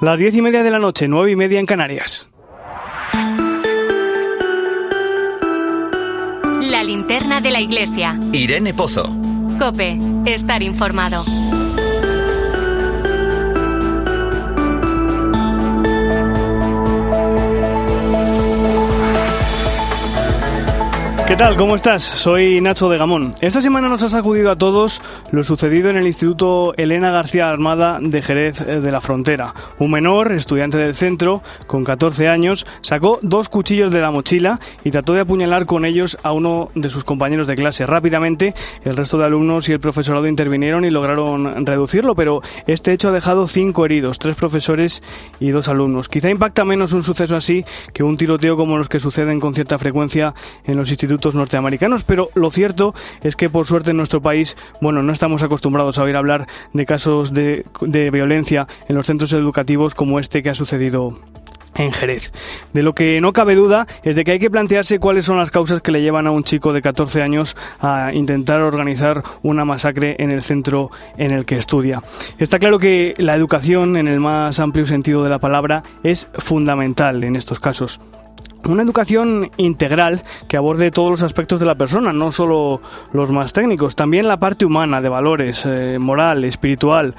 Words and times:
Las 0.00 0.18
diez 0.18 0.34
y 0.34 0.40
media 0.40 0.62
de 0.62 0.70
la 0.70 0.78
noche, 0.78 1.08
nueve 1.08 1.30
y 1.30 1.36
media 1.36 1.60
en 1.60 1.66
Canarias. 1.66 2.26
La 6.62 6.82
linterna 6.82 7.42
de 7.42 7.50
la 7.50 7.60
iglesia. 7.60 8.18
Irene 8.32 8.72
Pozo. 8.72 9.14
Cope, 9.58 9.98
estar 10.24 10.62
informado. 10.62 11.22
¿Qué 21.30 21.36
tal? 21.36 21.56
¿Cómo 21.56 21.76
estás? 21.76 22.02
Soy 22.02 22.60
Nacho 22.60 22.88
de 22.88 22.98
Gamón. 22.98 23.36
Esta 23.40 23.62
semana 23.62 23.88
nos 23.88 24.02
ha 24.02 24.08
sacudido 24.08 24.50
a 24.50 24.56
todos 24.56 25.00
lo 25.30 25.44
sucedido 25.44 25.88
en 25.88 25.96
el 25.96 26.08
Instituto 26.08 26.74
Elena 26.76 27.12
García 27.12 27.48
Armada 27.48 28.00
de 28.02 28.20
Jerez 28.20 28.62
eh, 28.62 28.80
de 28.80 28.90
la 28.90 29.00
Frontera. 29.00 29.54
Un 29.78 29.92
menor, 29.92 30.32
estudiante 30.32 30.76
del 30.76 30.96
centro, 30.96 31.40
con 31.68 31.84
14 31.84 32.26
años, 32.26 32.66
sacó 32.80 33.20
dos 33.22 33.48
cuchillos 33.48 33.92
de 33.92 34.00
la 34.00 34.10
mochila 34.10 34.58
y 34.82 34.90
trató 34.90 35.14
de 35.14 35.20
apuñalar 35.20 35.66
con 35.66 35.84
ellos 35.84 36.18
a 36.24 36.32
uno 36.32 36.68
de 36.74 36.90
sus 36.90 37.04
compañeros 37.04 37.46
de 37.46 37.54
clase. 37.54 37.86
Rápidamente, 37.86 38.56
el 38.82 38.96
resto 38.96 39.16
de 39.16 39.26
alumnos 39.26 39.68
y 39.68 39.72
el 39.72 39.78
profesorado 39.78 40.26
intervinieron 40.26 40.84
y 40.84 40.90
lograron 40.90 41.64
reducirlo, 41.64 42.16
pero 42.16 42.42
este 42.66 42.92
hecho 42.92 43.10
ha 43.10 43.12
dejado 43.12 43.46
cinco 43.46 43.86
heridos, 43.86 44.18
tres 44.18 44.34
profesores 44.34 45.00
y 45.38 45.50
dos 45.50 45.68
alumnos. 45.68 46.08
Quizá 46.08 46.28
impacta 46.28 46.64
menos 46.64 46.92
un 46.92 47.04
suceso 47.04 47.36
así 47.36 47.64
que 47.94 48.02
un 48.02 48.16
tiroteo 48.16 48.56
como 48.56 48.78
los 48.78 48.88
que 48.88 48.98
suceden 48.98 49.38
con 49.38 49.54
cierta 49.54 49.78
frecuencia 49.78 50.34
en 50.64 50.76
los 50.76 50.90
institutos 50.90 51.19
norteamericanos, 51.34 52.04
pero 52.04 52.30
lo 52.34 52.50
cierto 52.50 52.94
es 53.22 53.36
que 53.36 53.48
por 53.50 53.66
suerte 53.66 53.90
en 53.90 53.96
nuestro 53.96 54.22
país, 54.22 54.56
bueno, 54.80 55.02
no 55.02 55.12
estamos 55.12 55.42
acostumbrados 55.42 55.98
a 55.98 56.02
oír 56.02 56.16
hablar 56.16 56.46
de 56.72 56.86
casos 56.86 57.32
de, 57.32 57.66
de 57.82 58.10
violencia 58.10 58.66
en 58.88 58.96
los 58.96 59.06
centros 59.06 59.32
educativos 59.32 59.94
como 59.94 60.18
este 60.18 60.42
que 60.42 60.50
ha 60.50 60.54
sucedido 60.54 61.18
en 61.76 61.92
Jerez. 61.92 62.32
De 62.72 62.82
lo 62.82 62.94
que 62.94 63.20
no 63.20 63.32
cabe 63.32 63.54
duda 63.54 63.86
es 64.02 64.16
de 64.16 64.24
que 64.24 64.32
hay 64.32 64.38
que 64.38 64.50
plantearse 64.50 64.98
cuáles 64.98 65.24
son 65.24 65.38
las 65.38 65.50
causas 65.50 65.80
que 65.80 65.92
le 65.92 66.02
llevan 66.02 66.26
a 66.26 66.30
un 66.30 66.44
chico 66.44 66.72
de 66.72 66.82
14 66.82 67.22
años 67.22 67.56
a 67.80 68.12
intentar 68.12 68.60
organizar 68.60 69.22
una 69.42 69.64
masacre 69.64 70.16
en 70.18 70.30
el 70.30 70.42
centro 70.42 70.90
en 71.16 71.30
el 71.30 71.44
que 71.44 71.56
estudia. 71.56 72.02
Está 72.38 72.58
claro 72.58 72.78
que 72.78 73.14
la 73.18 73.34
educación, 73.34 73.96
en 73.96 74.08
el 74.08 74.20
más 74.20 74.60
amplio 74.60 74.86
sentido 74.86 75.24
de 75.24 75.30
la 75.30 75.38
palabra, 75.38 75.82
es 76.02 76.28
fundamental 76.34 77.24
en 77.24 77.36
estos 77.36 77.60
casos. 77.60 78.00
Una 78.68 78.82
educación 78.82 79.50
integral 79.56 80.22
que 80.48 80.56
aborde 80.56 80.90
todos 80.90 81.10
los 81.10 81.22
aspectos 81.22 81.60
de 81.60 81.66
la 81.66 81.74
persona, 81.74 82.12
no 82.12 82.30
solo 82.30 82.80
los 83.12 83.30
más 83.30 83.52
técnicos, 83.52 83.96
también 83.96 84.28
la 84.28 84.38
parte 84.38 84.64
humana, 84.64 85.00
de 85.00 85.08
valores, 85.08 85.62
eh, 85.66 85.98
moral, 85.98 86.44
espiritual. 86.44 87.14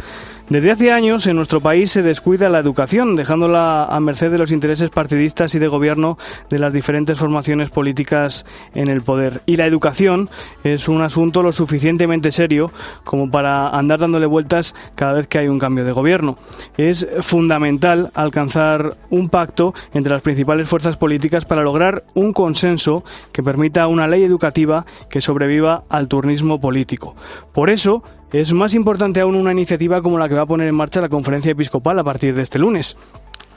Desde 0.52 0.72
hace 0.72 0.92
años 0.92 1.28
en 1.28 1.38
nuestro 1.38 1.62
país 1.62 1.92
se 1.92 2.04
descuida 2.04 2.50
la 2.50 2.60
educación, 2.60 3.16
dejándola 3.16 3.86
a 3.86 4.00
merced 4.02 4.30
de 4.30 4.38
los 4.38 4.52
intereses 4.52 4.90
partidistas 4.90 5.56
y 5.56 5.60
de 5.60 5.70
gobierno 5.70 6.18
de 6.50 6.60
las 6.60 6.74
diferentes 6.74 7.18
formaciones 7.18 7.70
políticas 7.70 8.46
en 8.76 8.90
el 8.90 9.00
poder. 9.00 9.44
Y 9.46 9.56
la 9.56 9.66
educación 9.66 10.30
es 10.66 10.90
un 10.90 11.04
asunto 11.04 11.42
lo 11.42 11.54
suficientemente 11.54 12.34
serio 12.34 12.70
como 13.06 13.30
para 13.30 13.70
andar 13.70 14.00
dándole 14.00 14.26
vueltas 14.26 14.76
cada 14.96 15.14
vez 15.14 15.28
que 15.28 15.38
hay 15.38 15.48
un 15.48 15.58
cambio 15.58 15.86
de 15.86 15.94
gobierno. 15.94 16.36
Es 16.76 17.08
fundamental 17.22 18.12
alcanzar 18.14 18.98
un 19.10 19.30
pacto 19.30 19.74
entre 19.94 20.12
las 20.12 20.22
principales 20.22 20.68
fuerzas 20.68 20.98
políticas 20.98 21.46
para 21.46 21.64
lograr 21.64 22.04
un 22.14 22.34
consenso 22.34 23.06
que 23.32 23.42
permita 23.42 23.88
una 23.88 24.06
ley 24.06 24.26
educativa 24.26 24.86
que 25.10 25.22
sobreviva 25.22 25.86
al 25.88 26.10
turnismo 26.10 26.60
político. 26.60 27.16
Por 27.54 27.70
eso, 27.70 28.04
es 28.34 28.54
más 28.54 28.74
importante 28.74 29.20
aún 29.20 29.36
una 29.36 29.52
iniciativa 29.52 30.02
como 30.02 30.18
la 30.18 30.30
que 30.30 30.36
va 30.36 30.44
a 30.44 30.46
poner 30.46 30.68
en 30.68 30.76
marcha 30.76 31.02
la 31.02 31.10
conferencia 31.10 31.52
episcopal 31.52 32.00
a 32.00 32.04
partir 32.04 32.34
de 32.34 32.42
este 32.42 32.60
lunes. 32.60 32.96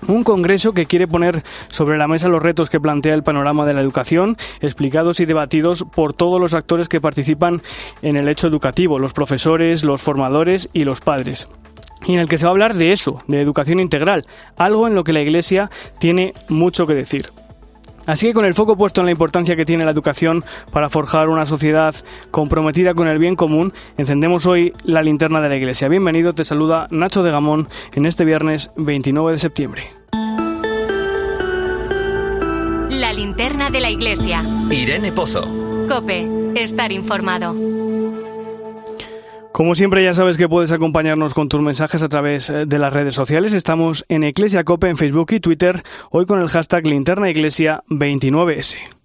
Un 0.08 0.24
congreso 0.24 0.72
que 0.72 0.86
quiere 0.86 1.08
poner 1.08 1.44
sobre 1.68 1.96
la 1.96 2.08
mesa 2.08 2.28
los 2.28 2.42
retos 2.42 2.68
que 2.68 2.80
plantea 2.80 3.14
el 3.14 3.22
panorama 3.22 3.64
de 3.64 3.72
la 3.72 3.80
educación, 3.80 4.36
explicados 4.60 5.20
y 5.20 5.24
debatidos 5.24 5.84
por 5.94 6.12
todos 6.12 6.40
los 6.40 6.54
actores 6.54 6.88
que 6.88 7.00
participan 7.00 7.62
en 8.02 8.16
el 8.16 8.28
hecho 8.28 8.48
educativo, 8.48 8.98
los 8.98 9.12
profesores, 9.12 9.84
los 9.84 10.02
formadores 10.02 10.68
y 10.72 10.84
los 10.84 11.00
padres 11.00 11.48
y 12.06 12.14
en 12.14 12.20
el 12.20 12.28
que 12.28 12.36
se 12.36 12.44
va 12.44 12.50
a 12.50 12.52
hablar 12.52 12.74
de 12.74 12.92
eso, 12.92 13.22
de 13.28 13.40
educación 13.40 13.80
integral, 13.80 14.26
algo 14.56 14.86
en 14.86 14.94
lo 14.94 15.04
que 15.04 15.14
la 15.14 15.22
Iglesia 15.22 15.70
tiene 15.98 16.34
mucho 16.48 16.86
que 16.86 16.94
decir. 16.94 17.30
Así 18.06 18.26
que 18.26 18.34
con 18.34 18.44
el 18.44 18.54
foco 18.54 18.76
puesto 18.76 19.00
en 19.00 19.06
la 19.06 19.12
importancia 19.12 19.56
que 19.56 19.64
tiene 19.64 19.84
la 19.84 19.90
educación 19.90 20.44
para 20.70 20.90
forjar 20.90 21.28
una 21.28 21.46
sociedad 21.46 21.94
comprometida 22.30 22.94
con 22.94 23.08
el 23.08 23.18
bien 23.18 23.36
común, 23.36 23.72
encendemos 23.96 24.46
hoy 24.46 24.72
la 24.84 25.02
linterna 25.02 25.40
de 25.40 25.48
la 25.48 25.56
Iglesia. 25.56 25.88
Bienvenido, 25.88 26.34
te 26.34 26.44
saluda 26.44 26.86
Nacho 26.90 27.22
de 27.22 27.30
Gamón 27.30 27.68
en 27.94 28.06
este 28.06 28.24
viernes 28.24 28.70
29 28.76 29.32
de 29.32 29.38
septiembre. 29.38 29.84
La 32.90 33.12
linterna 33.12 33.70
de 33.70 33.80
la 33.80 33.90
Iglesia. 33.90 34.42
Irene 34.70 35.12
Pozo. 35.12 35.46
Cope, 35.88 36.52
estar 36.54 36.92
informado. 36.92 37.54
Como 39.54 39.76
siempre 39.76 40.02
ya 40.02 40.14
sabes 40.14 40.36
que 40.36 40.48
puedes 40.48 40.72
acompañarnos 40.72 41.32
con 41.32 41.48
tus 41.48 41.60
mensajes 41.60 42.02
a 42.02 42.08
través 42.08 42.50
eh, 42.50 42.66
de 42.66 42.78
las 42.80 42.92
redes 42.92 43.14
sociales. 43.14 43.52
Estamos 43.52 44.04
en 44.08 44.24
Iglesia 44.24 44.64
Cope 44.64 44.88
en 44.88 44.96
Facebook 44.96 45.28
y 45.30 45.38
Twitter, 45.38 45.84
hoy 46.10 46.26
con 46.26 46.42
el 46.42 46.48
hashtag 46.48 46.82
linternaiglesia29s. 46.82 49.03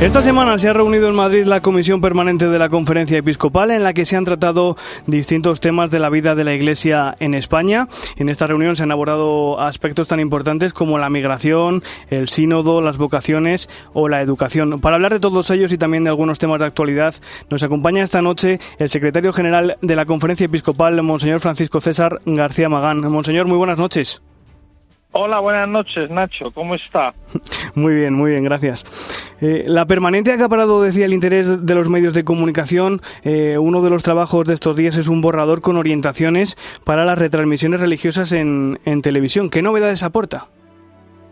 Esta 0.00 0.20
semana 0.20 0.58
se 0.58 0.68
ha 0.68 0.72
reunido 0.72 1.08
en 1.08 1.14
Madrid 1.14 1.46
la 1.46 1.62
Comisión 1.62 2.00
Permanente 2.00 2.48
de 2.48 2.58
la 2.58 2.68
Conferencia 2.68 3.16
Episcopal 3.16 3.70
en 3.70 3.84
la 3.84 3.94
que 3.94 4.04
se 4.04 4.16
han 4.16 4.24
tratado 4.24 4.76
distintos 5.06 5.60
temas 5.60 5.90
de 5.90 5.98
la 5.98 6.10
vida 6.10 6.34
de 6.34 6.44
la 6.44 6.52
Iglesia 6.52 7.14
en 7.20 7.32
España. 7.32 7.88
En 8.16 8.28
esta 8.28 8.46
reunión 8.46 8.76
se 8.76 8.82
han 8.82 8.90
abordado 8.90 9.58
aspectos 9.60 10.08
tan 10.08 10.20
importantes 10.20 10.74
como 10.74 10.98
la 10.98 11.08
migración, 11.08 11.82
el 12.10 12.28
sínodo, 12.28 12.82
las 12.82 12.98
vocaciones 12.98 13.70
o 13.94 14.08
la 14.08 14.20
educación. 14.20 14.80
Para 14.80 14.96
hablar 14.96 15.12
de 15.12 15.20
todos 15.20 15.48
ellos 15.50 15.72
y 15.72 15.78
también 15.78 16.04
de 16.04 16.10
algunos 16.10 16.38
temas 16.38 16.58
de 16.58 16.66
actualidad, 16.66 17.14
nos 17.48 17.62
acompaña 17.62 18.02
esta 18.04 18.20
noche 18.20 18.58
el 18.78 18.90
secretario 18.90 19.32
general 19.32 19.78
de 19.80 19.96
la 19.96 20.06
Conferencia 20.06 20.44
Episcopal, 20.44 21.00
Monseñor 21.02 21.40
Francisco 21.40 21.80
César 21.80 22.20
García 22.26 22.68
Magán. 22.68 23.00
Monseñor, 23.00 23.46
muy 23.46 23.56
buenas 23.56 23.78
noches. 23.78 24.20
Hola, 25.16 25.38
buenas 25.38 25.68
noches, 25.68 26.10
Nacho. 26.10 26.50
¿Cómo 26.50 26.74
está? 26.74 27.14
Muy 27.76 27.94
bien, 27.94 28.14
muy 28.14 28.32
bien, 28.32 28.42
gracias. 28.42 28.84
Eh, 29.40 29.62
la 29.68 29.86
permanente 29.86 30.32
ha 30.32 30.34
acaparado, 30.34 30.82
decía, 30.82 31.04
el 31.04 31.12
interés 31.12 31.64
de 31.64 31.74
los 31.76 31.88
medios 31.88 32.14
de 32.14 32.24
comunicación. 32.24 33.00
Eh, 33.22 33.56
uno 33.56 33.80
de 33.80 33.90
los 33.90 34.02
trabajos 34.02 34.44
de 34.46 34.54
estos 34.54 34.74
días 34.74 34.96
es 34.96 35.06
un 35.06 35.20
borrador 35.20 35.60
con 35.60 35.76
orientaciones 35.76 36.56
para 36.82 37.04
las 37.04 37.16
retransmisiones 37.16 37.78
religiosas 37.78 38.32
en, 38.32 38.80
en 38.84 39.02
televisión. 39.02 39.50
¿Qué 39.50 39.62
novedades 39.62 40.02
aporta? 40.02 40.48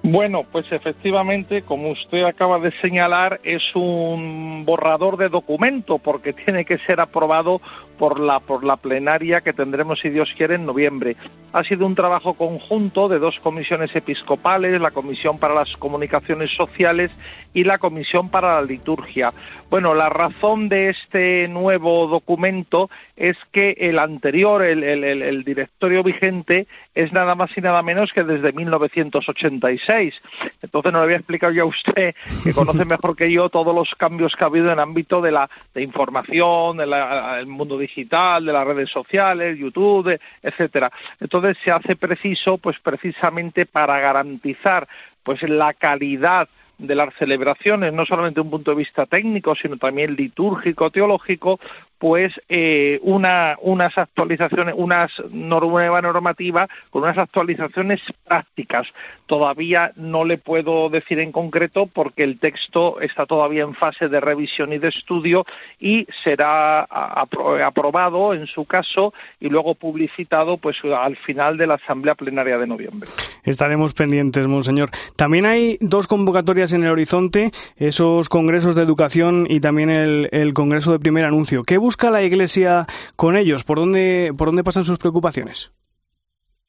Bueno, 0.04 0.44
pues 0.50 0.70
efectivamente, 0.72 1.62
como 1.62 1.90
usted 1.90 2.24
acaba 2.24 2.58
de 2.58 2.72
señalar, 2.80 3.40
es 3.44 3.62
un 3.76 4.64
borrador 4.66 5.16
de 5.16 5.28
documento 5.28 5.98
porque 5.98 6.32
tiene 6.44 6.64
que 6.64 6.78
ser 6.78 7.00
aprobado 7.00 7.60
por 7.98 8.18
la 8.18 8.40
por 8.40 8.64
la 8.64 8.76
plenaria 8.78 9.42
que 9.42 9.52
tendremos 9.52 10.00
si 10.00 10.10
Dios 10.10 10.34
quiere 10.36 10.56
en 10.56 10.66
noviembre. 10.66 11.16
Ha 11.52 11.62
sido 11.62 11.86
un 11.86 11.94
trabajo 11.94 12.34
conjunto 12.34 13.08
de 13.08 13.20
dos 13.20 13.38
comisiones 13.40 13.94
episcopales, 13.94 14.80
la 14.80 14.90
Comisión 14.90 15.38
para 15.38 15.54
las 15.54 15.76
Comunicaciones 15.76 16.50
Sociales 16.56 17.12
y 17.54 17.62
la 17.62 17.78
Comisión 17.78 18.30
para 18.30 18.54
la 18.54 18.62
Liturgia. 18.62 19.32
Bueno, 19.70 19.94
la 19.94 20.08
razón 20.08 20.68
de 20.68 20.88
este 20.88 21.46
nuevo 21.48 22.08
documento 22.08 22.90
es 23.16 23.36
que 23.52 23.76
el 23.78 23.98
anterior, 23.98 24.62
el, 24.62 24.82
el, 24.82 25.04
el 25.04 25.44
directorio 25.44 26.02
vigente, 26.02 26.66
es 26.94 27.12
nada 27.12 27.34
más 27.34 27.56
y 27.56 27.60
nada 27.60 27.82
menos 27.82 28.12
que 28.12 28.24
desde 28.24 28.52
1986. 28.52 29.91
Entonces 30.62 30.92
no 30.92 30.98
le 30.98 31.04
había 31.04 31.16
explicado 31.16 31.52
yo 31.52 31.64
a 31.64 31.66
usted, 31.66 32.14
que 32.42 32.52
conoce 32.52 32.84
mejor 32.84 33.16
que 33.16 33.30
yo 33.30 33.48
todos 33.48 33.74
los 33.74 33.94
cambios 33.94 34.34
que 34.34 34.44
ha 34.44 34.46
habido 34.46 34.72
en 34.72 34.78
ámbito 34.78 35.20
de 35.20 35.32
la 35.32 35.48
de 35.74 35.82
información, 35.82 36.78
del 36.78 37.46
mundo 37.46 37.78
digital, 37.78 38.44
de 38.44 38.52
las 38.52 38.66
redes 38.66 38.90
sociales, 38.90 39.58
YouTube, 39.58 40.18
etcétera. 40.42 40.90
Entonces 41.20 41.58
se 41.64 41.70
hace 41.70 41.96
preciso, 41.96 42.58
pues 42.58 42.78
precisamente 42.80 43.66
para 43.66 43.98
garantizar 44.00 44.88
pues 45.22 45.42
la 45.42 45.74
calidad 45.74 46.48
de 46.78 46.94
las 46.96 47.14
celebraciones, 47.14 47.92
no 47.92 48.04
solamente 48.04 48.40
desde 48.40 48.46
un 48.46 48.50
punto 48.50 48.72
de 48.72 48.78
vista 48.78 49.06
técnico, 49.06 49.54
sino 49.54 49.76
también 49.76 50.16
litúrgico, 50.16 50.90
teológico, 50.90 51.60
pues 52.02 52.32
eh, 52.48 52.98
una, 53.04 53.56
unas 53.60 53.96
actualizaciones, 53.96 54.74
unas 54.76 55.12
nueva 55.30 56.02
normativa 56.02 56.68
con 56.90 57.04
unas 57.04 57.16
actualizaciones 57.16 58.00
prácticas. 58.26 58.88
Todavía 59.26 59.92
no 59.94 60.24
le 60.24 60.36
puedo 60.36 60.90
decir 60.90 61.20
en 61.20 61.30
concreto 61.30 61.86
porque 61.86 62.24
el 62.24 62.40
texto 62.40 63.00
está 63.00 63.24
todavía 63.24 63.62
en 63.62 63.74
fase 63.74 64.08
de 64.08 64.18
revisión 64.18 64.72
y 64.72 64.78
de 64.78 64.88
estudio 64.88 65.46
y 65.78 66.08
será 66.24 66.80
aprobado 66.82 68.34
en 68.34 68.48
su 68.48 68.64
caso 68.64 69.14
y 69.38 69.48
luego 69.48 69.76
publicitado 69.76 70.56
pues 70.56 70.78
al 70.84 71.16
final 71.18 71.56
de 71.56 71.68
la 71.68 71.74
asamblea 71.74 72.16
plenaria 72.16 72.58
de 72.58 72.66
noviembre. 72.66 73.08
Estaremos 73.44 73.94
pendientes, 73.94 74.44
monseñor. 74.48 74.90
También 75.14 75.46
hay 75.46 75.78
dos 75.80 76.08
convocatorias 76.08 76.72
en 76.72 76.82
el 76.82 76.90
horizonte, 76.90 77.52
esos 77.76 78.28
congresos 78.28 78.74
de 78.74 78.82
educación 78.82 79.46
y 79.48 79.60
también 79.60 79.88
el, 79.88 80.28
el 80.32 80.52
congreso 80.52 80.90
de 80.90 80.98
primer 80.98 81.26
anuncio. 81.26 81.62
¿Qué 81.62 81.78
busca 81.92 82.10
la 82.10 82.22
Iglesia 82.22 82.86
con 83.16 83.36
ellos? 83.36 83.64
¿Por 83.64 83.76
dónde, 83.76 84.32
por 84.38 84.48
dónde 84.48 84.64
pasan 84.64 84.84
sus 84.84 84.96
preocupaciones? 84.96 85.72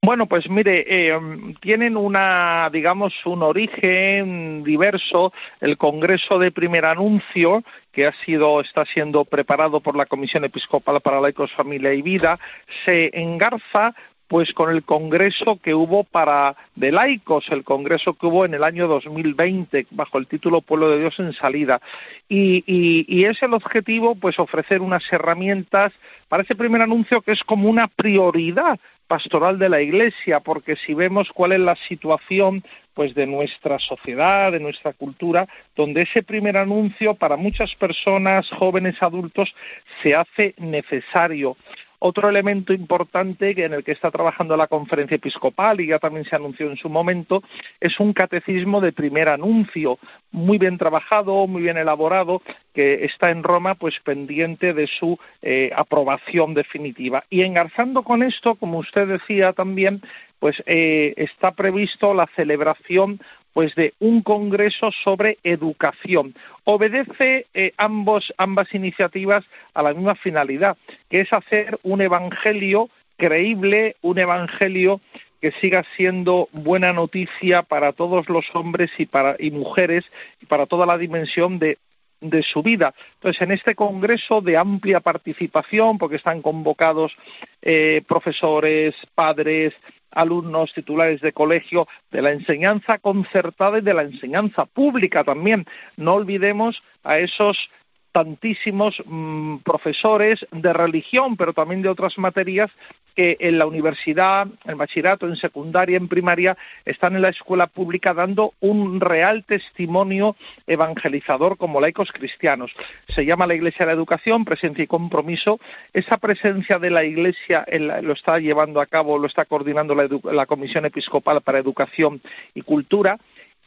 Bueno, 0.01 0.25
pues 0.25 0.49
mire, 0.49 0.83
eh, 0.85 1.17
tienen 1.61 1.95
una, 1.95 2.69
digamos, 2.73 3.13
un 3.25 3.41
origen 3.41 4.65
diverso. 4.65 5.31
El 5.61 5.77
Congreso 5.77 6.39
de 6.39 6.51
Primer 6.51 6.83
Anuncio, 6.83 7.63
que 7.93 8.05
ha 8.05 8.11
sido, 8.25 8.59
está 8.59 8.83
siendo 8.83 9.23
preparado 9.23 9.79
por 9.79 9.95
la 9.95 10.07
Comisión 10.07 10.43
Episcopal 10.43 10.99
para 10.99 11.21
Laicos, 11.21 11.53
Familia 11.53 11.93
y 11.93 12.01
Vida, 12.01 12.37
se 12.83 13.09
engarza 13.13 13.95
pues 14.33 14.51
con 14.51 14.71
el 14.71 14.81
congreso 14.81 15.59
que 15.61 15.75
hubo 15.75 16.03
para 16.05 16.55
de 16.73 16.91
laicos, 16.91 17.45
el 17.51 17.63
congreso 17.63 18.15
que 18.15 18.25
hubo 18.25 18.45
en 18.45 18.55
el 18.55 18.63
año 18.63 18.87
2020 18.87 19.85
bajo 19.91 20.17
el 20.17 20.25
título 20.25 20.61
Pueblo 20.61 20.89
de 20.89 21.01
Dios 21.01 21.19
en 21.19 21.33
salida 21.33 21.79
y, 22.27 22.63
y, 22.65 23.25
es 23.25 23.43
el 23.43 23.53
objetivo 23.53 24.15
pues 24.15 24.39
ofrecer 24.39 24.81
unas 24.81 25.03
herramientas 25.13 25.93
para 26.29 26.41
ese 26.41 26.55
primer 26.55 26.81
anuncio 26.81 27.21
que 27.21 27.33
es 27.33 27.43
como 27.43 27.69
una 27.69 27.87
prioridad 27.87 28.79
pastoral 29.07 29.59
de 29.59 29.69
la 29.69 29.81
Iglesia, 29.81 30.39
porque 30.39 30.77
si 30.77 30.95
vemos 30.95 31.29
cuál 31.31 31.51
es 31.51 31.59
la 31.59 31.75
situación 31.75 32.63
pues 32.95 33.13
de 33.13 33.27
nuestra 33.27 33.77
sociedad, 33.77 34.51
de 34.51 34.59
nuestra 34.59 34.93
cultura, 34.93 35.47
donde 35.75 36.01
ese 36.01 36.23
primer 36.23 36.57
anuncio 36.57 37.13
para 37.13 37.37
muchas 37.37 37.75
personas, 37.75 38.49
jóvenes, 38.49 38.95
adultos, 39.03 39.53
se 40.01 40.15
hace 40.15 40.55
necesario. 40.57 41.55
Otro 42.05 42.27
elemento 42.27 42.73
importante 42.73 43.51
en 43.63 43.71
el 43.71 43.81
que 43.81 43.93
está 43.93 44.11
trabajando 44.11 44.57
la 44.57 44.67
conferencia 44.67 45.15
episcopal 45.15 45.79
y 45.79 45.87
ya 45.87 45.99
también 45.99 46.25
se 46.25 46.35
anunció 46.35 46.69
en 46.69 46.75
su 46.75 46.89
momento 46.89 47.41
es 47.79 47.97
un 47.97 48.11
catecismo 48.11 48.81
de 48.81 48.91
primer 48.91 49.29
anuncio, 49.29 49.97
muy 50.33 50.57
bien 50.57 50.77
trabajado, 50.77 51.47
muy 51.47 51.61
bien 51.61 51.77
elaborado, 51.77 52.41
que 52.73 53.05
está 53.05 53.29
en 53.29 53.41
Roma 53.41 53.75
pues 53.75 54.01
pendiente 54.03 54.73
de 54.73 54.85
su 54.87 55.17
eh, 55.41 55.71
aprobación 55.73 56.53
definitiva. 56.53 57.23
Y 57.29 57.43
engarzando 57.43 58.03
con 58.03 58.21
esto, 58.21 58.55
como 58.55 58.79
usted 58.79 59.07
decía 59.07 59.53
también, 59.53 60.01
pues 60.39 60.61
eh, 60.65 61.13
está 61.15 61.51
previsto 61.51 62.13
la 62.13 62.27
celebración 62.35 63.21
pues 63.53 63.75
de 63.75 63.93
un 63.99 64.21
congreso 64.21 64.91
sobre 65.03 65.37
educación. 65.43 66.33
Obedece 66.63 67.45
eh, 67.53 67.73
ambos, 67.77 68.33
ambas 68.37 68.73
iniciativas 68.73 69.45
a 69.73 69.83
la 69.83 69.93
misma 69.93 70.15
finalidad, 70.15 70.77
que 71.09 71.21
es 71.21 71.31
hacer 71.31 71.79
un 71.83 72.01
evangelio 72.01 72.89
creíble, 73.17 73.95
un 74.01 74.17
evangelio 74.17 74.99
que 75.41 75.51
siga 75.51 75.83
siendo 75.95 76.47
buena 76.51 76.93
noticia 76.93 77.63
para 77.63 77.91
todos 77.91 78.29
los 78.29 78.45
hombres 78.53 78.91
y 78.97 79.05
para 79.05 79.35
y 79.37 79.51
mujeres 79.51 80.05
y 80.41 80.45
para 80.45 80.65
toda 80.65 80.85
la 80.85 80.97
dimensión 80.97 81.59
de 81.59 81.77
de 82.23 82.41
su 82.41 82.63
vida. 82.63 82.93
Entonces, 83.15 83.41
en 83.41 83.51
este 83.51 83.75
congreso 83.75 84.41
de 84.41 84.57
amplia 84.57 84.99
participación, 84.99 85.97
porque 85.97 86.15
están 86.15 86.41
convocados 86.41 87.15
eh, 87.61 88.01
profesores, 88.07 88.95
padres, 89.13 89.73
alumnos 90.11 90.73
titulares 90.73 91.21
de 91.21 91.33
colegio, 91.33 91.87
de 92.11 92.21
la 92.21 92.31
enseñanza 92.31 92.99
concertada 92.99 93.79
y 93.79 93.81
de 93.81 93.93
la 93.93 94.03
enseñanza 94.03 94.65
pública 94.65 95.23
también. 95.23 95.65
No 95.97 96.13
olvidemos 96.13 96.81
a 97.03 97.17
esos 97.17 97.69
tantísimos 98.13 99.01
mm, 99.05 99.57
profesores 99.57 100.45
de 100.51 100.71
religión, 100.71 101.35
pero 101.35 101.51
también 101.51 101.81
de 101.81 101.89
otras 101.89 102.17
materias 102.17 102.71
que 103.15 103.37
en 103.39 103.59
la 103.59 103.65
universidad, 103.65 104.47
en 104.65 104.77
bachillerato, 104.77 105.27
en 105.27 105.35
secundaria, 105.35 105.97
en 105.97 106.07
primaria, 106.07 106.57
están 106.85 107.15
en 107.15 107.23
la 107.23 107.29
escuela 107.29 107.67
pública 107.67 108.13
dando 108.13 108.53
un 108.59 109.01
real 109.01 109.43
testimonio 109.45 110.35
evangelizador 110.67 111.57
como 111.57 111.81
laicos 111.81 112.11
cristianos. 112.11 112.71
Se 113.09 113.25
llama 113.25 113.47
la 113.47 113.55
Iglesia 113.55 113.85
de 113.85 113.87
la 113.87 113.97
Educación, 113.97 114.45
presencia 114.45 114.83
y 114.83 114.87
compromiso. 114.87 115.59
Esa 115.91 116.17
presencia 116.17 116.79
de 116.79 116.91
la 116.91 117.03
Iglesia 117.03 117.65
lo 118.01 118.13
está 118.13 118.39
llevando 118.39 118.79
a 118.79 118.85
cabo, 118.85 119.17
lo 119.17 119.27
está 119.27 119.45
coordinando 119.45 119.95
la 119.95 120.45
Comisión 120.45 120.85
Episcopal 120.85 121.41
para 121.41 121.59
Educación 121.59 122.21
y 122.53 122.61
Cultura 122.61 123.17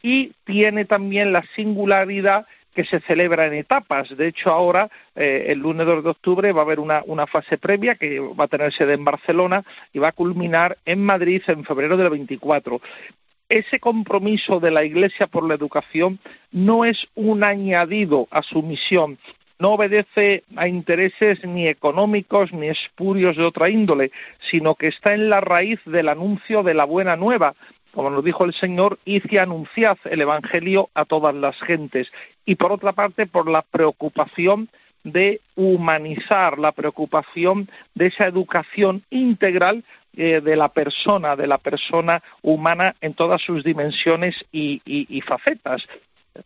y 0.01 0.31
tiene 0.45 0.85
también 0.85 1.33
la 1.33 1.43
singularidad 1.55 2.45
que 2.77 2.85
se 2.85 2.99
celebra 2.99 3.47
en 3.47 3.55
etapas. 3.55 4.15
De 4.15 4.27
hecho, 4.27 4.51
ahora, 4.51 4.87
eh, 5.15 5.45
el 5.47 5.57
lunes 5.57 5.87
2 5.87 6.03
de 6.03 6.09
octubre, 6.11 6.51
va 6.51 6.61
a 6.61 6.63
haber 6.63 6.79
una, 6.79 7.25
fase 7.25 7.57
previa 7.57 7.95
que 7.95 8.19
va 8.19 8.43
a 8.43 8.47
tener 8.47 8.71
sede 8.71 8.93
en 8.93 9.03
Barcelona 9.03 9.63
y 9.91 9.97
va 9.97 10.09
a 10.09 10.11
culminar 10.11 10.77
en 10.85 11.03
Madrid 11.03 11.41
en 11.47 11.65
febrero 11.65 11.97
del 11.97 12.11
24. 12.11 12.79
Ese 13.49 13.79
compromiso 13.79 14.59
de 14.59 14.69
la 14.69 14.83
Iglesia 14.83 15.25
por 15.25 15.47
la 15.47 15.55
educación 15.55 16.19
no 16.51 16.85
es 16.85 17.07
un 17.15 17.43
añadido 17.43 18.27
a 18.29 18.43
su 18.43 18.61
misión, 18.61 19.17
no 19.57 19.71
obedece 19.71 20.43
a 20.55 20.67
intereses 20.67 21.43
ni 21.45 21.67
económicos 21.67 22.53
ni 22.53 22.67
espurios 22.67 23.37
de 23.37 23.43
otra 23.43 23.71
índole, 23.71 24.11
sino 24.51 24.75
que 24.75 24.89
está 24.89 25.15
en 25.15 25.31
la 25.31 25.41
raíz 25.41 25.79
del 25.85 26.09
anuncio 26.09 26.61
de 26.61 26.75
la 26.75 26.85
buena 26.85 27.15
nueva, 27.15 27.55
como 27.97 28.11
nos 28.11 28.23
dijo 28.23 28.45
el 28.45 28.53
Señor, 28.53 28.99
y 29.05 29.37
anunciad 29.37 29.97
el 30.05 30.21
Evangelio 30.21 30.91
a 30.93 31.05
todas 31.05 31.33
las 31.33 31.59
gentes. 31.61 32.11
Y 32.45 32.53
por 32.53 32.71
otra 32.71 32.91
parte, 32.91 33.25
por 33.25 33.49
la 33.49 33.63
preocupación 33.63 34.69
de 35.03 35.41
humanizar, 35.55 36.59
la 36.59 36.73
preocupación 36.73 37.67
de 37.95 38.05
esa 38.05 38.27
educación 38.27 39.01
integral 39.09 39.83
eh, 40.15 40.41
de 40.41 40.55
la 40.55 40.69
persona, 40.69 41.35
de 41.35 41.47
la 41.47 41.57
persona 41.57 42.21
humana 42.43 42.95
en 43.01 43.15
todas 43.15 43.41
sus 43.41 43.63
dimensiones 43.63 44.45
y, 44.51 44.79
facetas 45.25 45.83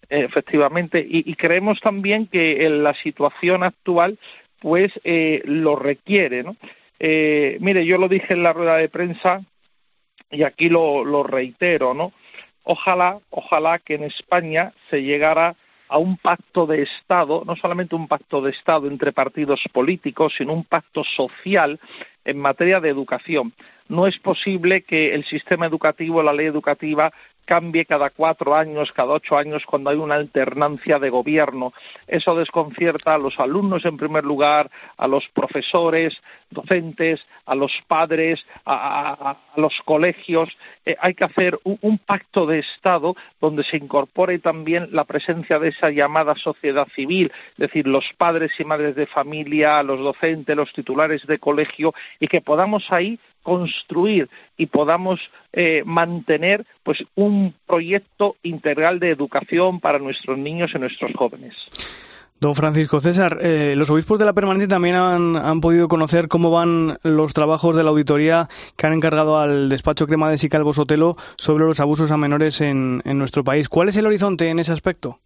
efectivamente 0.08 1.06
y, 1.06 1.36
creemos 1.36 1.82
también 1.82 2.28
que 2.28 2.66
en 2.66 2.82
la 2.82 2.94
situación 2.94 3.64
actual 3.64 4.18
pues 4.62 4.94
eh, 5.04 5.42
lo 5.44 5.76
requiere. 5.76 6.46
Eh, 6.98 7.58
mire 7.60 7.86
yo 7.86 7.98
lo 7.98 8.08
dije 8.08 8.36
en 8.36 8.44
la 8.44 8.54
rueda 8.54 8.78
de 8.78 8.88
prensa 8.88 9.44
y 10.32 10.44
aquí 10.44 10.70
lo, 10.70 11.04
lo 11.04 11.24
reitero, 11.24 11.94
¿no? 11.94 12.14
Ojalá, 12.64 13.20
ojalá 13.30 13.80
que 13.80 13.96
en 13.96 14.04
España 14.04 14.72
se 14.90 15.02
llegara 15.02 15.56
a 15.92 15.98
un 15.98 16.16
pacto 16.18 16.66
de 16.66 16.84
Estado, 16.84 17.44
no 17.46 17.56
solamente 17.58 17.96
un 17.96 18.08
pacto 18.08 18.42
de 18.42 18.52
Estado 18.52 18.88
entre 18.88 19.12
partidos 19.12 19.62
políticos, 19.74 20.34
sino 20.38 20.54
un 20.54 20.64
pacto 20.64 21.04
social 21.04 21.80
en 22.24 22.38
materia 22.38 22.80
de 22.80 22.88
educación. 22.88 23.54
No 23.90 24.08
es 24.08 24.18
posible 24.20 24.84
que 24.84 25.14
el 25.14 25.26
sistema 25.26 25.66
educativo, 25.66 26.24
la 26.24 26.32
ley 26.32 26.46
educativa, 26.46 27.12
cambie 27.46 27.86
cada 27.86 28.10
cuatro 28.10 28.56
años, 28.56 28.92
cada 28.92 29.14
ocho 29.14 29.38
años, 29.38 29.66
cuando 29.66 29.90
hay 29.90 29.98
una 29.98 30.16
alternancia 30.16 31.00
de 31.00 31.10
gobierno. 31.10 31.74
Eso 32.08 32.36
desconcierta 32.36 33.16
a 33.16 33.18
los 33.18 33.40
alumnos 33.40 33.86
en 33.86 33.98
primer 33.98 34.24
lugar, 34.24 34.70
a 34.98 35.08
los 35.08 35.28
profesores, 35.30 36.22
docentes, 36.50 37.26
a 37.46 37.56
los 37.56 37.72
padres, 37.88 38.46
a, 38.66 39.38
los 39.56 39.74
colegios. 39.86 40.50
Eh, 40.86 40.96
hay 41.00 41.14
que 41.14 41.26
hacer 41.26 41.60
un, 41.64 41.98
pacto 41.98 42.46
de 42.46 42.60
Estado 42.60 43.16
donde 43.40 43.64
se 43.64 43.78
incorpore 43.78 44.40
también 44.40 44.90
la 44.92 45.04
presencia 45.06 45.60
de 45.60 45.70
esa 45.70 45.92
llamada 45.92 46.36
sociedad 46.36 46.88
civil, 46.96 47.32
es 47.52 47.58
decir, 47.58 47.88
los 47.88 48.06
padres 48.18 48.52
y 48.60 48.66
madres 48.66 48.96
de 48.96 49.06
familia, 49.06 49.84
los 49.84 50.00
docentes, 50.00 50.56
los 50.56 50.74
titulares 50.74 51.26
de 51.28 51.38
colegio, 51.38 51.94
y 52.20 52.28
que 52.28 52.42
podamos 52.42 52.92
ahí 52.92 53.20
construir 53.44 54.30
y 54.58 54.68
podamos 54.68 55.20
eh, 55.54 55.84
mantener 55.86 56.66
pues 56.84 57.04
un 57.16 57.54
proyecto 57.68 58.36
integral 58.44 59.00
de 59.00 59.10
educación 59.10 59.80
para 59.80 60.00
nuestros 60.00 60.38
niños 60.38 60.72
y 60.74 60.80
nuestros 60.80 61.12
jóvenes. 61.14 61.56
Don 62.42 62.56
Francisco 62.56 63.00
César, 63.00 63.38
eh, 63.42 63.76
los 63.78 63.92
obispos 63.92 64.18
de 64.18 64.26
la 64.26 64.34
permanencia 64.34 64.68
también 64.68 64.96
han, 64.96 65.62
podido 65.62 65.88
conocer 65.88 66.28
cómo 66.28 66.50
van 66.50 66.98
los 67.04 67.36
trabajos 67.36 67.76
de 67.76 67.84
la 67.84 67.92
auditoría 67.92 68.50
que 68.76 68.88
han 68.88 68.94
encargado 68.94 69.38
al 69.40 69.70
despacho 69.70 70.08
Crema 70.08 70.32
de 70.32 70.50
Calvo 70.50 70.74
Sotelo 70.74 71.16
sobre 71.38 71.66
los 71.66 71.80
abusos 71.80 72.10
a 72.10 72.18
menores 72.18 72.60
en, 72.62 73.04
en 73.06 73.20
nuestro 73.20 73.44
país. 73.44 73.70
¿Cuál 73.70 73.90
es 73.90 73.98
el 73.98 74.08
horizonte 74.08 74.50
en 74.50 74.58
ese 74.58 74.74
aspecto? 74.74 75.20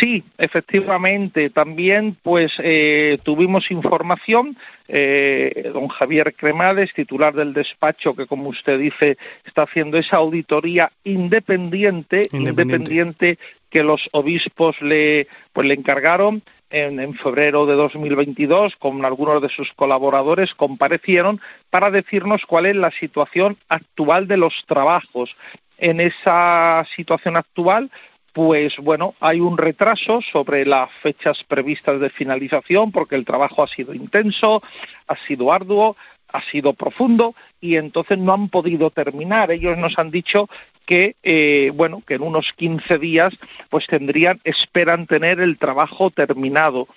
Sí, 0.00 0.24
efectivamente. 0.38 1.50
También, 1.50 2.16
pues, 2.22 2.52
eh, 2.58 3.18
tuvimos 3.22 3.70
información. 3.70 4.56
Eh, 4.88 5.70
don 5.72 5.88
Javier 5.88 6.34
Cremades, 6.34 6.92
titular 6.92 7.34
del 7.34 7.52
despacho, 7.52 8.14
que 8.14 8.26
como 8.26 8.48
usted 8.48 8.78
dice 8.78 9.16
está 9.44 9.62
haciendo 9.62 9.98
esa 9.98 10.16
auditoría 10.16 10.90
independiente, 11.04 12.22
independiente, 12.32 13.38
que 13.70 13.82
los 13.82 14.08
obispos 14.12 14.80
le, 14.82 15.28
pues, 15.52 15.66
le 15.66 15.74
encargaron 15.74 16.42
en, 16.74 17.14
febrero 17.14 17.66
de 17.66 17.74
2022 17.74 18.74
con 18.76 19.04
algunos 19.04 19.40
de 19.40 19.48
sus 19.48 19.72
colaboradores 19.74 20.54
comparecieron 20.54 21.40
para 21.70 21.90
decirnos 21.90 22.44
cuál 22.46 22.66
es 22.66 22.76
la 22.76 22.90
situación 22.90 23.56
actual 23.68 24.26
de 24.26 24.36
los 24.36 24.64
trabajos. 24.66 25.36
En 25.78 26.00
esa 26.00 26.84
situación 26.96 27.36
actual, 27.36 27.90
pues 28.34 28.76
bueno, 28.78 29.14
hay 29.20 29.38
un 29.38 29.56
retraso 29.56 30.20
sobre 30.20 30.66
las 30.66 30.90
fechas 31.02 31.42
previstas 31.44 32.00
de 32.00 32.10
finalización 32.10 32.90
porque 32.90 33.14
el 33.14 33.24
trabajo 33.24 33.62
ha 33.62 33.68
sido 33.68 33.94
intenso, 33.94 34.60
ha 35.06 35.16
sido 35.28 35.52
arduo, 35.52 35.96
ha 36.28 36.42
sido 36.50 36.72
profundo 36.74 37.36
y 37.60 37.76
entonces 37.76 38.18
no 38.18 38.34
han 38.34 38.48
podido 38.48 38.90
terminar. 38.90 39.52
Ellos 39.52 39.78
nos 39.78 39.96
han 40.00 40.10
dicho 40.10 40.48
que 40.84 41.14
eh, 41.22 41.70
bueno 41.74 42.02
que 42.04 42.14
en 42.14 42.22
unos 42.22 42.52
15 42.56 42.98
días 42.98 43.32
pues 43.70 43.86
tendrían 43.86 44.40
esperan 44.42 45.06
tener 45.06 45.38
el 45.38 45.56
trabajo 45.56 46.10
terminado 46.10 46.88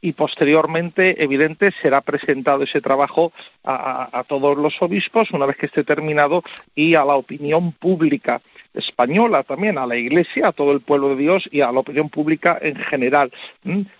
y 0.00 0.12
posteriormente, 0.12 1.22
evidente, 1.22 1.72
será 1.82 2.00
presentado 2.00 2.62
ese 2.62 2.80
trabajo 2.80 3.32
a, 3.64 4.24
todos 4.28 4.56
los 4.56 4.80
obispos 4.80 5.30
una 5.30 5.46
vez 5.46 5.56
que 5.56 5.66
esté 5.66 5.84
terminado 5.84 6.42
y 6.74 6.94
a 6.94 7.04
la 7.04 7.16
opinión 7.16 7.72
pública 7.72 8.40
española 8.74 9.42
también, 9.42 9.78
a 9.78 9.86
la 9.86 9.96
Iglesia, 9.96 10.48
a 10.48 10.52
todo 10.52 10.72
el 10.72 10.80
pueblo 10.80 11.10
de 11.10 11.16
Dios 11.16 11.48
y 11.50 11.60
a 11.60 11.72
la 11.72 11.80
opinión 11.80 12.10
pública 12.10 12.58
en 12.60 12.76
general, 12.76 13.32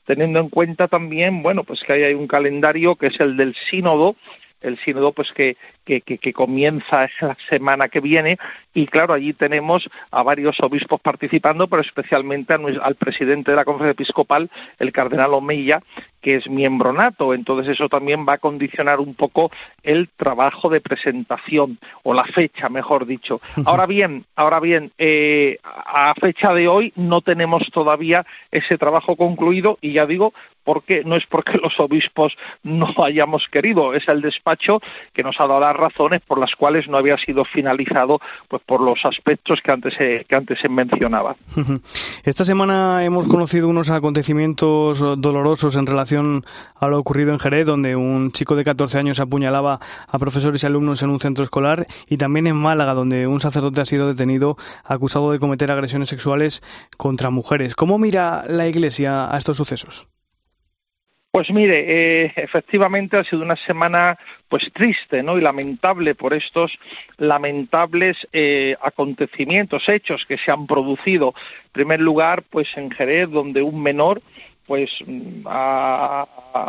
teniendo 0.05 0.39
en 0.41 0.49
cuenta 0.49 0.87
también, 0.89 1.43
bueno, 1.43 1.65
pues 1.65 1.83
que 1.83 1.93
hay 1.93 2.15
un 2.15 2.27
calendario 2.27 2.97
que 2.97 3.07
es 3.09 3.19
el 3.21 3.37
del 3.37 3.55
sínodo, 3.71 4.17
el 4.61 4.79
sínodo 4.79 5.13
pues 5.13 5.33
que, 5.33 5.57
que, 5.85 6.33
comienza 6.33 7.09
la 7.21 7.37
semana 7.49 7.89
que 7.89 8.01
viene. 8.01 8.39
Y 8.75 8.87
claro 8.87 9.15
allí 9.15 9.33
tenemos 9.33 9.89
a 10.11 10.23
varios 10.23 10.59
obispos 10.61 11.01
participando 11.01 11.69
pero 11.69 11.83
especialmente 11.83 12.55
al 12.55 12.95
presidente 12.97 13.51
de 13.53 13.57
la 13.57 13.65
conferencia 13.65 13.93
episcopal 13.93 14.51
el 14.79 14.93
cardenal 14.93 15.35
Omeya 15.35 15.81
que 16.21 16.37
es 16.37 16.49
miembro 16.49 16.93
nato. 16.93 17.35
Entonces 17.35 17.75
eso 17.75 17.89
también 17.89 18.27
va 18.29 18.35
a 18.35 18.39
condicionar 18.39 19.01
un 19.01 19.15
poco 19.15 19.51
el 19.83 20.09
trabajo 20.17 20.69
de 20.69 20.81
presentación 20.81 21.79
o 22.03 22.15
la 22.15 22.25
fecha 22.25 22.69
mejor 22.69 23.07
dicho. 23.07 23.41
Ahora 23.65 23.87
bien 23.87 24.25
ahora 24.35 24.61
bien 24.61 24.93
eh, 24.99 25.59
a 25.63 26.15
fecha 26.15 26.53
de 26.53 26.69
hoy 26.69 26.93
no 26.97 27.21
tenemos 27.21 27.71
todavía 27.73 28.25
ese 28.51 28.79
trabajo 28.79 29.17
concluido 29.17 29.79
y 29.81 29.93
ya 29.93 30.07
digo 30.07 30.33
porque 30.65 31.05
no 31.05 31.17
es 31.17 31.25
porque 31.27 31.59
los 31.63 31.79
obispos 31.79 32.37
no 32.65 32.89
hayamos 33.05 33.47
querido, 33.51 33.95
es 33.95 34.09
el 34.09 34.21
despacho 34.21 34.81
que 35.13 35.23
nos 35.23 35.41
ha 35.41 35.47
dado 35.47 35.61
las 35.61 35.77
razones 35.77 36.21
por 36.27 36.39
las 36.39 36.55
cuales 36.57 36.89
no 36.89 36.97
había 36.97 37.17
sido 37.19 37.45
finalizado 37.45 38.21
pues 38.49 38.63
por 38.67 38.81
los 38.81 39.05
aspectos 39.05 39.61
que 39.63 39.71
antes 39.71 39.95
se, 39.95 40.27
que 40.29 40.35
antes 40.35 40.59
se 40.59 40.69
mencionaba. 40.69 41.37
Esta 42.25 42.45
semana 42.45 43.05
hemos 43.05 43.29
conocido 43.29 43.69
unos 43.69 43.91
acontecimientos 43.91 44.99
dolorosos 45.21 45.77
en 45.77 45.87
relación 45.87 46.06
a 46.13 46.89
lo 46.89 46.99
ocurrido 46.99 47.33
en 47.33 47.39
Jerez, 47.39 47.67
donde 47.67 47.97
un 47.97 48.33
chico 48.33 48.57
de 48.57 48.65
14 48.65 48.99
años 48.99 49.21
apuñalaba 49.21 49.81
a 50.07 50.19
profesores 50.19 50.63
y 50.63 50.67
alumnos 50.67 51.03
en 51.03 51.11
un 51.11 51.21
centro 51.21 51.45
escolar, 51.45 51.87
y 52.09 52.17
también 52.17 52.47
en 52.47 52.57
Málaga, 52.57 52.95
donde 52.95 53.27
un 53.27 53.41
sacerdote 53.41 53.81
ha 53.81 53.87
sido 53.87 54.09
detenido 54.09 54.57
acusado 54.85 55.33
de 55.33 55.39
cometer 55.39 55.71
agresiones 55.71 56.09
sexuales 56.09 56.63
contra 56.97 57.31
mujeres. 57.31 57.75
¿Cómo 57.75 57.99
mira 57.99 58.45
la 58.49 58.69
Iglesia 58.69 59.33
a 59.33 59.39
estos 59.39 59.57
sucesos? 59.57 60.09
Pues 61.37 61.51
mire, 61.51 61.85
eh, 62.25 62.33
efectivamente 62.37 63.19
ha 63.19 63.25
sido 63.25 63.43
una 63.43 63.57
semana 63.57 64.17
pues 64.49 64.71
triste, 64.73 65.23
¿no? 65.23 65.37
Y 65.37 65.43
lamentable 65.43 66.15
por 66.15 66.33
estos 66.33 66.73
lamentables 67.19 68.17
eh, 68.33 68.75
acontecimientos, 68.81 69.87
hechos 69.87 70.25
que 70.25 70.39
se 70.39 70.51
han 70.51 70.67
producido. 70.67 71.35
En 71.67 71.73
primer 71.73 72.01
lugar, 72.01 72.43
pues 72.49 72.75
en 72.79 72.91
Jerez, 72.91 73.29
donde 73.29 73.61
un 73.61 73.83
menor 73.83 74.23
pues 74.67 74.91
ha, 75.47 76.27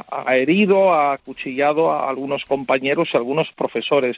ha 0.09 0.35
herido, 0.35 0.93
ha 0.93 1.13
acuchillado 1.13 1.91
a 1.91 2.09
algunos 2.09 2.43
compañeros 2.45 3.09
y 3.11 3.17
a 3.17 3.19
algunos 3.19 3.51
profesores. 3.53 4.17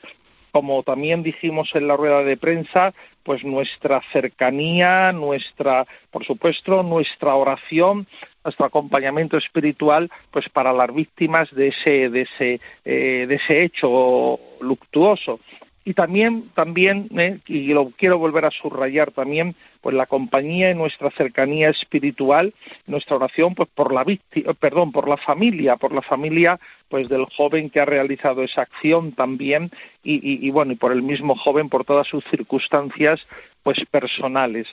Como 0.51 0.81
también 0.81 1.21
dijimos 1.21 1.69
en 1.75 1.87
la 1.87 1.95
rueda 1.95 2.23
de 2.23 2.35
prensa, 2.35 2.93
pues 3.23 3.43
nuestra 3.43 4.01
cercanía, 4.11 5.11
nuestra, 5.11 5.85
por 6.09 6.25
supuesto, 6.25 6.81
nuestra 6.81 7.35
oración, 7.35 8.07
nuestro 8.43 8.65
acompañamiento 8.65 9.37
espiritual, 9.37 10.09
pues 10.31 10.49
para 10.49 10.73
las 10.73 10.91
víctimas 10.93 11.53
de 11.53 11.67
ese, 11.67 12.09
de 12.09 12.21
ese, 12.21 12.59
eh, 12.83 13.25
de 13.27 13.35
ese 13.35 13.63
hecho 13.63 14.39
luctuoso 14.61 15.39
y 15.89 15.95
también 15.95 16.51
también 16.53 17.09
eh, 17.17 17.39
y 17.47 17.73
lo 17.73 17.89
quiero 17.97 18.19
volver 18.19 18.45
a 18.45 18.51
subrayar 18.51 19.11
también 19.11 19.55
pues 19.81 19.95
la 19.95 20.05
compañía 20.05 20.69
y 20.69 20.75
nuestra 20.75 21.09
cercanía 21.09 21.69
espiritual 21.69 22.53
nuestra 22.85 23.15
oración 23.15 23.55
pues 23.55 23.69
por 23.73 23.91
la 23.91 24.03
víctima 24.03 24.53
perdón 24.53 24.91
por 24.91 25.09
la 25.09 25.17
familia 25.17 25.77
por 25.77 25.91
la 25.91 26.03
familia 26.03 26.59
pues 26.89 27.09
del 27.09 27.25
joven 27.35 27.71
que 27.71 27.79
ha 27.79 27.85
realizado 27.85 28.43
esa 28.43 28.61
acción 28.61 29.13
también 29.13 29.71
y, 30.03 30.45
y 30.45 30.51
bueno 30.51 30.73
y 30.73 30.75
por 30.75 30.91
el 30.91 31.01
mismo 31.01 31.35
joven 31.35 31.69
por 31.69 31.85
todas 31.85 32.07
sus 32.07 32.23
circunstancias 32.25 33.25
pues 33.63 33.83
personales 33.89 34.67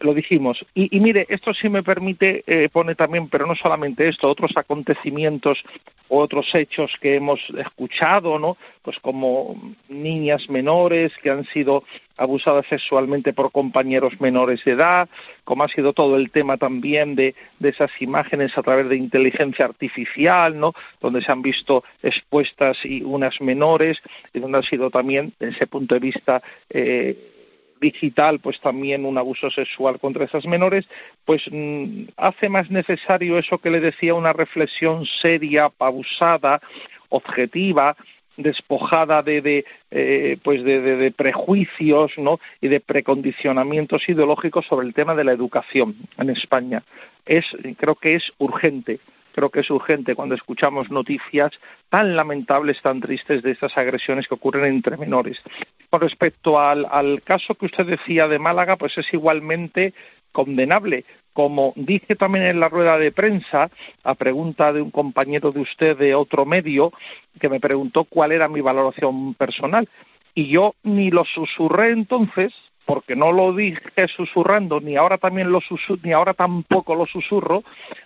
lo 0.00 0.14
dijimos. 0.14 0.64
Y, 0.74 0.98
mire, 1.00 1.26
esto 1.28 1.54
sí 1.54 1.68
me 1.68 1.82
permite, 1.82 2.42
eh, 2.46 2.68
pone 2.70 2.94
también, 2.94 3.28
pero 3.28 3.46
no 3.46 3.54
solamente 3.54 4.08
esto, 4.08 4.28
otros 4.28 4.56
acontecimientos 4.56 5.62
o 6.08 6.18
otros 6.18 6.52
hechos 6.54 6.92
que 7.00 7.16
hemos 7.16 7.40
escuchado, 7.56 8.38
¿no? 8.38 8.56
Pues 8.82 8.98
como 8.98 9.74
niñas 9.88 10.48
menores 10.48 11.12
que 11.22 11.30
han 11.30 11.44
sido 11.44 11.84
abusadas 12.16 12.66
sexualmente 12.66 13.32
por 13.32 13.52
compañeros 13.52 14.20
menores 14.20 14.64
de 14.64 14.72
edad, 14.72 15.08
como 15.44 15.64
ha 15.64 15.68
sido 15.68 15.92
todo 15.92 16.16
el 16.16 16.30
tema 16.30 16.56
también 16.56 17.14
de, 17.14 17.34
de 17.58 17.68
esas 17.68 17.90
imágenes 18.00 18.56
a 18.58 18.62
través 18.62 18.88
de 18.88 18.96
inteligencia 18.96 19.64
artificial, 19.64 20.58
¿no? 20.58 20.74
Donde 21.00 21.22
se 21.22 21.30
han 21.30 21.42
visto 21.42 21.84
expuestas 22.02 22.78
y 22.84 23.02
unas 23.02 23.40
menores 23.40 23.98
y 24.34 24.40
donde 24.40 24.58
ha 24.58 24.62
sido 24.62 24.90
también, 24.90 25.32
desde 25.38 25.56
ese 25.56 25.66
punto 25.66 25.94
de 25.94 26.00
vista, 26.00 26.42
eh, 26.68 27.39
digital, 27.80 28.40
pues 28.40 28.60
también 28.60 29.04
un 29.04 29.18
abuso 29.18 29.50
sexual 29.50 29.98
contra 29.98 30.24
esas 30.24 30.46
menores, 30.46 30.88
pues 31.24 31.42
mm, 31.50 32.04
hace 32.16 32.48
más 32.48 32.70
necesario 32.70 33.38
eso 33.38 33.58
que 33.58 33.70
le 33.70 33.80
decía, 33.80 34.14
una 34.14 34.32
reflexión 34.32 35.04
seria, 35.06 35.68
pausada, 35.68 36.60
objetiva, 37.08 37.96
despojada 38.36 39.22
de, 39.22 39.42
de 39.42 39.64
eh, 39.90 40.38
pues 40.42 40.62
de, 40.64 40.80
de, 40.80 41.10
prejuicios 41.10 42.12
¿no? 42.16 42.40
y 42.60 42.68
de 42.68 42.80
precondicionamientos 42.80 44.08
ideológicos 44.08 44.66
sobre 44.66 44.86
el 44.86 44.94
tema 44.94 45.14
de 45.14 45.24
la 45.24 45.32
educación 45.32 45.96
en 46.18 46.30
España. 46.30 46.82
Es, 47.26 47.44
creo 47.76 47.96
que 47.96 48.14
es 48.14 48.32
urgente 48.38 49.00
creo 49.40 49.50
que 49.50 49.60
es 49.60 49.70
urgente 49.70 50.14
cuando 50.14 50.34
escuchamos 50.34 50.90
noticias 50.90 51.50
tan 51.88 52.14
lamentables, 52.14 52.82
tan 52.82 53.00
tristes 53.00 53.42
de 53.42 53.52
estas 53.52 53.74
agresiones 53.78 54.28
que 54.28 54.34
ocurren 54.34 54.66
entre 54.66 54.98
menores. 54.98 55.40
Con 55.88 56.02
respecto 56.02 56.60
al, 56.60 57.22
caso 57.24 57.54
que 57.54 57.64
usted 57.64 57.86
decía 57.86 58.28
de 58.28 58.38
Málaga, 58.38 58.76
pues 58.76 58.98
es 58.98 59.10
igualmente 59.14 59.94
condenable. 60.30 61.06
Como 61.32 61.72
dije 61.74 62.16
también 62.16 62.44
en 62.44 62.60
la 62.60 62.68
rueda 62.68 62.98
de 62.98 63.12
prensa, 63.12 63.70
a 64.04 64.14
pregunta 64.14 64.74
de 64.74 64.82
un 64.82 64.90
compañero 64.90 65.52
de 65.52 65.60
usted 65.60 65.96
de 65.96 66.14
otro 66.14 66.44
medio, 66.44 66.92
que 67.40 67.48
me 67.48 67.60
preguntó 67.60 68.04
cuál 68.04 68.32
era 68.32 68.46
mi 68.46 68.60
valoración 68.60 69.32
personal. 69.32 69.88
Y 70.34 70.48
yo 70.48 70.74
ni 70.82 71.10
lo 71.10 71.24
susurré 71.24 71.92
entonces, 71.92 72.52
porque 72.86 73.14
no 73.14 73.32
lo 73.32 73.52
dije 73.52 74.08
susurrando, 74.08 74.80
ni 74.80 74.96
ahora 74.96 75.18
también 75.18 75.52
lo 75.52 75.60
ni 76.02 76.12
ahora 76.12 76.34
tampoco 76.34 76.94
lo 76.94 77.04
susurro, 77.04 77.62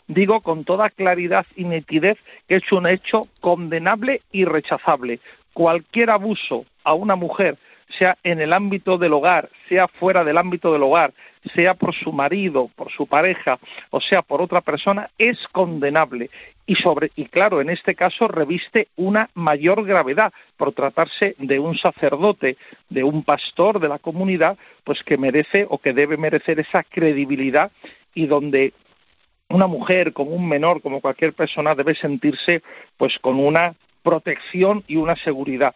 digo 0.07 0.40
con 0.40 0.64
toda 0.64 0.90
claridad 0.90 1.47
y 1.57 1.64
nitidez 1.64 2.19
que 2.49 2.57
es 2.57 2.73
un 2.73 2.87
hecho 2.87 3.23
condenable 3.40 4.23
y 4.33 4.45
rechazable. 4.45 5.21
Cualquier 5.52 6.11
abuso 6.11 6.64
a 6.83 6.95
una 6.95 7.16
mujer, 7.16 7.57
sea 7.98 8.16
en 8.22 8.40
el 8.40 8.52
ámbito 8.52 8.98
del 8.98 9.12
hogar, 9.12 9.50
sea 9.68 9.88
fuera 9.88 10.24
del 10.24 10.38
ámbito 10.38 10.72
del 10.72 10.82
hogar, 10.82 11.12
sea 11.54 11.74
por 11.74 11.94
su 11.94 12.12
marido, 12.12 12.70
por 12.76 12.90
su 12.90 13.06
pareja, 13.06 13.58
o 13.90 14.00
sea 14.00 14.22
por 14.22 14.40
otra 14.40 14.60
persona, 14.60 15.10
es 15.18 15.46
condenable. 15.48 16.30
Y 16.66 16.76
sobre 16.76 17.10
y 17.16 17.26
claro 17.26 17.60
en 17.60 17.70
este 17.70 17.94
caso 17.94 18.26
reviste 18.28 18.88
una 18.96 19.28
mayor 19.34 19.84
gravedad 19.84 20.32
por 20.56 20.72
tratarse 20.72 21.34
de 21.38 21.58
un 21.58 21.76
sacerdote 21.76 22.56
de 22.88 23.04
un 23.04 23.22
pastor 23.22 23.80
de 23.80 23.88
la 23.88 23.98
comunidad 23.98 24.56
pues 24.82 25.02
que 25.02 25.18
merece 25.18 25.66
o 25.68 25.78
que 25.78 25.92
debe 25.92 26.16
merecer 26.16 26.60
esa 26.60 26.82
credibilidad 26.82 27.70
y 28.14 28.26
donde 28.26 28.72
una 29.50 29.66
mujer 29.66 30.14
como 30.14 30.30
un 30.30 30.48
menor 30.48 30.80
como 30.80 31.02
cualquier 31.02 31.34
persona 31.34 31.74
debe 31.74 31.94
sentirse 31.94 32.62
pues 32.96 33.18
con 33.18 33.38
una 33.38 33.74
protección 34.02 34.84
y 34.86 34.96
una 34.96 35.16
seguridad 35.16 35.74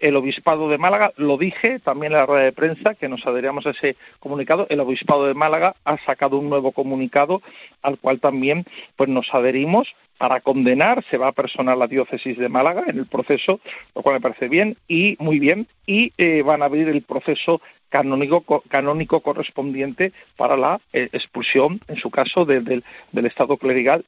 el 0.00 0.16
Obispado 0.16 0.68
de 0.68 0.78
Málaga, 0.78 1.12
lo 1.16 1.36
dije 1.36 1.78
también 1.78 2.12
en 2.12 2.18
la 2.18 2.26
rueda 2.26 2.44
de 2.44 2.52
prensa, 2.52 2.94
que 2.94 3.08
nos 3.08 3.26
adheríamos 3.26 3.66
a 3.66 3.70
ese 3.70 3.96
comunicado, 4.18 4.66
el 4.70 4.80
Obispado 4.80 5.26
de 5.26 5.34
Málaga 5.34 5.76
ha 5.84 5.98
sacado 5.98 6.38
un 6.38 6.48
nuevo 6.48 6.72
comunicado 6.72 7.42
al 7.82 7.98
cual 7.98 8.20
también 8.20 8.64
pues 8.96 9.08
nos 9.08 9.32
adherimos 9.32 9.94
para 10.20 10.42
condenar, 10.42 11.02
se 11.10 11.16
va 11.16 11.28
a 11.28 11.32
personar 11.32 11.78
la 11.78 11.86
diócesis 11.86 12.36
de 12.36 12.50
Málaga 12.50 12.84
en 12.86 12.98
el 12.98 13.06
proceso, 13.06 13.58
lo 13.94 14.02
cual 14.02 14.16
me 14.16 14.20
parece 14.20 14.48
bien 14.48 14.76
y 14.86 15.16
muy 15.18 15.38
bien, 15.38 15.66
y 15.86 16.12
eh, 16.18 16.42
van 16.42 16.60
a 16.60 16.66
abrir 16.66 16.90
el 16.90 17.00
proceso 17.00 17.62
canónico, 17.88 18.62
canónico 18.68 19.20
correspondiente 19.20 20.12
para 20.36 20.58
la 20.58 20.78
eh, 20.92 21.08
expulsión, 21.14 21.80
en 21.88 21.96
su 21.96 22.10
caso, 22.10 22.44
del 22.44 22.84
estado 23.14 23.56
clerical, 23.56 24.04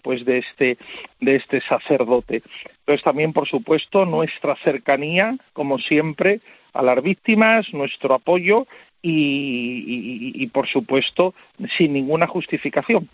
pues 0.00 0.24
de 0.24 0.38
este, 0.38 0.78
de 1.18 1.34
este 1.34 1.60
sacerdote. 1.62 2.44
Entonces 2.78 3.02
también, 3.02 3.32
por 3.32 3.48
supuesto, 3.48 4.06
nuestra 4.06 4.54
cercanía, 4.62 5.36
como 5.54 5.78
siempre, 5.78 6.38
a 6.72 6.82
las 6.82 7.02
víctimas, 7.02 7.66
nuestro 7.74 8.14
apoyo 8.14 8.68
y, 9.02 10.46
por 10.52 10.68
supuesto, 10.68 11.34
sin 11.76 11.94
ninguna 11.94 12.28
justificación 12.28 13.08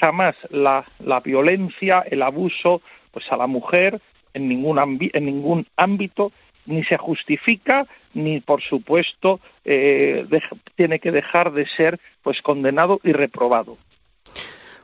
jamás 0.00 0.36
la, 0.50 0.84
la 1.00 1.20
violencia, 1.20 2.04
el 2.10 2.22
abuso 2.22 2.82
pues 3.10 3.30
a 3.30 3.36
la 3.36 3.46
mujer 3.46 4.00
en 4.34 4.48
ningún, 4.48 4.78
en 4.78 5.24
ningún 5.24 5.66
ámbito 5.76 6.32
ni 6.66 6.84
se 6.84 6.96
justifica 6.96 7.86
ni 8.14 8.40
por 8.40 8.62
supuesto 8.62 9.40
eh, 9.64 10.26
tiene 10.76 10.98
que 10.98 11.10
dejar 11.10 11.52
de 11.52 11.66
ser 11.66 11.98
pues 12.22 12.42
condenado 12.42 13.00
y 13.02 13.12
reprobado. 13.12 13.78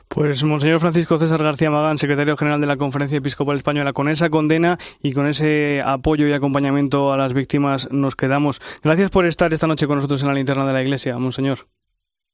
Pues 0.07 0.43
Monseñor 0.43 0.79
Francisco 0.79 1.19
César 1.19 1.43
García 1.43 1.69
Magán, 1.69 1.99
secretario 1.99 2.35
general 2.35 2.59
de 2.59 2.65
la 2.65 2.77
Conferencia 2.77 3.19
Episcopal 3.19 3.57
Española, 3.57 3.93
con 3.93 4.09
esa 4.09 4.31
condena 4.31 4.79
y 5.03 5.13
con 5.13 5.27
ese 5.27 5.81
apoyo 5.85 6.27
y 6.27 6.33
acompañamiento 6.33 7.13
a 7.13 7.17
las 7.17 7.33
víctimas 7.33 7.91
nos 7.91 8.15
quedamos. 8.15 8.59
Gracias 8.83 9.11
por 9.11 9.27
estar 9.27 9.53
esta 9.53 9.67
noche 9.67 9.85
con 9.85 9.97
nosotros 9.97 10.23
en 10.23 10.29
la 10.29 10.33
linterna 10.33 10.65
de 10.65 10.73
la 10.73 10.81
Iglesia, 10.81 11.15
Monseñor. 11.19 11.67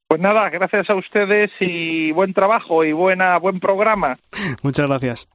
Pues 0.07 0.21
nada, 0.21 0.49
gracias 0.49 0.89
a 0.89 0.95
ustedes 0.95 1.51
y 1.59 2.11
buen 2.11 2.33
trabajo 2.33 2.83
y 2.83 2.93
buena 2.93 3.37
buen 3.37 3.59
programa. 3.59 4.19
Muchas 4.61 4.87
gracias. 4.87 5.27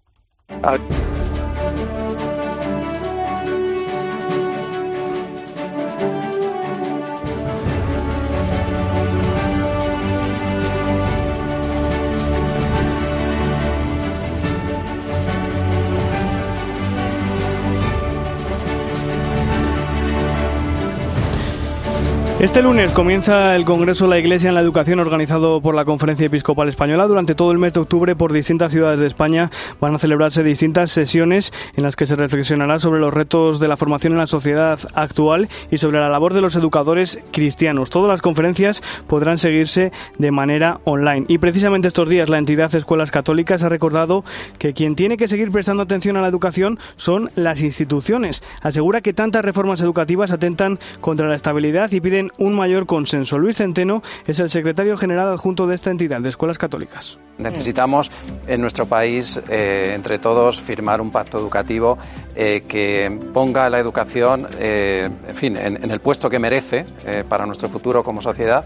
Este 22.40 22.62
lunes 22.62 22.90
comienza 22.92 23.54
el 23.54 23.66
Congreso 23.66 24.06
La 24.06 24.18
Iglesia 24.18 24.48
en 24.48 24.54
la 24.54 24.62
Educación 24.62 24.98
organizado 24.98 25.60
por 25.60 25.74
la 25.74 25.84
Conferencia 25.84 26.24
Episcopal 26.24 26.70
Española. 26.70 27.06
Durante 27.06 27.34
todo 27.34 27.52
el 27.52 27.58
mes 27.58 27.74
de 27.74 27.80
octubre 27.80 28.16
por 28.16 28.32
distintas 28.32 28.72
ciudades 28.72 28.98
de 28.98 29.06
España 29.06 29.50
van 29.78 29.94
a 29.94 29.98
celebrarse 29.98 30.42
distintas 30.42 30.90
sesiones 30.90 31.52
en 31.76 31.82
las 31.82 31.96
que 31.96 32.06
se 32.06 32.16
reflexionará 32.16 32.80
sobre 32.80 32.98
los 32.98 33.12
retos 33.12 33.60
de 33.60 33.68
la 33.68 33.76
formación 33.76 34.14
en 34.14 34.20
la 34.20 34.26
sociedad 34.26 34.80
actual 34.94 35.50
y 35.70 35.76
sobre 35.76 35.98
la 35.98 36.08
labor 36.08 36.32
de 36.32 36.40
los 36.40 36.56
educadores 36.56 37.20
cristianos. 37.30 37.90
Todas 37.90 38.08
las 38.08 38.22
conferencias 38.22 38.82
podrán 39.06 39.36
seguirse 39.36 39.92
de 40.16 40.30
manera 40.30 40.80
online. 40.84 41.26
Y 41.28 41.36
precisamente 41.36 41.88
estos 41.88 42.08
días 42.08 42.30
la 42.30 42.38
entidad 42.38 42.74
Escuelas 42.74 43.10
Católicas 43.10 43.64
ha 43.64 43.68
recordado 43.68 44.24
que 44.58 44.72
quien 44.72 44.96
tiene 44.96 45.18
que 45.18 45.28
seguir 45.28 45.50
prestando 45.50 45.82
atención 45.82 46.16
a 46.16 46.22
la 46.22 46.28
educación 46.28 46.78
son 46.96 47.30
las 47.34 47.62
instituciones. 47.62 48.42
Asegura 48.62 49.02
que 49.02 49.12
tantas 49.12 49.44
reformas 49.44 49.82
educativas 49.82 50.30
atentan 50.30 50.78
contra 51.02 51.28
la 51.28 51.34
estabilidad 51.34 51.92
y 51.92 52.00
piden 52.00 52.29
un 52.38 52.54
mayor 52.54 52.86
consenso. 52.86 53.38
Luis 53.38 53.56
Centeno 53.56 54.02
es 54.26 54.40
el 54.40 54.50
secretario 54.50 54.96
general 54.96 55.28
adjunto 55.28 55.66
de 55.66 55.74
esta 55.74 55.90
entidad 55.90 56.20
de 56.20 56.28
escuelas 56.28 56.58
católicas. 56.58 57.18
Necesitamos 57.38 58.10
en 58.46 58.60
nuestro 58.60 58.86
país, 58.86 59.40
eh, 59.48 59.92
entre 59.94 60.18
todos, 60.18 60.60
firmar 60.60 61.00
un 61.00 61.10
pacto 61.10 61.38
educativo 61.38 61.98
eh, 62.34 62.64
que 62.68 63.18
ponga 63.32 63.70
la 63.70 63.78
educación, 63.78 64.46
eh, 64.58 65.08
en 65.26 65.36
fin, 65.36 65.56
en, 65.56 65.90
el 65.90 66.00
puesto 66.00 66.28
que 66.28 66.38
merece 66.38 66.84
para 67.28 67.46
nuestro 67.46 67.68
futuro 67.68 68.02
como 68.02 68.20
sociedad 68.20 68.64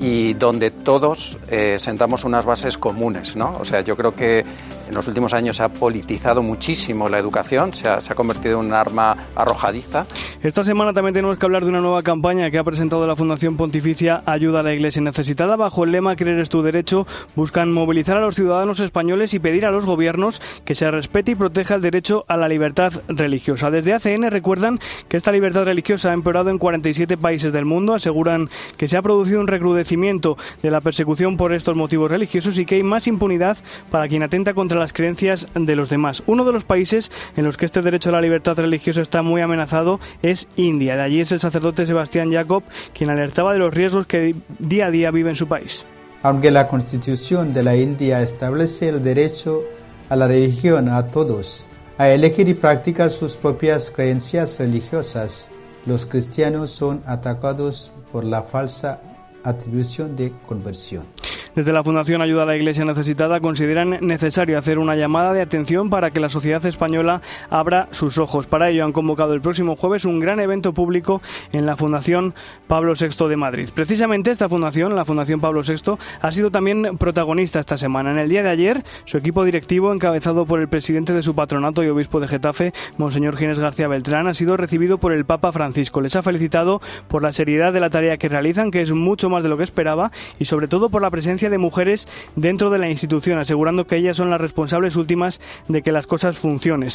y 0.00 0.34
donde 0.34 0.70
todos 0.70 1.38
sentamos 1.76 2.24
unas 2.24 2.46
bases 2.46 2.78
comunes. 2.78 3.36
¿no? 3.36 3.58
O 3.60 3.64
sea, 3.64 3.82
yo 3.82 3.96
creo 3.96 4.14
que 4.14 4.44
en 4.88 4.94
los 4.94 5.06
últimos 5.06 5.34
años 5.34 5.56
se 5.56 5.62
ha 5.62 5.68
politizado 5.68 6.42
muchísimo 6.42 7.08
la 7.08 7.18
educación, 7.18 7.72
se 7.74 7.88
ha, 7.88 8.00
convertido 8.14 8.60
en 8.60 8.66
un 8.66 8.74
arma 8.74 9.16
arrojadiza. 9.36 10.04
Esta 10.42 10.64
semana 10.64 10.92
también 10.92 11.14
tenemos 11.14 11.38
que 11.38 11.46
hablar 11.46 11.62
de 11.62 11.70
una 11.70 11.80
nueva 11.80 12.02
campaña 12.02 12.50
que 12.50 12.58
ha 12.58 12.64
presentado 12.64 13.06
la 13.06 13.14
Fundación 13.14 13.56
Pontificia 13.56 14.22
Ayuda 14.26 14.60
a 14.60 14.62
la 14.64 14.74
Iglesia 14.74 15.00
Necesitada. 15.00 15.54
Bajo 15.54 15.84
el 15.84 15.92
lema 15.92 16.16
Creer 16.16 16.40
es 16.40 16.48
tu 16.48 16.62
derecho, 16.62 17.06
buscan 17.36 17.72
movilizar 17.72 18.16
a 18.16 18.20
los 18.20 18.34
ciudadanos 18.34 18.80
españoles 18.80 19.32
y 19.32 19.38
pedir 19.38 19.64
a 19.64 19.70
los 19.70 19.86
gobiernos 19.86 20.42
que 20.64 20.74
se 20.74 20.90
respete 20.90 21.32
y 21.32 21.34
proteja 21.36 21.76
el 21.76 21.82
derecho 21.82 22.24
a 22.26 22.36
la 22.36 22.48
libertad 22.48 22.92
religiosa. 23.06 23.70
Desde 23.70 23.94
ACN 23.94 24.30
recuerdan 24.30 24.80
que 25.08 25.16
esta 25.16 25.30
libertad 25.30 25.64
religiosa 25.64 26.10
ha 26.10 26.14
empeorado 26.14 26.50
en 26.50 26.58
47 26.58 27.16
países 27.16 27.52
del 27.52 27.64
mundo. 27.64 27.94
Aseguran 27.94 28.50
que 28.76 28.88
se 28.88 28.96
ha 28.96 29.02
producido 29.02 29.40
un 29.40 29.46
recrudecimiento 29.46 29.89
de 29.96 30.70
la 30.70 30.80
persecución 30.80 31.36
por 31.36 31.52
estos 31.52 31.76
motivos 31.76 32.10
religiosos 32.10 32.58
y 32.58 32.64
que 32.64 32.76
hay 32.76 32.82
más 32.82 33.06
impunidad 33.06 33.58
para 33.90 34.06
quien 34.06 34.22
atenta 34.22 34.54
contra 34.54 34.78
las 34.78 34.92
creencias 34.92 35.46
de 35.54 35.76
los 35.76 35.90
demás. 35.90 36.22
Uno 36.26 36.44
de 36.44 36.52
los 36.52 36.64
países 36.64 37.10
en 37.36 37.44
los 37.44 37.56
que 37.56 37.66
este 37.66 37.82
derecho 37.82 38.10
a 38.10 38.12
la 38.12 38.20
libertad 38.20 38.56
religiosa 38.56 39.02
está 39.02 39.22
muy 39.22 39.40
amenazado 39.40 39.98
es 40.22 40.46
India. 40.56 40.96
De 40.96 41.02
allí 41.02 41.20
es 41.20 41.32
el 41.32 41.40
sacerdote 41.40 41.86
Sebastián 41.86 42.32
Jacob 42.32 42.62
quien 42.92 43.10
alertaba 43.10 43.52
de 43.52 43.58
los 43.58 43.74
riesgos 43.74 44.06
que 44.06 44.36
día 44.58 44.86
a 44.86 44.90
día 44.90 45.10
vive 45.10 45.30
en 45.30 45.36
su 45.36 45.48
país. 45.48 45.84
Aunque 46.22 46.50
la 46.50 46.68
constitución 46.68 47.52
de 47.52 47.62
la 47.62 47.76
India 47.76 48.22
establece 48.22 48.88
el 48.88 49.02
derecho 49.02 49.62
a 50.08 50.16
la 50.16 50.28
religión 50.28 50.88
a 50.88 51.06
todos, 51.08 51.66
a 51.98 52.10
elegir 52.10 52.48
y 52.48 52.54
practicar 52.54 53.10
sus 53.10 53.34
propias 53.34 53.90
creencias 53.90 54.58
religiosas, 54.58 55.50
los 55.86 56.06
cristianos 56.06 56.70
son 56.70 57.02
atacados 57.06 57.90
por 58.12 58.24
la 58.24 58.42
falsa 58.42 59.00
atribución 59.44 60.16
de 60.16 60.32
conversión. 60.46 61.04
Desde 61.54 61.72
la 61.72 61.82
Fundación 61.82 62.22
Ayuda 62.22 62.44
a 62.44 62.46
la 62.46 62.56
Iglesia 62.56 62.84
Necesitada 62.84 63.40
consideran 63.40 63.98
necesario 64.00 64.56
hacer 64.56 64.78
una 64.78 64.94
llamada 64.94 65.32
de 65.32 65.42
atención 65.42 65.90
para 65.90 66.12
que 66.12 66.20
la 66.20 66.28
sociedad 66.28 66.64
española 66.64 67.22
abra 67.50 67.88
sus 67.90 68.18
ojos. 68.18 68.46
Para 68.46 68.68
ello 68.68 68.84
han 68.84 68.92
convocado 68.92 69.34
el 69.34 69.40
próximo 69.40 69.74
jueves 69.74 70.04
un 70.04 70.20
gran 70.20 70.38
evento 70.38 70.72
público 70.72 71.20
en 71.52 71.66
la 71.66 71.76
Fundación 71.76 72.34
Pablo 72.68 72.94
VI 72.94 73.28
de 73.28 73.36
Madrid. 73.36 73.68
Precisamente 73.74 74.30
esta 74.30 74.48
fundación, 74.48 74.94
la 74.94 75.04
Fundación 75.04 75.40
Pablo 75.40 75.62
VI, 75.66 75.98
ha 76.20 76.30
sido 76.30 76.52
también 76.52 76.96
protagonista 76.98 77.58
esta 77.58 77.76
semana. 77.76 78.12
En 78.12 78.18
el 78.18 78.28
día 78.28 78.44
de 78.44 78.50
ayer, 78.50 78.84
su 79.04 79.18
equipo 79.18 79.44
directivo, 79.44 79.92
encabezado 79.92 80.46
por 80.46 80.60
el 80.60 80.68
presidente 80.68 81.12
de 81.12 81.24
su 81.24 81.34
patronato 81.34 81.82
y 81.82 81.88
obispo 81.88 82.20
de 82.20 82.28
Getafe, 82.28 82.72
Monseñor 82.96 83.36
Ginés 83.36 83.58
García 83.58 83.88
Beltrán, 83.88 84.28
ha 84.28 84.34
sido 84.34 84.56
recibido 84.56 84.98
por 84.98 85.12
el 85.12 85.24
Papa 85.24 85.50
Francisco. 85.50 86.00
Les 86.00 86.14
ha 86.14 86.22
felicitado 86.22 86.80
por 87.08 87.24
la 87.24 87.32
seriedad 87.32 87.72
de 87.72 87.80
la 87.80 87.90
tarea 87.90 88.18
que 88.18 88.28
realizan, 88.28 88.70
que 88.70 88.82
es 88.82 88.92
mucho 88.92 89.28
más 89.28 89.42
de 89.42 89.48
lo 89.48 89.56
que 89.56 89.64
esperaba, 89.64 90.12
y 90.38 90.44
sobre 90.44 90.68
todo 90.68 90.90
por 90.90 91.02
la 91.02 91.10
presencia 91.10 91.39
de 91.48 91.58
mujeres 91.58 92.08
dentro 92.36 92.68
de 92.70 92.78
la 92.78 92.90
institución, 92.90 93.38
asegurando 93.38 93.86
que 93.86 93.96
ellas 93.96 94.16
son 94.16 94.28
las 94.28 94.40
responsables 94.40 94.96
últimas 94.96 95.40
de 95.68 95.82
que 95.82 95.92
las 95.92 96.06
cosas 96.06 96.38
funcionen. 96.38 96.90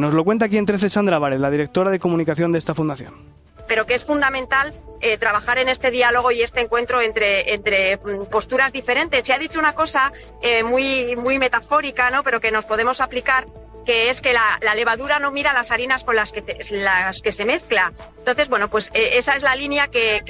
Nos 0.00 0.14
lo 0.14 0.24
cuenta 0.24 0.46
aquí 0.46 0.56
en 0.56 0.66
13 0.66 0.90
Sandra 0.90 1.18
Vares, 1.18 1.40
la 1.40 1.50
directora 1.50 1.90
de 1.90 2.00
comunicación 2.00 2.52
de 2.52 2.58
esta 2.58 2.74
fundación 2.74 3.40
pero 3.66 3.86
que 3.86 3.94
es 3.94 4.04
fundamental 4.04 4.72
eh, 5.00 5.16
trabajar 5.18 5.58
en 5.58 5.68
este 5.68 5.90
diálogo 5.90 6.30
y 6.30 6.42
este 6.42 6.60
encuentro 6.60 7.00
entre, 7.00 7.54
entre 7.54 7.96
mm, 7.96 8.26
posturas 8.30 8.72
diferentes. 8.72 9.24
Se 9.24 9.32
ha 9.32 9.38
dicho 9.38 9.58
una 9.58 9.72
cosa 9.72 10.12
eh, 10.42 10.62
muy, 10.62 11.16
muy 11.16 11.38
metafórica, 11.38 12.10
¿no? 12.10 12.22
pero 12.22 12.40
que 12.40 12.50
nos 12.50 12.64
podemos 12.64 13.00
aplicar 13.00 13.46
que 13.84 14.10
es 14.10 14.20
que 14.20 14.32
la, 14.32 14.74
levadura 14.74 15.18
no 15.18 15.30
mira 15.30 15.52
las 15.52 15.70
harinas 15.70 16.04
con 16.04 16.16
las 16.16 16.32
que, 16.32 16.44
las 16.70 17.22
que 17.22 17.32
se 17.32 17.44
mezcla. 17.44 17.92
Entonces, 18.18 18.48
bueno, 18.48 18.68
pues 18.68 18.90
eh, 18.94 19.18
esa 19.18 19.36
es 19.36 19.42
la 19.42 19.56
línea 19.56 19.88
que, 19.88 20.20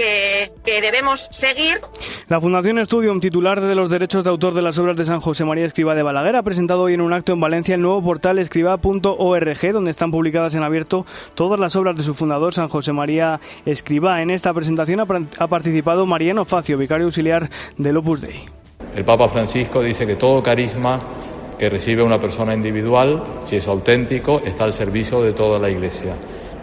debemos 0.65 1.29
seguir. 1.31 1.81
La 2.29 2.41
Fundación 2.41 2.79
Estudium, 2.79 3.21
titular 3.21 3.61
de 3.61 3.75
los 3.75 3.91
derechos 3.91 4.25
de 4.25 4.31
autor 4.31 4.55
de 4.55 4.63
las 4.63 4.79
obras 4.79 4.97
de 4.97 5.05
San 5.05 5.21
José 5.21 5.45
María 5.45 5.67
Escriba 5.67 5.95
de 5.95 6.03
Balaguer, 6.03 6.37
ha 6.37 6.43
presentado 6.43 6.83
hoy 6.83 6.95
en 6.95 7.01
un 7.01 7.13
acto 7.13 7.33
en 7.33 7.41
Valencia 7.41 7.75
el 7.75 7.83
nuevo 7.83 8.03
portal 8.03 8.39
escriba.org, 8.39 9.73
donde 9.73 9.91
están 9.91 10.11
publicadas 10.11 10.55
en 10.55 10.63
abierto 10.63 11.05
todas 11.35 11.59
las 11.59 11.75
obras 11.77 11.97
de 11.97 12.05
su 12.05 12.15
fundador, 12.15 12.55
San 12.55 12.69
José 12.69 12.93
María 12.93 13.20
Escriba. 13.65 14.23
En 14.23 14.31
esta 14.31 14.53
presentación 14.55 15.01
ha, 15.01 15.47
participado 15.47 16.07
Mariano 16.07 16.45
Facio, 16.45 16.79
vicario 16.79 17.07
auxiliar 17.07 17.51
del 17.77 17.97
Opus 17.97 18.21
Dei. 18.21 18.45
El 18.97 19.05
Papa 19.05 19.29
Francisco 19.29 19.83
dice 19.83 20.07
que 20.07 20.17
todo 20.17 20.43
carisma 20.43 21.01
que 21.59 21.69
recibe 21.69 22.03
una 22.03 22.19
persona 22.19 22.55
individual, 22.55 23.23
si 23.45 23.57
es 23.57 23.69
auténtico, 23.69 24.41
está 24.45 24.65
al 24.65 24.73
servicio 24.73 25.23
de 25.23 25.33
toda 25.33 25.59
la 25.59 25.69
Iglesia. 25.69 26.15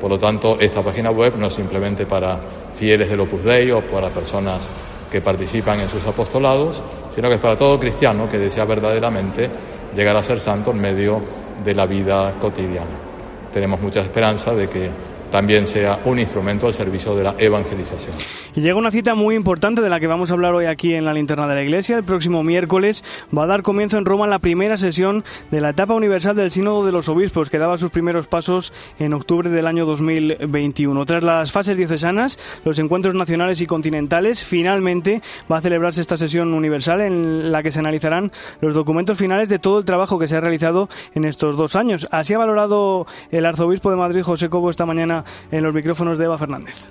Por 0.01 0.09
lo 0.09 0.17
tanto, 0.17 0.59
esta 0.59 0.83
página 0.83 1.11
web 1.11 1.35
no 1.37 1.47
es 1.47 1.53
simplemente 1.53 2.05
para 2.05 2.39
fieles 2.77 3.09
del 3.09 3.19
Opus 3.19 3.43
Dei 3.43 3.71
o 3.71 3.81
para 3.81 4.09
personas 4.09 4.69
que 5.11 5.21
participan 5.21 5.79
en 5.79 5.89
sus 5.89 6.05
apostolados, 6.05 6.83
sino 7.09 7.29
que 7.29 7.35
es 7.35 7.41
para 7.41 7.57
todo 7.57 7.79
cristiano 7.79 8.27
que 8.27 8.37
desea 8.37 8.65
verdaderamente 8.65 9.49
llegar 9.95 10.15
a 10.15 10.23
ser 10.23 10.39
santo 10.39 10.71
en 10.71 10.81
medio 10.81 11.21
de 11.63 11.73
la 11.73 11.85
vida 11.85 12.33
cotidiana. 12.39 12.91
Tenemos 13.53 13.81
mucha 13.81 14.01
esperanza 14.01 14.53
de 14.53 14.69
que 14.69 14.89
también 15.31 15.67
sea 15.67 15.99
un 16.05 16.19
instrumento 16.19 16.67
al 16.67 16.73
servicio 16.73 17.15
de 17.15 17.23
la 17.23 17.35
evangelización. 17.37 18.15
Y 18.55 18.61
llega 18.61 18.75
una 18.75 18.91
cita 18.91 19.13
muy 19.13 19.35
importante 19.35 19.81
de 19.81 19.89
la 19.89 19.99
que 19.99 20.07
vamos 20.07 20.31
a 20.31 20.33
hablar 20.33 20.53
hoy 20.53 20.65
aquí 20.65 20.95
en 20.95 21.05
la 21.05 21.13
linterna 21.13 21.47
de 21.47 21.55
la 21.55 21.61
Iglesia. 21.61 21.97
El 21.97 22.03
próximo 22.03 22.43
miércoles 22.43 23.03
va 23.35 23.43
a 23.43 23.47
dar 23.47 23.61
comienzo 23.61 23.97
en 23.97 24.05
Roma 24.05 24.25
la 24.27 24.39
primera 24.39 24.77
sesión 24.77 25.23
de 25.51 25.61
la 25.61 25.69
etapa 25.69 25.93
universal 25.93 26.35
del 26.35 26.51
Sínodo 26.51 26.85
de 26.85 26.91
los 26.91 27.09
Obispos, 27.09 27.49
que 27.49 27.57
daba 27.57 27.77
sus 27.77 27.91
primeros 27.91 28.27
pasos 28.27 28.73
en 28.99 29.13
octubre 29.13 29.49
del 29.49 29.67
año 29.67 29.85
2021. 29.85 31.05
Tras 31.05 31.23
las 31.23 31.51
fases 31.51 31.77
diocesanas, 31.77 32.39
los 32.65 32.79
encuentros 32.79 33.13
nacionales 33.15 33.61
y 33.61 33.67
continentales, 33.67 34.43
finalmente 34.43 35.21
va 35.51 35.57
a 35.57 35.61
celebrarse 35.61 36.01
esta 36.01 36.17
sesión 36.17 36.53
universal 36.53 37.01
en 37.01 37.51
la 37.51 37.61
que 37.63 37.71
se 37.71 37.79
analizarán 37.79 38.31
los 38.61 38.73
documentos 38.73 39.17
finales 39.17 39.49
de 39.49 39.59
todo 39.59 39.79
el 39.79 39.85
trabajo 39.85 40.19
que 40.19 40.27
se 40.27 40.35
ha 40.35 40.39
realizado 40.39 40.89
en 41.13 41.25
estos 41.25 41.57
dos 41.57 41.75
años. 41.75 42.07
Así 42.11 42.33
ha 42.33 42.37
valorado 42.37 43.05
el 43.31 43.45
arzobispo 43.45 43.91
de 43.91 43.97
Madrid, 43.97 44.23
José 44.23 44.49
Cobo, 44.49 44.69
esta 44.69 44.85
mañana 44.85 45.16
en 45.51 45.63
los 45.63 45.73
micrófonos 45.73 46.17
de 46.17 46.25
Eva 46.25 46.37
Fernández. 46.37 46.87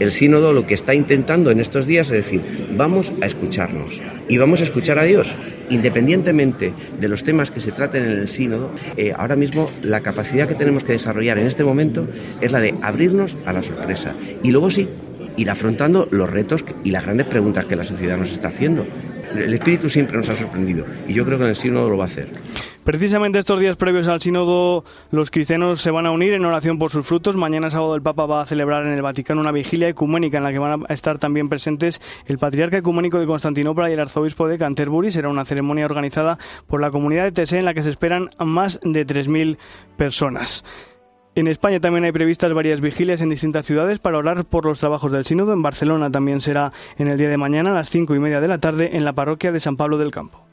El 0.00 0.12
sínodo 0.12 0.52
lo 0.52 0.66
que 0.66 0.74
está 0.74 0.94
intentando 0.94 1.50
en 1.50 1.60
estos 1.60 1.86
días 1.86 2.06
es 2.08 2.24
decir, 2.24 2.42
vamos 2.76 3.12
a 3.20 3.26
escucharnos 3.26 4.00
y 4.28 4.38
vamos 4.38 4.60
a 4.60 4.64
escuchar 4.64 4.98
a 4.98 5.04
Dios. 5.04 5.34
Independientemente 5.68 6.72
de 6.98 7.08
los 7.08 7.24
temas 7.24 7.50
que 7.50 7.60
se 7.60 7.72
traten 7.72 8.04
en 8.04 8.10
el 8.10 8.28
sínodo, 8.28 8.70
eh, 8.96 9.12
ahora 9.16 9.36
mismo 9.36 9.70
la 9.82 10.00
capacidad 10.00 10.48
que 10.48 10.54
tenemos 10.54 10.84
que 10.84 10.92
desarrollar 10.92 11.38
en 11.38 11.46
este 11.46 11.64
momento 11.64 12.06
es 12.40 12.52
la 12.52 12.60
de 12.60 12.74
abrirnos 12.82 13.36
a 13.46 13.52
la 13.52 13.62
sorpresa. 13.62 14.14
Y 14.42 14.50
luego 14.50 14.70
sí, 14.70 14.88
ir 15.36 15.50
afrontando 15.50 16.08
los 16.10 16.28
retos 16.30 16.64
y 16.84 16.90
las 16.90 17.04
grandes 17.04 17.26
preguntas 17.26 17.64
que 17.64 17.76
la 17.76 17.84
sociedad 17.84 18.16
nos 18.16 18.32
está 18.32 18.48
haciendo. 18.48 18.86
El 19.34 19.52
Espíritu 19.52 19.88
siempre 19.88 20.16
nos 20.16 20.28
ha 20.28 20.36
sorprendido 20.36 20.86
y 21.06 21.12
yo 21.12 21.24
creo 21.24 21.38
que 21.38 21.44
en 21.44 21.50
el 21.50 21.56
sínodo 21.56 21.90
lo 21.90 21.98
va 21.98 22.04
a 22.04 22.06
hacer. 22.06 22.28
Precisamente 22.84 23.40
estos 23.40 23.58
días 23.58 23.76
previos 23.76 24.06
al 24.06 24.20
sínodo, 24.20 24.84
los 25.10 25.32
cristianos 25.32 25.80
se 25.80 25.90
van 25.90 26.06
a 26.06 26.12
unir 26.12 26.34
en 26.34 26.44
oración 26.44 26.78
por 26.78 26.92
sus 26.92 27.04
frutos. 27.04 27.34
Mañana 27.34 27.68
sábado 27.68 27.96
el 27.96 28.02
Papa 28.02 28.26
va 28.26 28.42
a 28.42 28.46
celebrar 28.46 28.86
en 28.86 28.92
el 28.92 29.02
Vaticano 29.02 29.40
una 29.40 29.50
vigilia 29.50 29.88
ecuménica 29.88 30.38
en 30.38 30.44
la 30.44 30.52
que 30.52 30.60
van 30.60 30.84
a 30.88 30.94
estar 30.94 31.18
también 31.18 31.48
presentes 31.48 32.00
el 32.26 32.38
patriarca 32.38 32.78
ecuménico 32.78 33.18
de 33.18 33.26
Constantinopla 33.26 33.90
y 33.90 33.94
el 33.94 34.00
arzobispo 34.00 34.46
de 34.46 34.56
Canterbury. 34.56 35.10
Será 35.10 35.28
una 35.28 35.44
ceremonia 35.44 35.84
organizada 35.84 36.38
por 36.68 36.80
la 36.80 36.92
comunidad 36.92 37.24
de 37.24 37.32
Tese 37.32 37.58
en 37.58 37.64
la 37.64 37.74
que 37.74 37.82
se 37.82 37.90
esperan 37.90 38.30
más 38.38 38.78
de 38.84 39.04
3.000 39.04 39.58
personas. 39.96 40.64
En 41.36 41.48
España 41.48 41.80
también 41.80 42.02
hay 42.04 42.12
previstas 42.12 42.50
varias 42.54 42.80
vigilias 42.80 43.20
en 43.20 43.28
distintas 43.28 43.66
ciudades 43.66 43.98
para 43.98 44.16
orar 44.16 44.46
por 44.46 44.64
los 44.64 44.80
trabajos 44.80 45.12
del 45.12 45.26
sínodo. 45.26 45.52
En 45.52 45.60
Barcelona 45.60 46.10
también 46.10 46.40
será 46.40 46.72
en 46.96 47.08
el 47.08 47.18
día 47.18 47.28
de 47.28 47.36
mañana 47.36 47.72
a 47.72 47.74
las 47.74 47.90
cinco 47.90 48.14
y 48.14 48.18
media 48.18 48.40
de 48.40 48.48
la 48.48 48.56
tarde 48.56 48.96
en 48.96 49.04
la 49.04 49.12
parroquia 49.12 49.52
de 49.52 49.60
San 49.60 49.76
Pablo 49.76 49.98
del 49.98 50.10
Campo. 50.10 50.45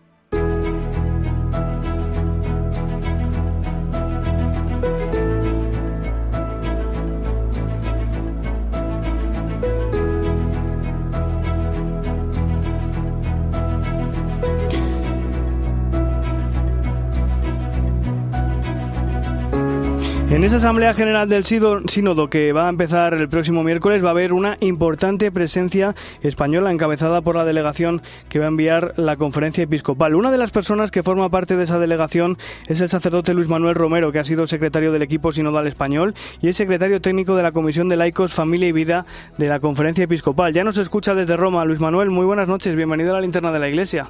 Esa 20.55 20.67
Asamblea 20.67 20.93
General 20.93 21.27
del 21.27 21.45
Sínodo 21.45 22.29
que 22.29 22.53
va 22.53 22.67
a 22.67 22.69
empezar 22.69 23.15
el 23.15 23.27
próximo 23.27 23.63
miércoles 23.63 24.03
va 24.03 24.09
a 24.09 24.11
haber 24.11 24.33
una 24.33 24.57
importante 24.59 25.31
presencia 25.31 25.95
española 26.21 26.71
encabezada 26.71 27.21
por 27.21 27.35
la 27.35 27.43
delegación 27.43 28.03
que 28.29 28.37
va 28.37 28.45
a 28.45 28.49
enviar 28.49 28.93
la 28.97 29.17
conferencia 29.17 29.63
episcopal. 29.63 30.13
Una 30.13 30.29
de 30.29 30.37
las 30.37 30.51
personas 30.51 30.91
que 30.91 31.01
forma 31.01 31.29
parte 31.29 31.57
de 31.57 31.63
esa 31.63 31.79
delegación 31.79 32.37
es 32.67 32.81
el 32.81 32.89
sacerdote 32.89 33.33
Luis 33.33 33.47
Manuel 33.47 33.73
Romero, 33.73 34.11
que 34.11 34.19
ha 34.19 34.25
sido 34.25 34.45
secretario 34.45 34.91
del 34.91 35.01
equipo 35.01 35.31
sinodal 35.31 35.65
español 35.65 36.13
y 36.39 36.49
es 36.49 36.55
secretario 36.55 37.01
técnico 37.01 37.35
de 37.35 37.41
la 37.41 37.51
Comisión 37.51 37.89
de 37.89 37.95
Laicos, 37.95 38.31
Familia 38.31 38.67
y 38.67 38.73
Vida 38.73 39.07
de 39.39 39.47
la 39.47 39.59
conferencia 39.59 40.03
episcopal. 40.03 40.53
Ya 40.53 40.63
nos 40.63 40.77
escucha 40.77 41.15
desde 41.15 41.35
Roma. 41.35 41.65
Luis 41.65 41.79
Manuel, 41.79 42.11
muy 42.11 42.27
buenas 42.27 42.47
noches, 42.47 42.75
bienvenido 42.75 43.09
a 43.09 43.13
la 43.15 43.21
linterna 43.21 43.51
de 43.51 43.59
la 43.59 43.69
Iglesia. 43.69 44.05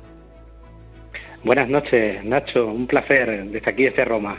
Buenas 1.46 1.70
noches, 1.70 2.22
Nacho. 2.26 2.68
Un 2.68 2.86
placer 2.86 3.46
desde 3.50 3.70
aquí, 3.70 3.86
desde 3.86 4.04
Roma. 4.04 4.38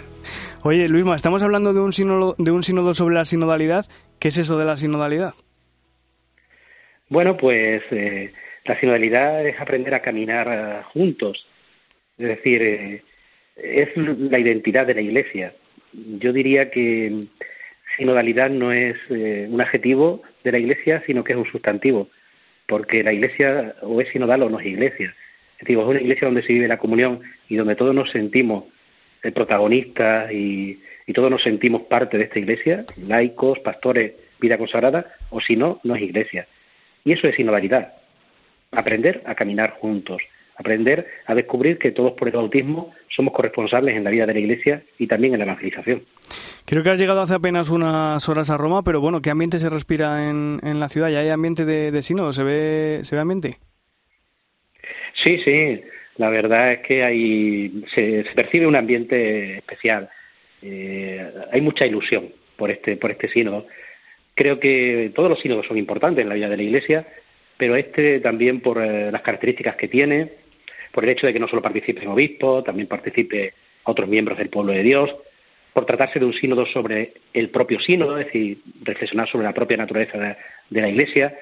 Oye, 0.66 0.88
Luisma, 0.88 1.14
estamos 1.14 1.42
hablando 1.42 1.74
de 1.74 1.80
un 1.80 1.92
sínodo, 1.92 2.36
de 2.38 2.50
un 2.50 2.62
sínodo 2.62 2.94
sobre 2.94 3.16
la 3.16 3.26
sinodalidad. 3.26 3.84
¿Qué 4.18 4.28
es 4.28 4.38
eso 4.38 4.56
de 4.56 4.64
la 4.64 4.78
sinodalidad? 4.78 5.34
Bueno, 7.10 7.36
pues 7.36 7.82
eh, 7.90 8.32
la 8.64 8.80
sinodalidad 8.80 9.46
es 9.46 9.60
aprender 9.60 9.92
a 9.92 10.00
caminar 10.00 10.48
eh, 10.50 10.82
juntos. 10.94 11.46
Es 12.16 12.28
decir, 12.28 12.62
eh, 12.62 13.02
es 13.56 13.94
la 13.94 14.38
identidad 14.38 14.86
de 14.86 14.94
la 14.94 15.02
Iglesia. 15.02 15.52
Yo 15.92 16.32
diría 16.32 16.70
que 16.70 17.26
sinodalidad 17.98 18.48
no 18.48 18.72
es 18.72 18.96
un 19.10 19.60
adjetivo 19.60 20.22
de 20.44 20.52
la 20.52 20.58
Iglesia, 20.58 21.02
sino 21.04 21.24
que 21.24 21.34
es 21.34 21.38
un 21.38 21.44
sustantivo, 21.44 22.08
porque 22.66 23.04
la 23.04 23.12
Iglesia 23.12 23.74
o 23.82 24.00
es 24.00 24.08
sinodal 24.08 24.44
o 24.44 24.48
no 24.48 24.60
es 24.60 24.66
Iglesia. 24.66 25.14
Es 25.58 25.58
decir, 25.58 25.78
es 25.78 25.84
una 25.84 26.00
Iglesia 26.00 26.26
donde 26.26 26.42
se 26.42 26.54
vive 26.54 26.68
la 26.68 26.78
comunión 26.78 27.20
y 27.50 27.56
donde 27.56 27.76
todos 27.76 27.94
nos 27.94 28.10
sentimos 28.10 28.64
protagonistas 29.32 30.32
y, 30.32 30.80
todos 31.14 31.30
nos 31.30 31.42
sentimos 31.42 31.82
parte 31.82 32.16
de 32.18 32.24
esta 32.24 32.38
iglesia, 32.38 32.86
laicos, 33.06 33.58
pastores, 33.60 34.14
vida 34.40 34.58
consagrada, 34.58 35.06
o 35.30 35.40
si 35.40 35.54
no, 35.54 35.80
no 35.84 35.94
es 35.94 36.02
iglesia. 36.02 36.46
Y 37.04 37.12
eso 37.12 37.28
es 37.28 37.36
sinodalidad. 37.36 37.92
Aprender 38.72 39.22
a 39.26 39.34
caminar 39.34 39.76
juntos, 39.78 40.22
aprender 40.56 41.06
a 41.26 41.34
descubrir 41.34 41.78
que 41.78 41.92
todos 41.92 42.12
por 42.12 42.28
el 42.28 42.34
bautismo 42.34 42.94
somos 43.08 43.34
corresponsables 43.34 43.96
en 43.96 44.02
la 44.02 44.10
vida 44.10 44.26
de 44.26 44.34
la 44.34 44.40
iglesia 44.40 44.82
y 44.98 45.06
también 45.06 45.34
en 45.34 45.40
la 45.40 45.44
evangelización. 45.44 46.02
Creo 46.64 46.82
que 46.82 46.90
has 46.90 46.98
llegado 46.98 47.20
hace 47.20 47.34
apenas 47.34 47.68
unas 47.68 48.26
horas 48.28 48.48
a 48.48 48.56
Roma, 48.56 48.82
pero 48.82 49.00
bueno, 49.00 49.20
¿qué 49.20 49.30
ambiente 49.30 49.58
se 49.58 49.68
respira 49.68 50.30
en, 50.30 50.58
en 50.62 50.80
la 50.80 50.88
ciudad? 50.88 51.10
¿Ya 51.10 51.20
hay 51.20 51.28
ambiente 51.28 51.64
de, 51.64 51.90
de 51.90 52.02
sínodo? 52.02 52.32
¿Se 52.32 52.42
ve, 52.42 53.00
¿Se 53.04 53.14
ve 53.14 53.20
ambiente? 53.20 53.50
Sí, 55.22 55.38
sí. 55.38 55.82
La 56.16 56.30
verdad 56.30 56.72
es 56.72 56.78
que 56.80 57.02
hay, 57.02 57.84
se, 57.94 58.24
percibe 58.34 58.66
un 58.66 58.76
ambiente 58.76 59.58
especial. 59.58 60.08
Eh, 60.62 61.32
hay 61.52 61.60
mucha 61.60 61.86
ilusión 61.86 62.30
por 62.56 62.70
este, 62.70 62.96
por 62.96 63.10
este 63.10 63.28
sínodo. 63.28 63.66
Creo 64.34 64.60
que 64.60 65.12
todos 65.14 65.28
los 65.28 65.40
sínodos 65.40 65.66
son 65.66 65.76
importantes 65.76 66.22
en 66.22 66.28
la 66.28 66.34
vida 66.34 66.48
de 66.48 66.56
la 66.56 66.62
Iglesia, 66.62 67.06
pero 67.56 67.76
este 67.76 68.20
también 68.20 68.60
por 68.60 68.82
eh, 68.82 69.10
las 69.10 69.22
características 69.22 69.76
que 69.76 69.88
tiene, 69.88 70.30
por 70.92 71.04
el 71.04 71.10
hecho 71.10 71.26
de 71.26 71.32
que 71.32 71.40
no 71.40 71.48
solo 71.48 71.62
participen 71.62 72.08
obispos, 72.08 72.64
también 72.64 72.86
participe 72.88 73.54
otros 73.84 74.08
miembros 74.08 74.38
del 74.38 74.48
pueblo 74.48 74.72
de 74.72 74.82
Dios, 74.82 75.14
por 75.72 75.86
tratarse 75.86 76.20
de 76.20 76.24
un 76.24 76.32
sínodo 76.32 76.66
sobre 76.66 77.14
el 77.32 77.50
propio 77.50 77.80
sínodo, 77.80 78.16
es 78.18 78.26
decir, 78.26 78.58
reflexionar 78.82 79.28
sobre 79.28 79.44
la 79.44 79.52
propia 79.52 79.76
naturaleza 79.76 80.16
de, 80.18 80.36
de 80.70 80.80
la 80.80 80.88
Iglesia, 80.88 81.36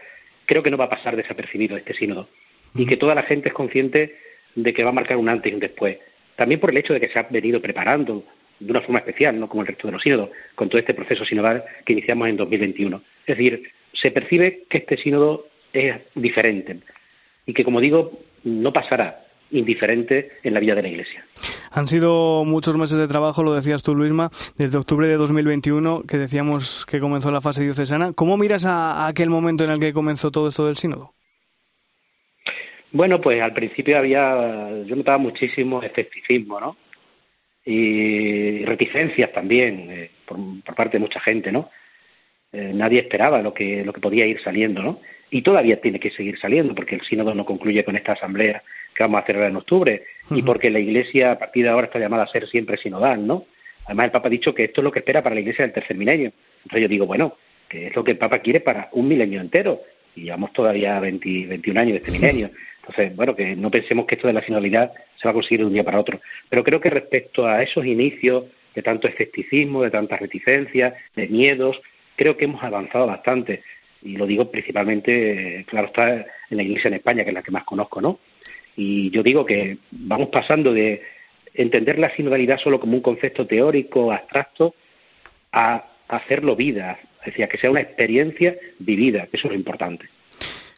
creo 0.47 0.63
que 0.63 0.71
no 0.71 0.79
va 0.79 0.87
a 0.87 0.91
pasar 0.91 1.17
desapercibido 1.17 1.77
este 1.77 1.93
sínodo 1.93 2.29
y 2.75 2.87
que 2.87 2.97
toda 2.97 3.15
la 3.15 3.23
gente 3.23 3.49
es 3.49 3.55
consciente 3.55 4.17
de 4.55 4.73
que 4.73 4.85
va 4.85 4.91
a 4.91 4.95
marcar 4.95 5.17
un 5.17 5.29
antes 5.29 5.51
y 5.51 5.55
un 5.55 5.61
después. 5.61 5.99
También 6.37 6.61
por 6.61 6.71
el 6.71 6.77
hecho 6.77 6.93
de 6.93 7.01
que 7.01 7.09
se 7.09 7.19
ha 7.19 7.27
venido 7.31 7.61
preparando 7.61 8.25
de 8.59 8.71
una 8.71 8.81
forma 8.81 9.01
especial, 9.01 9.39
no 9.39 9.49
como 9.49 9.63
el 9.63 9.69
resto 9.69 9.89
de 9.89 9.93
los 9.93 10.03
sínodos, 10.03 10.31
con 10.55 10.69
todo 10.69 10.79
este 10.79 10.95
proceso 10.95 11.25
sinodal 11.25 11.65
que 11.85 11.93
iniciamos 11.93 12.29
en 12.29 12.37
2021. 12.37 13.03
Es 13.27 13.37
decir, 13.37 13.71
se 13.93 14.11
percibe 14.11 14.65
que 14.69 14.79
este 14.79 14.97
sínodo 14.97 15.47
es 15.73 15.97
diferente 16.15 16.79
y 17.47 17.55
que, 17.55 17.65
como 17.65 17.81
digo, 17.81 18.21
no 18.45 18.73
pasará 18.73 19.25
indiferente 19.51 20.33
en 20.43 20.55
la 20.55 20.61
vida 20.61 20.75
de 20.75 20.83
la 20.83 20.89
Iglesia. 20.89 21.25
Han 21.71 21.89
sido 21.89 22.45
muchos 22.45 22.77
meses 22.77 22.99
de 22.99 23.09
trabajo, 23.09 23.43
lo 23.43 23.55
decías 23.55 23.83
tú, 23.83 23.95
Luisma, 23.95 24.31
desde 24.57 24.79
octubre 24.79 25.09
de 25.09 25.17
2021, 25.17 26.03
que 26.07 26.19
decíamos 26.19 26.87
que 26.87 27.01
comenzó 27.01 27.31
la 27.31 27.41
fase 27.41 27.63
diocesana. 27.63 28.13
¿Cómo 28.15 28.37
miras 28.37 28.67
a 28.67 29.07
aquel 29.07 29.31
momento 29.31 29.65
en 29.65 29.71
el 29.71 29.81
que 29.81 29.93
comenzó 29.93 30.31
todo 30.31 30.49
esto 30.49 30.67
del 30.67 30.77
sínodo? 30.77 31.15
Bueno, 32.93 33.21
pues 33.21 33.41
al 33.41 33.55
principio 33.55 33.97
había, 33.97 34.83
yo 34.85 34.95
notaba 34.97 35.17
muchísimo 35.17 35.83
escepticismo, 35.83 36.61
¿no? 36.61 36.77
Y 37.65 38.65
reticencias 38.67 39.33
también 39.33 39.91
eh, 39.91 40.11
por, 40.27 40.39
parte 40.75 40.99
de 40.99 41.01
mucha 41.01 41.19
gente, 41.21 41.51
¿no? 41.51 41.71
Eh, 42.53 42.73
nadie 42.75 43.01
esperaba 43.01 43.41
lo 43.41 43.55
que, 43.55 43.83
lo 43.83 43.95
que 43.95 44.01
podía 44.01 44.27
ir 44.27 44.41
saliendo, 44.43 44.83
¿no? 44.83 45.01
Y 45.31 45.41
todavía 45.41 45.81
tiene 45.81 45.99
que 45.99 46.11
seguir 46.11 46.39
saliendo, 46.39 46.75
porque 46.75 46.97
el 46.97 47.01
sínodo 47.01 47.35
no 47.35 47.47
concluye 47.47 47.83
con 47.83 47.97
esta 47.97 48.13
asamblea 48.13 48.63
que 48.95 49.03
vamos 49.03 49.21
a 49.21 49.23
hacer 49.23 49.37
en 49.37 49.57
octubre, 49.57 50.05
y 50.31 50.43
porque 50.43 50.69
la 50.71 50.79
Iglesia 50.79 51.33
a 51.33 51.39
partir 51.39 51.65
de 51.65 51.71
ahora 51.71 51.87
está 51.87 51.99
llamada 51.99 52.25
a 52.25 52.27
ser 52.27 52.47
siempre 52.47 52.77
sinodal, 52.77 53.27
¿no? 53.27 53.47
Además, 53.87 54.07
el 54.07 54.13
Papa 54.13 54.29
ha 54.29 54.31
dicho 54.31 54.55
que 54.55 54.65
esto 54.65 54.83
es 54.83 54.85
lo 54.85 54.93
que 54.93 54.99
espera 54.99 55.23
para 55.23 55.35
la 55.35 55.41
Iglesia 55.41 55.65
del 55.65 55.73
tercer 55.73 55.97
milenio. 55.97 56.33
Entonces 56.59 56.83
yo 56.83 56.89
digo, 56.89 57.07
bueno, 57.07 57.39
que 57.71 57.87
es 57.87 57.97
lo 57.97 58.05
que 58.05 58.11
el 58.11 58.19
Papa 58.19 58.41
quiere 58.41 58.61
para 58.61 58.91
un 58.93 59.09
milenio 59.09 59.41
entero, 59.41 59.81
y 60.15 60.25
llevamos 60.25 60.53
todavía 60.53 61.01
20, 61.01 61.47
21 61.47 61.81
años 61.81 61.93
de 61.93 61.99
este 61.99 62.11
milenio. 62.11 62.51
Entonces, 62.83 63.15
bueno, 63.15 63.37
que 63.37 63.55
no 63.55 63.71
pensemos 63.71 64.07
que 64.07 64.17
esto 64.17 64.27
de 64.27 64.33
la 64.33 64.43
finalidad 64.43 64.93
se 65.17 65.27
va 65.27 65.31
a 65.31 65.35
conseguir 65.35 65.61
de 65.61 65.67
un 65.67 65.73
día 65.73 65.85
para 65.85 66.01
otro. 66.01 66.21
Pero 66.49 66.65
creo 66.65 66.81
que 66.81 66.91
respecto 66.91 67.47
a 67.47 67.63
esos 67.63 67.87
inicios 67.87 68.45
de 68.75 68.83
tanto 68.83 69.07
escepticismo, 69.07 69.83
de 69.83 69.91
tantas 69.91 70.19
reticencias, 70.19 70.95
de 71.15 71.29
miedos, 71.29 71.81
creo 72.17 72.37
que 72.37 72.47
hemos 72.47 72.63
avanzado 72.63 73.07
bastante. 73.07 73.63
Y 74.03 74.17
lo 74.17 74.27
digo 74.27 74.51
principalmente, 74.51 75.65
claro, 75.69 75.87
está 75.89 76.13
en 76.13 76.57
la 76.57 76.63
Iglesia 76.63 76.89
en 76.89 76.95
España, 76.95 77.23
que 77.23 77.31
es 77.31 77.35
la 77.35 77.43
que 77.43 77.53
más 77.53 77.65
conozco, 77.65 78.01
¿no? 78.01 78.19
Y 78.77 79.11
yo 79.11 79.23
digo 79.23 79.47
que 79.47 79.79
vamos 79.93 80.29
pasando 80.31 80.73
de 80.73 81.03
entender 81.55 81.99
la 81.99 82.11
sinodalidad 82.17 82.59
solo 82.59 82.81
como 82.81 82.95
un 82.95 83.03
concepto 83.03 83.47
teórico, 83.47 84.11
abstracto, 84.11 84.75
a 85.53 85.85
hacerlo 86.09 86.57
vida, 86.57 86.99
Es 87.21 87.27
decir, 87.27 87.47
que 87.49 87.59
sea 87.59 87.71
una 87.71 87.81
experiencia 87.81 88.57
vivida, 88.79 89.27
que 89.27 89.37
eso 89.37 89.47
es 89.47 89.53
lo 89.53 89.59
importante. 89.59 90.07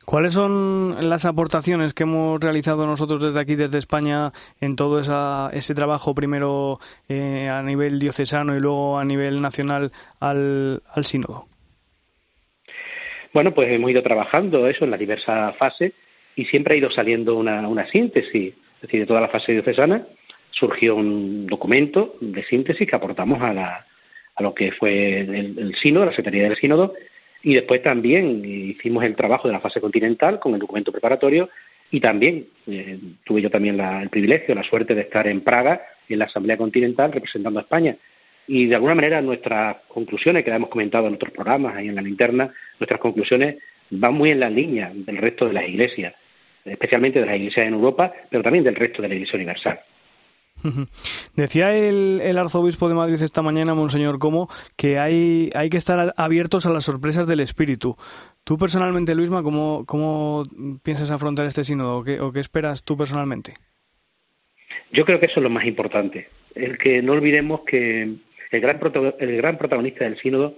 ¿Cuáles 0.05 0.35
son 0.35 1.09
las 1.09 1.25
aportaciones 1.25 1.95
que 1.95 2.03
hemos 2.03 2.39
realizado 2.39 2.87
nosotros 2.87 3.23
desde 3.23 3.41
aquí, 3.41 3.55
desde 3.55 3.79
España, 3.79 4.33
en 4.61 4.77
todo 4.77 5.01
ese 5.01 5.75
trabajo, 5.75 6.15
primero 6.15 6.79
eh, 7.09 7.49
a 7.51 7.63
nivel 7.63 7.99
diocesano 7.99 8.55
y 8.55 8.61
luego 8.61 8.99
a 8.99 9.05
nivel 9.05 9.41
nacional 9.41 9.93
al, 10.21 10.83
sínodo? 11.05 11.47
Bueno, 13.33 13.55
pues 13.55 13.73
hemos 13.73 13.91
ido 13.91 14.03
trabajando 14.03 14.69
eso 14.69 14.85
en 14.85 14.91
las 14.91 15.01
diversas 15.01 15.57
fases 15.57 15.93
y 16.37 16.45
siempre 16.45 16.75
ha 16.75 16.79
ido 16.79 16.91
saliendo 16.91 17.37
una, 17.37 17.67
una 17.67 17.87
síntesis. 17.89 18.55
Es 18.77 18.83
decir, 18.83 19.01
de 19.01 19.07
toda 19.07 19.23
la 19.23 19.29
fase 19.29 19.53
diocesana 19.53 20.07
surgió 20.51 20.97
un 20.97 21.47
documento 21.47 22.17
de 22.21 22.45
síntesis 22.45 22.87
que 22.87 22.97
aportamos 22.97 23.43
a, 23.43 23.55
la, 23.55 23.87
a 24.35 24.43
lo 24.43 24.55
que 24.55 24.71
fue 24.73 25.21
el, 25.21 25.59
el 25.59 25.75
sínodo, 25.77 26.05
la 26.05 26.15
Secretaría 26.15 26.45
del 26.45 26.57
Sínodo, 26.57 26.93
y 27.45 27.55
después 27.55 27.83
también 27.83 28.43
hicimos 28.45 29.05
el 29.05 29.15
trabajo 29.15 29.47
de 29.47 29.53
la 29.53 29.61
fase 29.61 29.81
continental 29.81 30.41
con 30.41 30.55
el 30.55 30.61
documento 30.61 30.91
preparatorio 30.91 31.51
y 31.91 32.01
también 32.01 32.47
eh, 32.67 32.99
tuve 33.23 33.43
yo 33.43 33.51
también 33.51 33.79
el 33.79 34.09
privilegio, 34.09 34.55
la 34.55 34.63
suerte 34.63 34.95
de 34.95 35.03
estar 35.03 35.29
en 35.29 35.43
Praga 35.43 35.83
en 36.09 36.19
la 36.19 36.25
Asamblea 36.25 36.57
Continental 36.57 37.13
representando 37.13 37.61
a 37.61 37.63
España. 37.63 37.97
Y 38.47 38.67
de 38.67 38.75
alguna 38.75 38.95
manera 38.95 39.21
nuestras 39.21 39.77
conclusiones, 39.89 40.43
que 40.43 40.51
hemos 40.51 40.71
comentado 40.71 41.07
en 41.07 41.15
otros 41.15 41.33
programas, 41.33 41.77
ahí 41.77 41.89
en 41.89 41.95
la 41.95 42.03
linterna, 42.03 42.51
nuestras 42.81 43.01
conclusiones 43.01 43.57
van 43.91 44.15
muy 44.15 44.31
en 44.31 44.41
la 44.41 44.49
línea 44.49 44.91
del 44.93 45.19
resto 45.19 45.47
de 45.47 45.53
las 45.53 45.69
iglesias, 45.69 46.15
especialmente 46.65 47.21
de 47.21 47.27
las 47.27 47.37
iglesias 47.37 47.67
en 47.67 47.75
Europa, 47.75 48.13
pero 48.31 48.43
también 48.43 48.65
del 48.65 48.75
resto 48.75 49.03
de 49.03 49.09
la 49.09 49.15
Iglesia 49.15 49.37
Universal. 49.37 49.81
Decía 51.37 51.75
el, 51.75 52.39
arzobispo 52.39 52.89
de 52.89 52.95
Madrid 52.95 53.21
esta 53.23 53.43
mañana, 53.43 53.75
Monseñor 53.75 54.19
Como, 54.19 54.49
que 54.77 54.99
hay, 54.99 55.51
hay 55.55 55.71
que 55.71 55.77
estar 55.77 56.15
abiertos 56.17 56.67
a 56.67 56.71
las 56.71 56.85
sorpresas 56.85 57.27
del 57.27 57.41
espíritu. 57.41 57.97
Tú 58.45 58.59
personalmente, 58.59 59.15
Luisma, 59.15 59.43
¿cómo, 59.43 59.85
cómo 59.87 60.45
piensas 60.83 61.11
afrontar 61.11 61.47
este 61.47 61.65
sínodo 61.65 61.99
o 61.99 62.05
qué, 62.05 62.21
o 62.21 62.31
qué 62.31 62.41
esperas 62.41 62.85
tú 62.85 62.97
personalmente? 62.97 63.53
Yo 64.93 65.05
creo 65.05 65.21
que 65.21 65.27
eso 65.27 65.41
es 65.41 65.45
lo 65.45 65.51
más 65.51 65.67
importante. 65.67 66.29
El 66.55 66.79
que 66.79 67.03
no 67.03 67.13
olvidemos 67.13 67.63
que 67.67 68.03
el 68.51 68.61
gran, 68.61 68.81
el 69.19 69.37
gran 69.37 69.59
protagonista 69.59 70.05
del 70.05 70.19
sínodo 70.19 70.57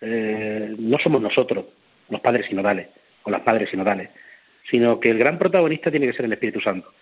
eh, 0.00 0.74
no 0.78 0.98
somos 0.98 1.22
nosotros, 1.22 1.66
los 2.08 2.20
padres 2.20 2.46
sinodales 2.46 2.88
o 3.22 3.30
las 3.30 3.42
padres 3.42 3.70
sinodales, 3.70 4.10
sino 4.70 5.00
que 5.00 5.10
el 5.10 5.18
gran 5.18 5.38
protagonista 5.38 5.90
tiene 5.90 6.06
que 6.06 6.12
ser 6.12 6.24
el 6.26 6.32
Espíritu 6.32 6.60
Santo 6.60 6.92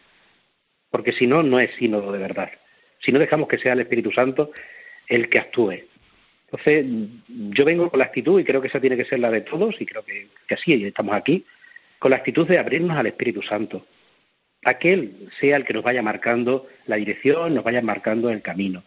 porque 0.95 1.11
si 1.11 1.27
no, 1.27 1.43
no 1.43 1.59
es 1.59 1.75
sínodo 1.75 2.13
de 2.13 2.21
verdad. 2.21 2.53
Si 3.01 3.11
no 3.11 3.19
dejamos 3.19 3.49
que 3.49 3.59
sea 3.59 3.73
el 3.73 3.81
Espíritu 3.81 4.13
Santo 4.13 4.53
el 5.09 5.29
que 5.29 5.41
actúe. 5.41 5.81
Entonces, 6.45 6.87
yo 7.27 7.65
vengo 7.65 7.91
con 7.91 7.99
la 7.99 8.05
actitud, 8.05 8.39
y 8.39 8.45
creo 8.45 8.61
que 8.61 8.69
esa 8.69 8.81
tiene 8.81 8.97
que 8.97 9.05
ser 9.05 9.19
la 9.19 9.29
de 9.33 9.41
todos, 9.41 9.75
y 9.81 9.87
creo 9.87 10.05
que, 10.05 10.29
que 10.47 10.55
así 10.55 10.85
estamos 10.85 11.17
aquí, 11.17 11.45
con 11.99 12.13
la 12.13 12.19
actitud 12.19 12.47
de 12.47 12.61
abrirnos 12.61 12.97
al 12.97 13.09
Espíritu 13.09 13.43
Santo. 13.43 13.85
A 14.65 14.79
que 14.79 14.93
Él 14.93 15.31
sea 15.41 15.57
el 15.57 15.65
que 15.65 15.73
nos 15.73 15.83
vaya 15.83 16.01
marcando 16.01 16.69
la 16.87 16.95
dirección, 16.95 17.57
nos 17.57 17.65
vaya 17.65 17.83
marcando 17.83 18.31
el 18.31 18.41
camino. 18.41 18.85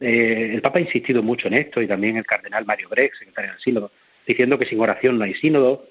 Eh, 0.00 0.50
el 0.52 0.60
Papa 0.60 0.78
ha 0.78 0.82
insistido 0.82 1.22
mucho 1.22 1.48
en 1.48 1.54
esto, 1.54 1.80
y 1.80 1.86
también 1.86 2.18
el 2.18 2.26
cardenal 2.26 2.66
Mario 2.66 2.90
Brex, 2.90 3.18
secretario 3.18 3.52
del 3.52 3.60
Sínodo, 3.60 3.92
diciendo 4.26 4.58
que 4.58 4.66
sin 4.66 4.78
oración 4.78 5.16
no 5.16 5.24
hay 5.24 5.32
sínodo. 5.32 5.86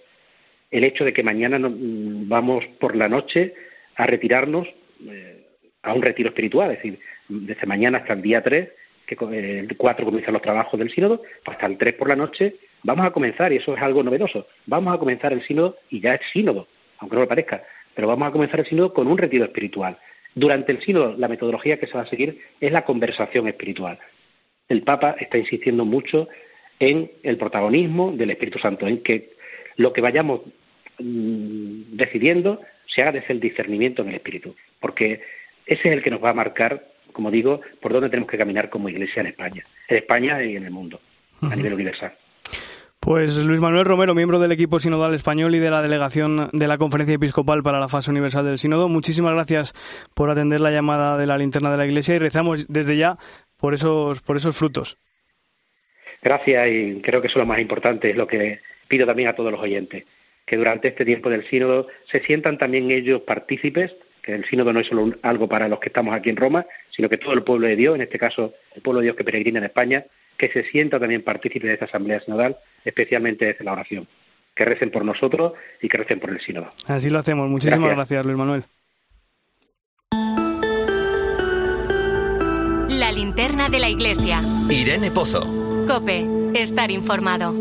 El 0.70 0.84
hecho 0.84 1.04
de 1.04 1.12
que 1.12 1.24
mañana 1.24 1.58
vamos 1.60 2.68
por 2.80 2.96
la 2.96 3.10
noche 3.10 3.56
a 3.96 4.06
retirarnos 4.06 4.68
eh, 5.10 5.46
a 5.84 5.94
un 5.94 6.02
retiro 6.02 6.30
espiritual, 6.30 6.72
es 6.72 6.78
decir, 6.78 7.00
desde 7.30 7.66
mañana 7.66 8.00
hasta 8.00 8.14
el 8.14 8.22
día 8.22 8.42
3, 8.42 8.70
que 9.06 9.16
eh, 9.32 9.60
el 9.60 9.78
4 9.78 10.06
comienzan 10.06 10.34
los 10.34 10.42
trabajos 10.42 10.80
del 10.80 10.90
sínodo, 10.90 11.22
pues 11.44 11.56
hasta 11.56 11.68
el 11.68 11.78
3 11.78 11.94
por 11.96 12.10
la 12.10 12.16
noche 12.16 12.56
vamos 12.84 13.06
a 13.06 13.12
comenzar, 13.12 13.52
y 13.54 13.58
eso 13.58 13.76
es 13.76 13.82
algo 13.82 14.04
novedoso, 14.04 14.48
vamos 14.66 14.94
a 14.94 14.98
comenzar 14.98 15.34
el 15.34 15.42
sínodo, 15.44 15.78
y 15.90 16.02
ya 16.02 16.16
es 16.16 16.22
sínodo, 16.32 16.68
aunque 17.00 17.16
no 17.16 17.22
lo 17.22 17.28
parezca, 17.28 17.64
pero 17.96 18.08
vamos 18.08 18.28
a 18.28 18.32
comenzar 18.32 18.60
el 18.60 18.66
sínodo 18.66 18.94
con 18.94 19.08
un 19.08 19.18
retiro 19.18 19.46
espiritual. 19.46 19.98
Durante 20.36 20.72
el 20.72 20.82
sínodo, 20.82 21.16
la 21.18 21.28
metodología 21.28 21.80
que 21.80 21.88
se 21.88 21.94
va 21.94 22.02
a 22.02 22.08
seguir 22.08 22.40
es 22.60 22.72
la 22.72 22.86
conversación 22.86 23.48
espiritual. 23.48 23.98
El 24.70 24.84
Papa 24.84 25.16
está 25.20 25.38
insistiendo 25.38 25.84
mucho 25.86 26.28
en 26.80 27.12
el 27.24 27.38
protagonismo 27.38 28.12
del 28.12 28.32
Espíritu 28.32 28.60
Santo, 28.60 28.88
en 28.88 29.02
que 29.02 29.32
lo 29.78 29.94
que 29.94 30.02
vayamos 30.02 30.42
mm, 31.00 31.96
decidiendo 31.96 32.62
se 32.86 33.02
haga 33.02 33.12
desde 33.12 33.34
el 33.34 33.40
discernimiento 33.40 34.02
en 34.02 34.10
el 34.10 34.16
Espíritu 34.16 34.56
porque 34.80 35.22
ese 35.66 35.90
es 35.90 35.98
el 35.98 36.04
que 36.04 36.12
nos 36.12 36.24
va 36.24 36.30
a 36.30 36.34
marcar, 36.34 36.88
como 37.12 37.32
digo, 37.32 37.62
por 37.82 37.94
dónde 37.94 38.10
tenemos 38.10 38.30
que 38.30 38.38
caminar 38.38 38.70
como 38.70 38.90
iglesia 38.90 39.22
en 39.22 39.28
España, 39.28 39.64
en 39.88 39.98
España 39.98 40.44
y 40.44 40.56
en 40.56 40.66
el 40.66 40.72
mundo, 40.72 41.02
a 41.42 41.56
nivel 41.56 41.74
universal. 41.74 42.14
Pues 43.00 43.38
Luis 43.38 43.60
Manuel 43.60 43.86
Romero, 43.86 44.14
miembro 44.14 44.40
del 44.40 44.52
equipo 44.52 44.80
sinodal 44.80 45.14
español 45.14 45.56
y 45.56 45.60
de 45.60 45.70
la 45.70 45.82
delegación 45.82 46.50
de 46.52 46.68
la 46.68 46.78
Conferencia 46.78 47.16
Episcopal 47.16 47.64
para 47.64 47.80
la 47.80 47.88
fase 47.88 48.12
universal 48.12 48.46
del 48.46 48.58
sínodo, 48.58 48.90
muchísimas 48.90 49.34
gracias 49.34 49.74
por 50.14 50.30
atender 50.30 50.62
la 50.62 50.72
llamada 50.72 51.18
de 51.18 51.26
la 51.26 51.38
linterna 51.38 51.72
de 51.72 51.78
la 51.78 51.86
Iglesia 51.86 52.16
y 52.16 52.20
rezamos 52.20 52.68
desde 52.68 52.98
ya 52.98 53.18
por 53.58 53.74
esos, 53.74 54.22
por 54.22 54.36
esos 54.36 54.58
frutos. 54.58 54.98
Gracias 56.22 56.68
y 56.70 57.02
creo 57.02 57.22
que 57.22 57.28
eso 57.28 57.40
es 57.40 57.44
lo 57.44 57.46
más 57.46 57.60
importante, 57.60 58.10
es 58.10 58.18
lo 58.18 58.28
que 58.28 58.60
pido 58.88 59.06
también 59.06 59.30
a 59.30 59.36
todos 59.36 59.52
los 59.52 59.62
oyentes, 59.62 60.04
que 60.48 60.58
durante 60.58 60.88
este 60.88 61.06
tiempo 61.06 61.30
del 61.30 61.48
sínodo 61.48 61.88
se 62.10 62.22
sientan 62.22 62.58
también 62.58 62.90
ellos 62.90 63.22
partícipes 63.22 63.96
que 64.24 64.34
el 64.34 64.46
sínodo 64.46 64.74
no 64.74 64.82
es 64.82 64.88
solo 64.88 65.14
algo 65.22 65.48
para 65.48 65.70
los 65.70 65.80
que 65.80 65.88
estamos 65.88 66.14
aquí 66.14 66.30
en 66.30 66.36
Roma, 66.36 66.66
sino 66.90 67.08
que 67.08 67.18
todo 67.18 67.34
el 67.34 67.44
pueblo 67.44 67.66
de 67.66 67.78
Dios, 67.78 67.96
en 67.96 68.02
este 68.02 68.20
caso 68.20 68.54
el 68.76 68.82
pueblo 68.82 69.00
de 69.00 69.06
Dios 69.06 69.16
que 69.16 69.24
peregrina 69.24 69.60
en 69.60 69.66
España, 69.66 70.06
que 70.38 70.50
se 70.50 70.64
sienta 70.66 71.00
también 71.00 71.24
partícipe 71.24 71.66
de 71.66 71.74
esta 71.74 71.86
asamblea 71.86 72.20
sinodal, 72.20 72.58
especialmente 72.84 73.46
desde 73.46 73.64
la 73.64 73.72
oración. 73.72 74.06
Que 74.54 74.66
recen 74.66 74.92
por 74.92 75.06
nosotros 75.06 75.54
y 75.82 75.88
que 75.88 75.98
recen 75.98 76.20
por 76.20 76.32
el 76.32 76.42
sínodo. 76.42 76.68
Así 76.88 77.10
lo 77.10 77.20
hacemos. 77.20 77.48
Muchísimas 77.50 77.96
gracias, 77.96 78.26
Luis 78.26 78.38
Manuel. 78.38 78.64
La 82.90 83.12
linterna 83.14 83.70
de 83.70 83.80
la 83.80 83.90
iglesia. 83.90 84.42
Irene 84.70 85.10
Pozo. 85.10 85.86
Cope, 85.88 86.26
estar 86.54 86.92
informado. 86.92 87.54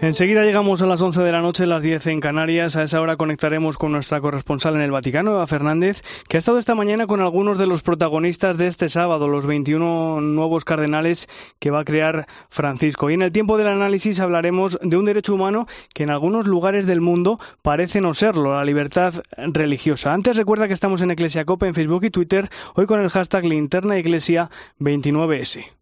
Enseguida 0.00 0.44
llegamos 0.44 0.80
a 0.80 0.86
las 0.86 1.02
11 1.02 1.22
de 1.22 1.32
la 1.32 1.40
noche, 1.40 1.66
las 1.66 1.82
10 1.82 2.06
en 2.06 2.20
Canarias. 2.20 2.76
A 2.76 2.84
esa 2.84 3.00
hora 3.00 3.16
conectaremos 3.16 3.78
con 3.78 3.90
nuestra 3.90 4.20
corresponsal 4.20 4.76
en 4.76 4.82
el 4.82 4.92
Vaticano, 4.92 5.32
Eva 5.32 5.48
Fernández, 5.48 6.04
que 6.28 6.36
ha 6.36 6.38
estado 6.38 6.60
esta 6.60 6.76
mañana 6.76 7.08
con 7.08 7.20
algunos 7.20 7.58
de 7.58 7.66
los 7.66 7.82
protagonistas 7.82 8.58
de 8.58 8.68
este 8.68 8.90
sábado, 8.90 9.26
los 9.26 9.44
21 9.44 10.20
nuevos 10.20 10.64
cardenales 10.64 11.28
que 11.58 11.72
va 11.72 11.80
a 11.80 11.84
crear 11.84 12.28
Francisco. 12.48 13.10
Y 13.10 13.14
en 13.14 13.22
el 13.22 13.32
tiempo 13.32 13.58
del 13.58 13.66
análisis 13.66 14.20
hablaremos 14.20 14.78
de 14.82 14.96
un 14.96 15.04
derecho 15.04 15.34
humano 15.34 15.66
que 15.92 16.04
en 16.04 16.10
algunos 16.10 16.46
lugares 16.46 16.86
del 16.86 17.00
mundo 17.00 17.36
parece 17.62 18.00
no 18.00 18.14
serlo, 18.14 18.54
la 18.54 18.64
libertad 18.64 19.14
religiosa. 19.36 20.14
Antes 20.14 20.36
recuerda 20.36 20.68
que 20.68 20.74
estamos 20.74 21.02
en 21.02 21.10
Eclesiacope 21.10 21.66
en 21.66 21.74
Facebook 21.74 22.04
y 22.04 22.10
Twitter, 22.10 22.48
hoy 22.76 22.86
con 22.86 23.00
el 23.00 23.10
hashtag 23.10 23.42
linternaiglesia29s. 23.42 25.77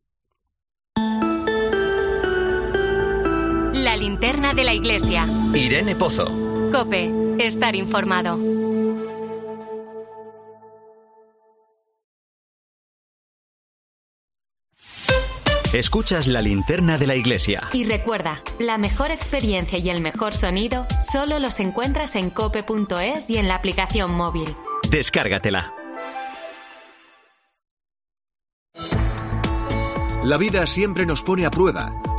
La 3.86 3.96
linterna 3.96 4.52
de 4.52 4.64
la 4.64 4.74
iglesia. 4.74 5.28
Irene 5.54 5.94
Pozo. 5.94 6.26
Cope, 6.72 7.08
estar 7.38 7.76
informado. 7.76 8.36
Escuchas 15.72 16.26
la 16.26 16.40
linterna 16.40 16.98
de 16.98 17.06
la 17.06 17.14
iglesia. 17.14 17.62
Y 17.72 17.84
recuerda, 17.84 18.40
la 18.58 18.76
mejor 18.76 19.12
experiencia 19.12 19.78
y 19.78 19.88
el 19.88 20.00
mejor 20.00 20.34
sonido 20.34 20.84
solo 21.00 21.38
los 21.38 21.60
encuentras 21.60 22.16
en 22.16 22.30
cope.es 22.30 23.30
y 23.30 23.36
en 23.36 23.46
la 23.46 23.54
aplicación 23.54 24.10
móvil. 24.10 24.48
Descárgatela. 24.90 25.72
La 30.24 30.38
vida 30.38 30.66
siempre 30.66 31.06
nos 31.06 31.22
pone 31.22 31.46
a 31.46 31.52
prueba 31.52 31.92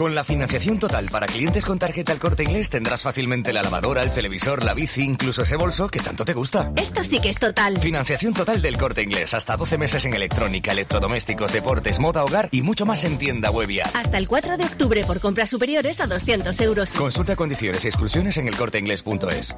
Con 0.00 0.14
la 0.14 0.24
financiación 0.24 0.78
total 0.78 1.10
para 1.10 1.26
clientes 1.26 1.66
con 1.66 1.78
tarjeta 1.78 2.10
al 2.10 2.18
corte 2.18 2.42
inglés 2.42 2.70
tendrás 2.70 3.02
fácilmente 3.02 3.52
la 3.52 3.62
lavadora, 3.62 4.02
el 4.02 4.10
televisor, 4.10 4.64
la 4.64 4.72
bici, 4.72 5.02
incluso 5.02 5.42
ese 5.42 5.56
bolso 5.56 5.88
que 5.88 6.00
tanto 6.00 6.24
te 6.24 6.32
gusta. 6.32 6.72
Esto 6.76 7.04
sí 7.04 7.20
que 7.20 7.28
es 7.28 7.38
total. 7.38 7.78
Financiación 7.82 8.32
total 8.32 8.62
del 8.62 8.78
corte 8.78 9.02
inglés. 9.02 9.34
Hasta 9.34 9.58
12 9.58 9.76
meses 9.76 10.06
en 10.06 10.14
electrónica, 10.14 10.72
electrodomésticos, 10.72 11.52
deportes, 11.52 11.98
moda, 11.98 12.24
hogar 12.24 12.48
y 12.50 12.62
mucho 12.62 12.86
más 12.86 13.04
en 13.04 13.18
tienda 13.18 13.50
webia. 13.50 13.90
Hasta 13.92 14.16
el 14.16 14.26
4 14.26 14.56
de 14.56 14.64
octubre 14.64 15.04
por 15.04 15.20
compras 15.20 15.50
superiores 15.50 16.00
a 16.00 16.06
200 16.06 16.58
euros. 16.62 16.92
Consulta 16.92 17.36
condiciones 17.36 17.84
y 17.84 17.88
exclusiones 17.88 18.38
en 18.38 18.48
elcorteinglés.es. 18.48 19.54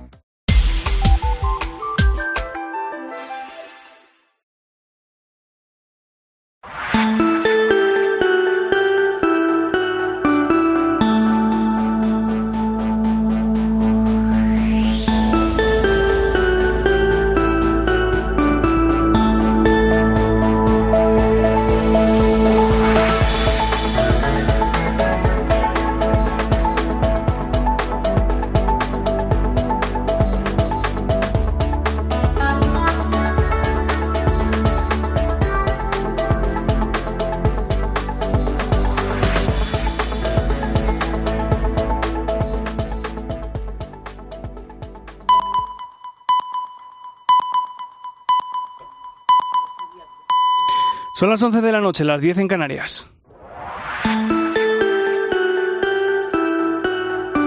Son 51.14 51.28
las 51.28 51.42
11 51.42 51.60
de 51.60 51.72
la 51.72 51.80
noche, 51.80 52.04
las 52.04 52.20
10 52.20 52.38
en 52.38 52.48
Canarias. 52.48 53.06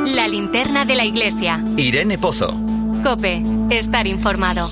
La 0.05 0.27
linterna 0.27 0.85
de 0.85 0.95
la 0.95 1.03
iglesia. 1.03 1.63
Irene 1.75 2.17
Pozo. 2.17 2.53
Cope, 3.03 3.43
estar 3.71 4.07
informado. 4.07 4.69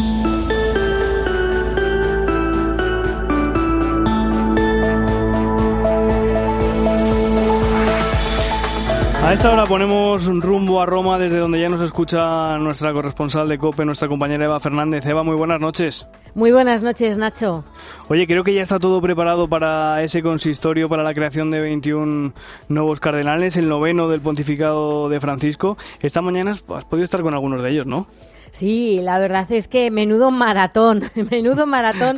A 9.23 9.31
esta 9.31 9.53
hora 9.53 9.65
ponemos 9.65 10.25
rumbo 10.25 10.81
a 10.81 10.85
Roma 10.85 11.17
desde 11.17 11.37
donde 11.37 11.57
ya 11.57 11.69
nos 11.69 11.79
escucha 11.79 12.57
nuestra 12.57 12.91
corresponsal 12.91 13.47
de 13.47 13.57
COPE, 13.57 13.85
nuestra 13.85 14.09
compañera 14.09 14.43
Eva 14.43 14.59
Fernández. 14.59 15.05
Eva, 15.05 15.23
muy 15.23 15.37
buenas 15.37 15.61
noches. 15.61 16.05
Muy 16.35 16.51
buenas 16.51 16.83
noches, 16.83 17.17
Nacho. 17.17 17.63
Oye, 18.09 18.27
creo 18.27 18.43
que 18.43 18.53
ya 18.53 18.61
está 18.61 18.79
todo 18.79 19.01
preparado 19.01 19.47
para 19.47 20.03
ese 20.03 20.21
consistorio, 20.21 20.89
para 20.89 21.03
la 21.03 21.13
creación 21.13 21.51
de 21.51 21.61
21 21.61 22.33
nuevos 22.67 22.99
cardenales, 22.99 23.55
el 23.55 23.69
noveno 23.69 24.09
del 24.09 24.19
pontificado 24.19 25.07
de 25.07 25.21
Francisco. 25.21 25.77
Esta 26.01 26.21
mañana 26.21 26.51
has 26.51 26.61
podido 26.61 27.05
estar 27.05 27.21
con 27.21 27.33
algunos 27.33 27.63
de 27.63 27.71
ellos, 27.71 27.85
¿no? 27.85 28.07
Sí, 28.53 28.99
la 29.01 29.17
verdad 29.17 29.51
es 29.51 29.67
que 29.67 29.89
menudo 29.89 30.29
maratón, 30.29 31.09
menudo 31.31 31.65
maratón 31.65 32.17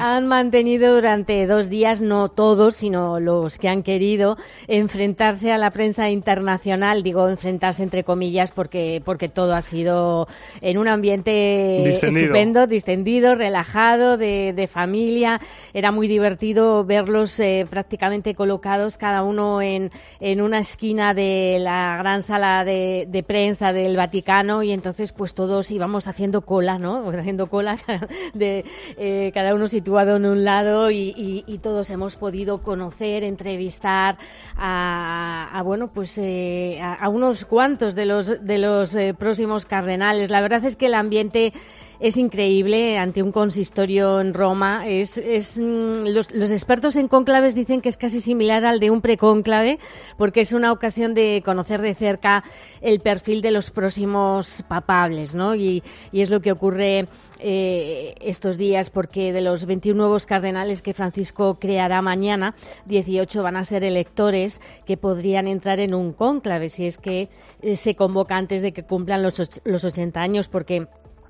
han 0.00 0.26
mantenido 0.26 0.96
durante 0.96 1.46
dos 1.46 1.70
días, 1.70 2.02
no 2.02 2.28
todos, 2.28 2.74
sino 2.74 3.20
los 3.20 3.56
que 3.56 3.68
han 3.68 3.84
querido 3.84 4.36
enfrentarse 4.66 5.52
a 5.52 5.58
la 5.58 5.70
prensa 5.70 6.10
internacional, 6.10 7.04
digo 7.04 7.28
enfrentarse 7.28 7.84
entre 7.84 8.02
comillas 8.02 8.50
porque, 8.50 9.00
porque 9.04 9.28
todo 9.28 9.54
ha 9.54 9.62
sido 9.62 10.26
en 10.60 10.76
un 10.76 10.88
ambiente 10.88 11.88
estupendo, 11.88 12.66
distendido, 12.66 13.36
relajado, 13.36 14.16
de, 14.16 14.68
familia. 14.68 15.40
Era 15.72 15.92
muy 15.92 16.08
divertido 16.08 16.84
verlos 16.84 17.38
eh, 17.38 17.64
prácticamente 17.70 18.34
colocados 18.34 18.98
cada 18.98 19.22
uno 19.22 19.62
en, 19.62 19.92
en 20.18 20.42
una 20.42 20.58
esquina 20.58 21.14
de 21.14 21.58
la 21.60 21.96
gran 21.96 22.24
sala 22.24 22.64
de, 22.64 23.06
de 23.08 23.22
prensa 23.22 23.72
del 23.72 23.96
Vaticano 23.96 24.64
y 24.64 24.72
entonces 24.72 25.12
pues 25.12 25.32
todos 25.32 25.70
íbamos 25.76 26.08
haciendo 26.08 26.42
cola, 26.42 26.78
¿no? 26.78 27.08
Haciendo 27.16 27.48
cola 27.48 27.78
de 28.34 28.64
eh, 28.96 29.30
cada 29.32 29.54
uno 29.54 29.68
situado 29.68 30.16
en 30.16 30.26
un 30.26 30.44
lado 30.44 30.90
y, 30.90 31.44
todos 31.62 31.90
hemos 31.90 32.16
podido 32.16 32.62
conocer, 32.62 33.24
entrevistar 33.24 34.18
a, 34.56 35.60
bueno, 35.64 35.88
pues 35.88 36.16
eh, 36.18 36.78
a, 36.80 37.08
unos 37.08 37.44
cuantos 37.44 37.94
de 37.94 38.06
los 38.06 38.44
de 38.44 38.58
los 38.58 38.94
eh, 38.94 39.14
próximos 39.18 39.66
cardenales. 39.66 40.30
La 40.30 40.40
verdad 40.42 40.64
es 40.64 40.76
que 40.76 40.86
el 40.86 40.94
ambiente 40.94 41.52
es 42.00 42.16
increíble 42.16 42.98
ante 42.98 43.22
un 43.22 43.32
consistorio 43.32 44.20
en 44.20 44.34
Roma. 44.34 44.86
Es, 44.86 45.18
mm, 45.58 46.06
los, 46.08 46.50
expertos 46.50 46.96
en 46.96 47.08
cónclaves 47.08 47.54
dicen 47.54 47.80
que 47.80 47.88
es 47.88 47.96
casi 47.96 48.20
similar 48.20 48.64
al 48.64 48.80
de 48.80 48.90
un 48.90 49.00
precónclave, 49.00 49.78
porque 50.16 50.40
es 50.40 50.52
una 50.52 50.72
ocasión 50.72 51.14
de 51.14 51.42
conocer 51.44 51.80
de 51.80 51.94
cerca 51.94 52.44
el 52.80 53.00
perfil 53.00 53.42
de 53.42 53.50
los 53.50 53.70
próximos 53.70 54.64
papables, 54.68 55.34
¿no? 55.34 55.54
Y, 55.54 55.82
y 56.12 56.20
es 56.20 56.30
lo 56.30 56.40
que 56.40 56.52
ocurre 56.52 57.06
eh, 57.38 58.14
estos 58.20 58.56
días, 58.56 58.88
porque 58.88 59.32
de 59.32 59.42
los 59.42 59.66
21 59.66 59.96
nuevos 59.98 60.24
cardenales 60.24 60.80
que 60.80 60.94
Francisco 60.94 61.58
creará 61.60 62.00
mañana, 62.00 62.54
18 62.86 63.42
van 63.42 63.56
a 63.56 63.64
ser 63.64 63.84
electores 63.84 64.60
que 64.86 64.96
podrían 64.96 65.46
entrar 65.46 65.78
en 65.78 65.92
un 65.92 66.14
cónclave, 66.14 66.70
si 66.70 66.86
es 66.86 66.96
que 66.96 67.28
eh, 67.60 67.76
se 67.76 67.94
convoca 67.94 68.36
antes 68.36 68.62
de 68.62 68.72
que 68.72 68.84
cumplan 68.84 69.22
los, 69.22 69.34
los 69.64 69.84
80 69.84 70.18
años, 70.18 70.48
porque 70.48 70.86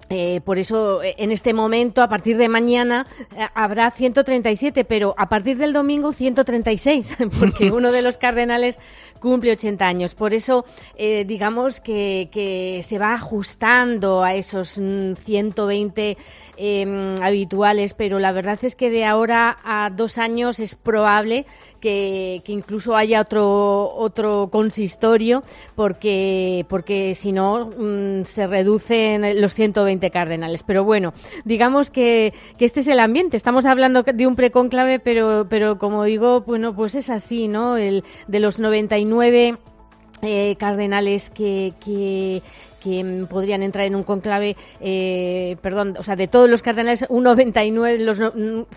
eh, 0.09 0.41
por 0.41 0.59
eso, 0.59 1.03
eh, 1.03 1.17
en 1.19 1.33
este 1.33 1.53
momento, 1.53 2.01
a 2.01 2.09
partir 2.09 2.37
de 2.37 2.49
mañana, 2.49 3.07
eh, 3.37 3.47
habrá 3.55 3.91
137, 3.91 4.85
pero 4.85 5.15
a 5.19 5.29
partir 5.29 5.57
del 5.57 5.73
domingo 5.73 6.13
136, 6.13 7.17
porque 7.41 7.71
uno 7.73 7.91
de 7.91 8.03
los 8.03 8.17
cardenales 8.17 8.79
cumple 9.21 9.53
80 9.53 9.87
años. 9.87 10.15
Por 10.15 10.35
eso, 10.35 10.65
digamos 10.97 11.81
que, 11.81 12.29
que, 12.31 12.81
se 12.83 12.99
va 12.99 13.15
ajustando 13.15 14.23
a 14.23 14.35
esos 14.35 14.79
120 14.79 16.17
mm, 16.59 17.23
habituales, 17.23 17.95
pero 17.95 18.19
la 18.19 18.33
verdad 18.33 18.59
es 18.63 18.77
que 18.77 18.91
de 18.91 19.07
ahora 19.07 19.57
a 19.65 19.91
dos 19.91 20.19
años 20.19 20.61
es 20.61 20.75
probable 20.75 21.47
que, 21.81 22.43
incluso 22.47 22.97
haya 22.97 23.21
otro 23.21 23.95
otro 23.95 24.49
consistorio 24.51 25.43
porque 25.75 26.65
porque 26.69 27.15
si 27.15 27.33
no 27.33 27.67
mm, 27.67 28.25
se 28.25 28.47
reducen 28.47 29.41
los 29.41 29.55
120 29.55 30.11
cardenales. 30.11 30.63
Pero 30.63 30.85
bueno, 30.85 31.13
digamos 31.45 31.91
que, 31.91 32.33
que 32.59 32.65
este 32.65 32.81
es 32.81 32.89
el 32.89 33.01
ambiente. 33.01 33.37
Estamos 33.37 33.67
hablando 33.67 34.03
de 34.03 34.27
un 34.27 34.37
precónclave, 34.37 34.99
pero 34.99 35.47
pero 35.49 35.79
como 35.79 36.05
digo, 36.05 36.43
bueno, 36.43 36.75
pues 36.75 36.95
es 36.95 37.11
así, 37.11 37.49
¿no? 37.49 37.77
El 37.77 38.05
de 38.27 38.41
los 38.41 38.59
99 38.59 39.59
eh, 40.23 40.57
cardenales 40.59 41.29
que, 41.29 41.75
que, 41.85 42.43
que 42.87 43.27
podrían 43.29 43.65
entrar 43.65 43.85
en 43.85 43.97
un 43.97 44.05
conclave, 44.05 44.57
eh, 44.81 45.57
perdón, 45.61 45.97
o 45.99 46.05
sea, 46.05 46.15
de 46.15 46.29
todos 46.29 46.49
los 46.49 46.63
cardenales, 46.63 47.05
un 47.09 47.25
99, 47.25 47.99
los 47.99 48.19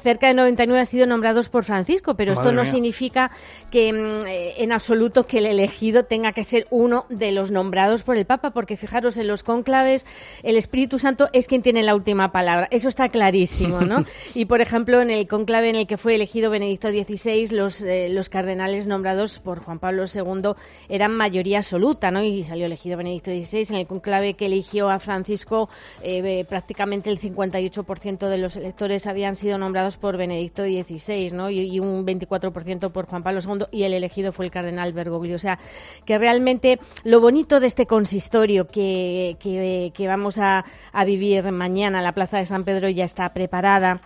cerca 0.01 0.27
de 0.27 0.33
99 0.33 0.79
han 0.79 0.85
sido 0.87 1.05
nombrados 1.05 1.49
por 1.49 1.63
Francisco, 1.63 2.15
pero 2.15 2.33
esto 2.33 2.51
no 2.51 2.65
significa 2.65 3.29
que 3.69 3.93
mm, 3.93 4.25
eh, 4.25 4.53
en 4.57 4.71
absoluto 4.71 5.27
que 5.27 5.37
el 5.37 5.45
elegido 5.45 6.05
tenga 6.05 6.31
que 6.31 6.43
ser 6.43 6.65
uno 6.71 7.05
de 7.09 7.31
los 7.31 7.51
nombrados 7.51 8.01
por 8.01 8.17
el 8.17 8.25
Papa, 8.25 8.49
porque 8.49 8.77
fijaros, 8.77 9.15
en 9.17 9.27
los 9.27 9.43
conclaves 9.43 10.07
el 10.41 10.57
Espíritu 10.57 10.97
Santo 10.97 11.29
es 11.31 11.45
quien 11.45 11.61
tiene 11.61 11.83
la 11.83 11.93
última 11.93 12.31
palabra, 12.31 12.67
eso 12.71 12.89
está 12.89 13.09
clarísimo, 13.09 13.81
¿no? 13.81 14.05
y 14.33 14.45
por 14.45 14.61
ejemplo, 14.61 15.01
en 15.01 15.11
el 15.11 15.27
conclave 15.27 15.69
en 15.69 15.75
el 15.75 15.85
que 15.85 15.97
fue 15.97 16.15
elegido 16.15 16.49
Benedicto 16.49 16.89
XVI, 16.89 17.49
los, 17.51 17.81
eh, 17.81 18.09
los 18.09 18.29
cardenales 18.29 18.87
nombrados 18.87 19.37
por 19.37 19.59
Juan 19.59 19.77
Pablo 19.77 20.05
II 20.11 20.53
eran 20.87 21.15
mayoría 21.15 21.59
absoluta, 21.59 22.09
¿no? 22.09 22.23
Y 22.23 22.43
salió 22.43 22.65
elegido 22.65 22.97
Benedicto 22.97 23.29
XVI 23.29 23.67
en 23.69 23.75
el 23.75 23.98
clave 24.01 24.35
que 24.35 24.45
eligió 24.47 24.89
a 24.89 24.99
Francisco, 24.99 25.69
eh, 26.01 26.45
prácticamente 26.47 27.09
el 27.09 27.19
58% 27.19 28.27
de 28.27 28.37
los 28.37 28.55
electores 28.55 29.07
habían 29.07 29.35
sido 29.35 29.57
nombrados 29.57 29.97
por 29.97 30.17
Benedicto 30.17 30.63
XVI, 30.63 31.31
¿no? 31.31 31.49
Y, 31.49 31.79
un 31.79 32.05
24% 32.05 32.91
por 32.91 33.05
Juan 33.05 33.23
Pablo 33.23 33.39
II, 33.41 33.65
y 33.71 33.83
el 33.83 33.93
elegido 33.93 34.31
fue 34.31 34.45
el 34.45 34.51
cardenal 34.51 34.93
Bergoglio. 34.93 35.35
O 35.35 35.39
sea, 35.39 35.59
que 36.05 36.17
realmente 36.17 36.79
lo 37.03 37.21
bonito 37.21 37.59
de 37.59 37.67
este 37.67 37.85
consistorio 37.85 38.67
que, 38.67 39.37
que, 39.39 40.07
vamos 40.07 40.37
a, 40.39 40.65
a 40.91 41.05
vivir 41.05 41.51
mañana, 41.51 42.01
la 42.01 42.13
Plaza 42.13 42.37
de 42.37 42.45
San 42.45 42.63
Pedro 42.63 42.89
ya 42.89 43.05
está 43.05 43.29
preparada 43.33 44.01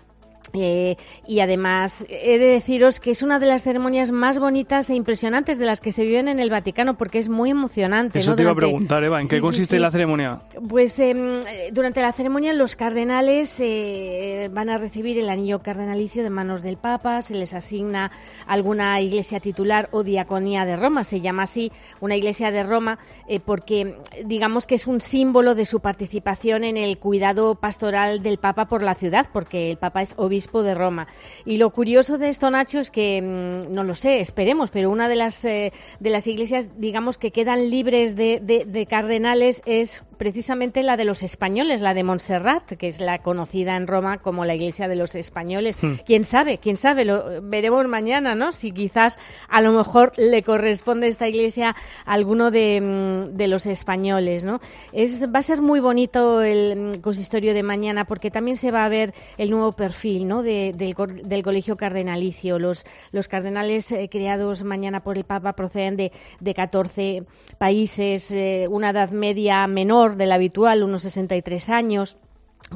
eh, 0.54 0.98
y 1.26 1.40
además 1.40 2.06
he 2.10 2.38
de 2.38 2.46
deciros 2.46 3.00
que 3.00 3.12
es 3.12 3.24
una 3.24 3.40
de 3.40 3.48
las 3.48 3.64
ceremonias 3.64 4.12
más 4.12 4.38
bonitas 4.38 4.90
e 4.90 4.96
impresionantes 4.96 5.58
de 5.58 5.66
las 5.66 5.82
que 5.82 5.92
se 5.92 6.04
viven 6.04 6.28
en 6.28 6.40
el 6.40 6.52
Vaticano 6.52 6.96
porque 6.96 7.18
es 7.18 7.28
muy 7.28 7.50
emocionante. 7.50 8.20
Eso 8.20 8.36
te 8.36 8.44
iba 8.44 8.52
a 8.52 8.56
preguntar, 8.56 9.04
Eva, 9.04 9.20
¿en 9.20 9.28
qué 9.28 9.40
consiste 9.40 9.80
la 9.80 9.90
ceremonia? 9.90 10.42
Pues 10.70 11.00
em, 11.00 11.40
durante 11.72 12.02
la 12.02 12.14
ceremonia 12.14 12.54
los 12.54 12.76
cardenales 12.76 13.60
eh, 13.60 14.50
van 14.54 14.70
a 14.70 14.78
recibir 14.78 15.18
el 15.18 15.30
anillo 15.30 15.60
cardenalicio 15.60 16.22
de 16.22 16.30
manos 16.30 16.62
del 16.62 16.78
Papa, 16.78 17.22
se 17.24 17.34
les 17.34 17.56
asigna 17.56 18.12
alguna 18.46 19.02
iglesia 19.02 19.40
titular 19.40 19.90
o 19.92 20.04
diaconía 20.04 20.66
de 20.66 20.76
Roma, 20.76 21.04
se 21.04 21.22
llama 21.22 21.44
así 21.44 21.72
una 22.00 22.16
iglesia 22.16 22.52
de 22.52 22.64
Roma 22.64 23.00
eh, 23.28 23.40
porque 23.40 23.98
digamos 24.24 24.68
que 24.68 24.76
es 24.76 24.86
un 24.86 25.02
símbolo 25.02 25.56
de 25.56 25.66
su 25.66 25.80
participación 25.80 26.64
en 26.64 26.78
el 26.78 27.00
cuidado 27.00 27.56
pastoral 27.56 28.22
del 28.22 28.38
Papa 28.38 28.66
por 28.66 28.84
la 28.84 28.94
ciudad, 28.94 29.28
porque 29.34 29.72
el 29.72 29.78
Papa 29.78 30.04
es 30.04 30.14
obispo 30.18 30.43
de 30.52 30.76
Roma. 30.76 31.08
Y 31.46 31.58
lo 31.58 31.70
curioso 31.72 32.18
de 32.18 32.30
esto, 32.30 32.50
Nacho, 32.50 32.80
es 32.80 32.92
que, 32.92 33.22
mm, 33.22 33.74
no 33.74 33.84
lo 33.84 33.96
sé, 33.96 34.20
esperemos, 34.20 34.70
pero 34.72 34.90
una 34.90 35.08
de 35.08 35.16
las, 35.16 35.44
eh, 35.46 35.72
de 36.00 36.10
las 36.10 36.28
iglesias, 36.28 36.68
digamos, 36.78 37.18
que 37.18 37.32
quedan 37.32 37.70
libres 37.70 38.16
de, 38.16 38.40
de, 38.40 38.86
cardenales 38.86 39.62
es 39.66 40.04
precisamente 40.18 40.84
la 40.84 40.98
de 40.98 41.06
los 41.06 41.24
españoles, 41.24 41.82
la 41.82 41.94
de 41.94 42.04
Montserrat, 42.04 42.74
que 42.74 42.88
es 42.88 43.00
la 43.00 43.18
conocida 43.20 43.76
en 43.76 43.88
Roma 43.88 44.20
como 44.20 44.46
la 44.46 44.56
iglesia 44.56 44.88
de 44.88 44.96
los 44.96 45.16
españoles. 45.16 45.78
Hmm. 45.82 45.96
¿Quién 46.06 46.26
sabe? 46.26 46.60
¿Quién 46.60 46.78
sabe? 46.78 47.06
Lo 47.06 47.42
veremos 47.42 47.88
mañana, 47.88 48.36
¿no? 48.36 48.52
Si 48.52 48.72
quizás 48.72 49.18
a 49.50 49.62
lo 49.62 49.72
mejor 49.72 50.12
le 50.18 50.44
corresponde 50.44 51.08
esta 51.08 51.28
iglesia 51.28 51.76
a 52.06 52.14
alguno 52.14 52.52
de, 52.52 52.82
mm, 52.82 53.36
de 53.36 53.48
los 53.48 53.66
españoles, 53.66 54.44
¿no? 54.44 54.60
Es, 54.92 55.26
va 55.26 55.40
a 55.40 55.44
ser 55.44 55.62
muy 55.62 55.80
bonito 55.80 56.42
el 56.42 56.76
mm, 56.76 57.02
consistorio 57.02 57.54
de 57.54 57.64
mañana 57.64 58.06
porque 58.06 58.32
también 58.32 58.58
se 58.58 58.72
va 58.72 58.86
a 58.86 58.90
ver 58.90 59.14
el 59.38 59.50
nuevo 59.50 59.72
perfil, 59.72 60.28
¿no? 60.28 60.33
Del, 60.42 60.96
colegio 61.44 61.78
cardenalicio. 61.78 62.58
Los, 62.58 62.86
los 63.12 63.28
cardenales 63.28 63.92
eh, 63.92 64.10
creados 64.10 64.64
mañana 64.64 65.04
por 65.04 65.18
el 65.18 65.26
Papa 65.26 65.54
proceden 65.54 65.98
de, 65.98 66.12
de 66.40 66.54
14 66.54 67.24
países, 67.58 68.32
eh, 68.32 68.68
una 68.70 68.90
edad 68.90 69.12
media 69.12 69.68
menor 69.68 70.16
de 70.16 70.26
la 70.26 70.36
habitual, 70.36 70.84
unos 70.84 71.04
63 71.04 71.70
años. 71.70 72.18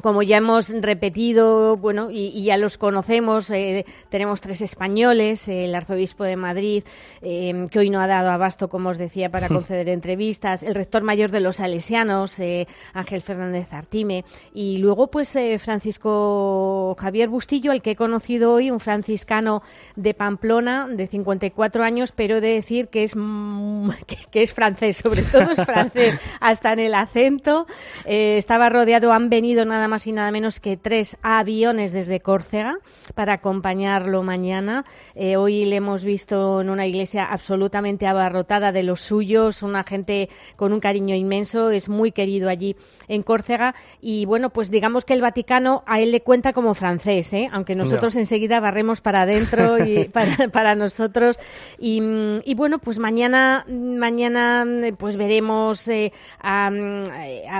Como 0.00 0.22
ya 0.22 0.36
hemos 0.36 0.70
repetido, 0.70 1.76
bueno, 1.76 2.08
y, 2.10 2.44
ya 2.44 2.56
los 2.56 2.78
conocemos, 2.78 3.50
eh, 3.50 3.84
tenemos 4.08 4.40
tres 4.40 4.60
españoles, 4.62 5.48
el 5.48 5.74
arzobispo 5.74 6.24
de 6.24 6.36
Madrid, 6.36 6.84
eh, 7.20 7.66
que 7.70 7.78
hoy 7.78 7.90
no 7.90 8.00
ha 8.00 8.06
dado 8.06 8.30
abasto, 8.30 8.68
como 8.68 8.90
os 8.90 8.98
decía, 8.98 9.30
para 9.30 9.48
conceder 9.48 9.88
entrevistas, 9.88 10.62
el 10.62 10.74
rector 10.74 11.02
mayor 11.02 11.30
de 11.30 11.40
los 11.40 11.56
salesianos, 11.56 12.38
eh, 12.40 12.66
Ángel 12.92 13.22
Fernández 13.22 13.72
Artime, 13.72 14.24
y 14.54 14.78
luego, 14.78 15.08
pues, 15.08 15.36
Francisco 15.58 16.96
Javier 16.98 17.28
Bustillo, 17.28 17.72
el 17.72 17.82
que 17.82 17.92
he 17.92 17.96
conocido 17.96 18.52
hoy, 18.52 18.70
un 18.70 18.80
franciscano 18.80 19.62
de 19.96 20.14
Pamplona, 20.14 20.86
de 20.88 21.06
54 21.06 21.82
años, 21.82 22.12
pero 22.12 22.40
de 22.40 22.54
decir 22.54 22.88
que 22.88 23.04
es, 23.04 23.14
mm, 23.16 23.90
que, 24.30 24.42
es 24.42 24.52
francés, 24.52 24.98
sobre 24.98 25.22
todo 25.22 25.50
es 25.50 25.64
francés, 25.64 26.20
hasta 26.40 26.72
en 26.72 26.78
el 26.78 26.94
acento. 26.94 27.66
estaba 28.04 28.68
rodeado, 28.68 29.12
han 29.12 29.28
venido 29.28 29.64
nada 29.64 29.77
más 29.86 30.06
y 30.06 30.12
nada 30.12 30.32
menos 30.32 30.58
que 30.58 30.76
tres 30.76 31.16
aviones 31.22 31.92
desde 31.92 32.20
Córcega 32.20 32.78
para 33.14 33.34
acompañarlo 33.34 34.22
mañana. 34.24 34.84
Eh, 35.14 35.36
hoy 35.36 35.66
le 35.66 35.76
hemos 35.76 36.02
visto 36.02 36.60
en 36.60 36.70
una 36.70 36.86
iglesia 36.86 37.26
absolutamente 37.26 38.06
abarrotada 38.06 38.72
de 38.72 38.82
los 38.82 39.00
suyos, 39.00 39.62
una 39.62 39.84
gente 39.84 40.30
con 40.56 40.72
un 40.72 40.80
cariño 40.80 41.14
inmenso, 41.14 41.70
es 41.70 41.88
muy 41.88 42.12
querido 42.12 42.48
allí 42.48 42.76
en 43.08 43.22
Córcega 43.22 43.74
y 44.00 44.24
bueno, 44.26 44.50
pues 44.50 44.70
digamos 44.70 45.04
que 45.04 45.14
el 45.14 45.20
Vaticano 45.20 45.82
a 45.86 46.00
él 46.00 46.12
le 46.12 46.22
cuenta 46.22 46.52
como 46.52 46.74
francés, 46.74 47.32
¿eh? 47.32 47.48
aunque 47.52 47.74
nosotros 47.74 48.16
enseguida 48.16 48.60
barremos 48.60 49.00
para 49.00 49.22
adentro 49.22 49.84
y 49.84 50.04
para, 50.52 50.74
nosotros 50.74 51.38
y, 51.78 52.54
bueno, 52.54 52.78
pues 52.78 52.98
mañana 52.98 53.64
mañana 53.68 54.64
pues 54.96 55.16
veremos 55.16 55.86
eh, 55.88 56.12
a, 56.40 56.70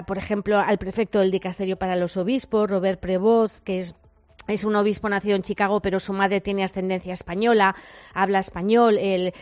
por 0.06 0.18
ejemplo 0.18 0.58
al 0.58 0.78
prefecto 0.78 1.20
del 1.20 1.30
dicasterio 1.30 1.76
para 1.76 1.96
los 1.96 2.07
obispo, 2.16 2.66
Robert 2.66 3.00
Prevost, 3.00 3.62
que 3.64 3.80
es 3.80 3.94
es 4.48 4.64
un 4.64 4.74
obispo 4.76 5.08
nacido 5.08 5.36
en 5.36 5.42
Chicago, 5.42 5.80
pero 5.80 6.00
su 6.00 6.12
madre 6.12 6.40
tiene 6.40 6.64
ascendencia 6.64 7.12
española, 7.12 7.76
habla 8.14 8.38
español. 8.40 8.98
El, 8.98 9.32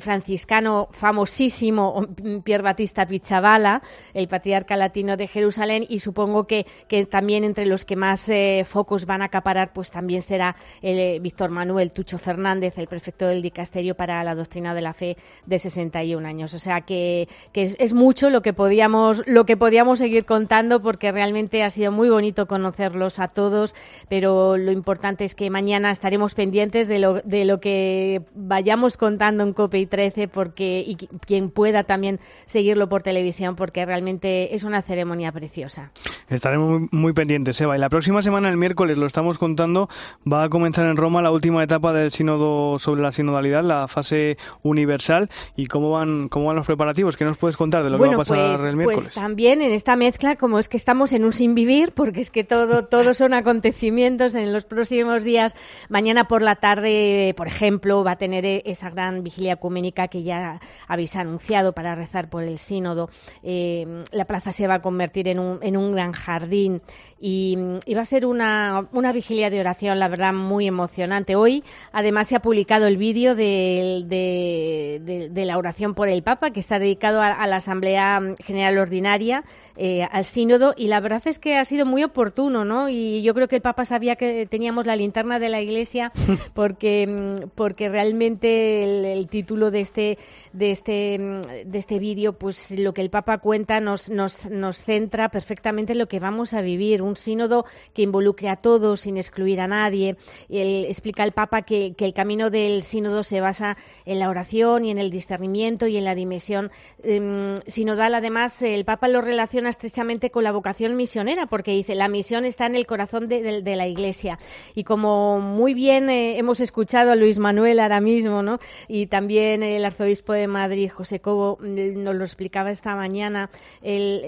franciscano 0.00 0.88
famosísimo 0.90 2.06
Pierre 2.44 2.62
Batista 2.62 3.06
Pichavala, 3.06 3.82
el 4.12 4.28
patriarca 4.28 4.76
latino 4.76 5.16
de 5.16 5.26
Jerusalén, 5.26 5.86
y 5.88 6.00
supongo 6.00 6.44
que, 6.44 6.66
también 7.10 7.44
entre 7.44 7.66
los 7.66 7.84
que 7.84 7.96
más 7.96 8.28
eh, 8.28 8.64
focos 8.66 9.06
van 9.06 9.22
a 9.22 9.26
acaparar, 9.26 9.72
pues 9.72 9.90
también 9.90 10.22
será 10.22 10.56
el 10.82 10.98
eh, 10.98 11.18
Víctor 11.20 11.50
Manuel 11.50 11.92
Tucho 11.92 12.18
Fernández, 12.18 12.76
el 12.78 12.88
prefecto 12.88 13.26
del 13.26 13.42
dicasterio 13.42 13.94
para 13.94 14.22
la 14.24 14.34
doctrina 14.34 14.74
de 14.74 14.80
la 14.80 14.92
fe 14.92 15.16
de 15.46 15.58
61 15.58 16.26
años. 16.26 16.54
O 16.54 16.58
sea 16.58 16.80
que, 16.82 17.28
es, 17.54 17.94
mucho 17.94 18.30
lo 18.30 18.42
que 18.42 18.52
podíamos 18.52 19.22
lo 19.26 19.46
que 19.46 19.56
podíamos 19.56 19.98
seguir 19.98 20.24
contando, 20.24 20.82
porque 20.82 21.12
realmente 21.12 21.62
ha 21.62 21.70
sido 21.70 21.92
muy 21.92 22.08
bonito 22.08 22.46
conocerlos 22.46 23.18
a 23.18 23.28
todos 23.28 23.74
lo 24.20 24.72
importante 24.72 25.24
es 25.24 25.34
que 25.34 25.50
mañana 25.50 25.90
estaremos 25.90 26.34
pendientes 26.34 26.88
de 26.88 26.98
lo, 26.98 27.20
de 27.22 27.44
lo 27.44 27.60
que 27.60 28.22
vayamos 28.34 28.96
contando 28.96 29.42
en 29.42 29.52
COPE 29.52 29.78
y 29.78 29.86
13 29.86 30.28
porque, 30.28 30.84
y 30.86 30.96
quien 30.96 31.50
pueda 31.50 31.84
también 31.84 32.20
seguirlo 32.46 32.88
por 32.88 33.02
televisión 33.02 33.56
porque 33.56 33.84
realmente 33.84 34.54
es 34.54 34.64
una 34.64 34.82
ceremonia 34.82 35.32
preciosa. 35.32 35.90
Estaremos 36.28 36.82
muy, 36.90 37.12
pendientes, 37.12 37.60
Eva. 37.60 37.76
Y 37.76 37.80
la 37.80 37.88
próxima 37.88 38.20
semana, 38.22 38.48
el 38.48 38.56
miércoles, 38.56 38.98
lo 38.98 39.06
estamos 39.06 39.38
contando, 39.38 39.88
va 40.30 40.44
a 40.44 40.48
comenzar 40.48 40.86
en 40.86 40.96
Roma 40.96 41.22
la 41.22 41.30
última 41.30 41.62
etapa 41.62 41.92
del 41.92 42.10
sínodo 42.10 42.78
sobre 42.78 43.00
la 43.00 43.12
sinodalidad, 43.12 43.62
la 43.62 43.86
fase 43.86 44.36
universal. 44.62 45.28
¿Y 45.54 45.66
cómo 45.66 45.92
van, 45.92 46.28
cómo 46.28 46.46
van 46.46 46.56
los 46.56 46.66
preparativos? 46.66 47.16
¿Qué 47.16 47.24
nos 47.24 47.38
puedes 47.38 47.56
contar 47.56 47.84
de 47.84 47.90
lo 47.90 47.98
que 47.98 48.08
va 48.08 48.14
a 48.14 48.18
pasar 48.18 48.56
pues, 48.56 48.68
el 48.68 48.76
miércoles? 48.76 49.04
Pues 49.04 49.14
también 49.14 49.62
en 49.62 49.72
esta 49.72 49.94
mezcla, 49.94 50.36
como 50.36 50.58
es 50.58 50.68
que 50.68 50.76
estamos 50.76 51.12
en 51.12 51.24
un 51.24 51.32
sin 51.32 51.54
vivir, 51.54 51.92
porque 51.92 52.20
es 52.20 52.30
que 52.30 52.44
todo, 52.44 52.86
todo 52.86 53.14
son 53.14 53.32
acontecimientos 53.34 54.05
en 54.06 54.52
los 54.52 54.64
próximos 54.64 55.24
días. 55.24 55.54
Mañana 55.88 56.28
por 56.28 56.40
la 56.40 56.56
tarde, 56.56 57.34
por 57.36 57.48
ejemplo, 57.48 58.04
va 58.04 58.12
a 58.12 58.16
tener 58.16 58.44
e-, 58.46 58.62
esa 58.64 58.88
gran 58.90 59.24
vigilia 59.24 59.54
ecuménica 59.54 60.06
que 60.06 60.22
ya 60.22 60.60
habéis 60.86 61.16
anunciado 61.16 61.72
para 61.72 61.94
rezar 61.96 62.30
por 62.30 62.44
el 62.44 62.58
sínodo. 62.58 63.10
Eh, 63.42 64.04
la 64.12 64.24
plaza 64.26 64.52
se 64.52 64.68
va 64.68 64.74
a 64.74 64.82
convertir 64.82 65.26
en 65.28 65.38
un, 65.40 65.92
gran 65.92 66.12
jardín 66.12 66.82
y, 67.18 67.56
va 67.94 68.02
a 68.02 68.04
ser 68.04 68.26
una, 68.26 68.88
vigilia 69.12 69.50
de 69.50 69.60
oración, 69.60 69.98
la 69.98 70.08
verdad, 70.08 70.32
muy 70.32 70.66
emocionante. 70.66 71.34
Hoy, 71.34 71.64
además, 71.92 72.28
se 72.28 72.36
ha 72.36 72.40
publicado 72.40 72.86
el 72.86 72.96
vídeo 72.96 73.34
de, 73.34 74.04
de, 74.06 75.44
la 75.46 75.58
oración 75.58 75.94
por 75.94 76.08
el 76.08 76.22
Papa, 76.22 76.50
que 76.50 76.60
está 76.60 76.78
dedicado 76.78 77.20
a, 77.20 77.46
la 77.46 77.56
Asamblea 77.56 78.20
General 78.44 78.78
Ordinaria, 78.78 79.44
eh, 79.76 80.06
al 80.10 80.24
Sínodo, 80.24 80.74
y 80.76 80.88
la 80.88 81.00
verdad 81.00 81.22
es 81.26 81.38
que 81.38 81.56
ha 81.56 81.64
sido 81.64 81.84
muy 81.86 82.02
oportuno, 82.02 82.64
¿no? 82.64 82.88
Y 82.88 83.22
yo 83.22 83.34
creo 83.34 83.48
que 83.48 83.56
el 83.56 83.62
Papa 83.62 83.84
sabía 83.84 84.16
que 84.16 84.46
teníamos 84.46 84.86
la 84.86 84.96
linterna 84.96 85.38
de 85.38 85.48
la 85.48 85.60
Iglesia, 85.60 86.12
porque, 86.54 87.36
porque 87.54 87.88
realmente 87.88 89.12
el, 89.12 89.28
título 89.28 89.70
de 89.70 89.80
este, 89.80 90.18
de 90.52 90.70
este, 90.70 91.18
de 91.64 91.78
este 91.78 91.98
vídeo, 91.98 92.34
pues 92.34 92.70
lo 92.70 92.94
que 92.94 93.02
el 93.02 93.10
Papa 93.10 93.38
cuenta 93.38 93.80
nos, 93.80 94.08
nos, 94.08 94.50
nos 94.50 94.78
centra 94.78 95.28
perfectamente 95.28 95.92
en 95.92 95.98
lo 95.98 96.08
que 96.08 96.20
vamos 96.20 96.54
a 96.54 96.60
vivir 96.60 97.02
un 97.02 97.16
sínodo 97.16 97.66
que 97.92 98.02
involucre 98.02 98.48
a 98.48 98.56
todos 98.56 99.02
sin 99.02 99.16
excluir 99.16 99.60
a 99.60 99.68
nadie. 99.68 100.16
Él, 100.48 100.86
explica 100.86 101.24
el 101.24 101.32
Papa 101.32 101.62
que, 101.62 101.94
el 101.98 102.14
camino 102.14 102.50
del 102.50 102.82
sínodo 102.82 103.22
se 103.22 103.40
basa 103.40 103.76
en 104.04 104.18
la 104.20 104.30
oración 104.30 104.84
y 104.84 104.90
en 104.90 104.98
el 104.98 105.10
discernimiento 105.10 105.86
y 105.86 105.96
en 105.96 106.04
la 106.04 106.14
dimensión 106.14 106.70
em, 107.02 107.56
sinodal. 107.66 108.14
Además, 108.14 108.62
el 108.62 108.84
Papa 108.84 109.08
lo 109.08 109.20
relaciona 109.20 109.65
estrechamente 109.68 110.30
con 110.30 110.44
la 110.44 110.52
vocación 110.52 110.96
misionera, 110.96 111.46
porque 111.46 111.72
dice 111.72 111.94
la 111.94 112.08
misión 112.08 112.44
está 112.44 112.66
en 112.66 112.76
el 112.76 112.86
corazón 112.86 113.28
de, 113.28 113.62
la 113.76 113.86
Iglesia. 113.86 114.38
Y 114.74 114.84
como 114.84 115.40
muy 115.40 115.74
bien 115.74 116.08
eh, 116.08 116.38
hemos 116.38 116.60
escuchado 116.60 117.12
a 117.12 117.16
Luis 117.16 117.38
Manuel 117.38 117.80
ahora 117.80 118.00
mismo, 118.00 118.42
¿no? 118.42 118.58
y 118.88 119.06
también 119.06 119.62
el 119.62 119.84
arzobispo 119.84 120.32
de 120.32 120.46
Madrid, 120.46 120.90
José 120.90 121.20
Cobo, 121.20 121.58
mm, 121.60 122.02
nos 122.02 122.14
lo 122.14 122.24
explicaba 122.24 122.70
esta 122.70 122.96
mañana, 122.96 123.50
el, 123.82 124.22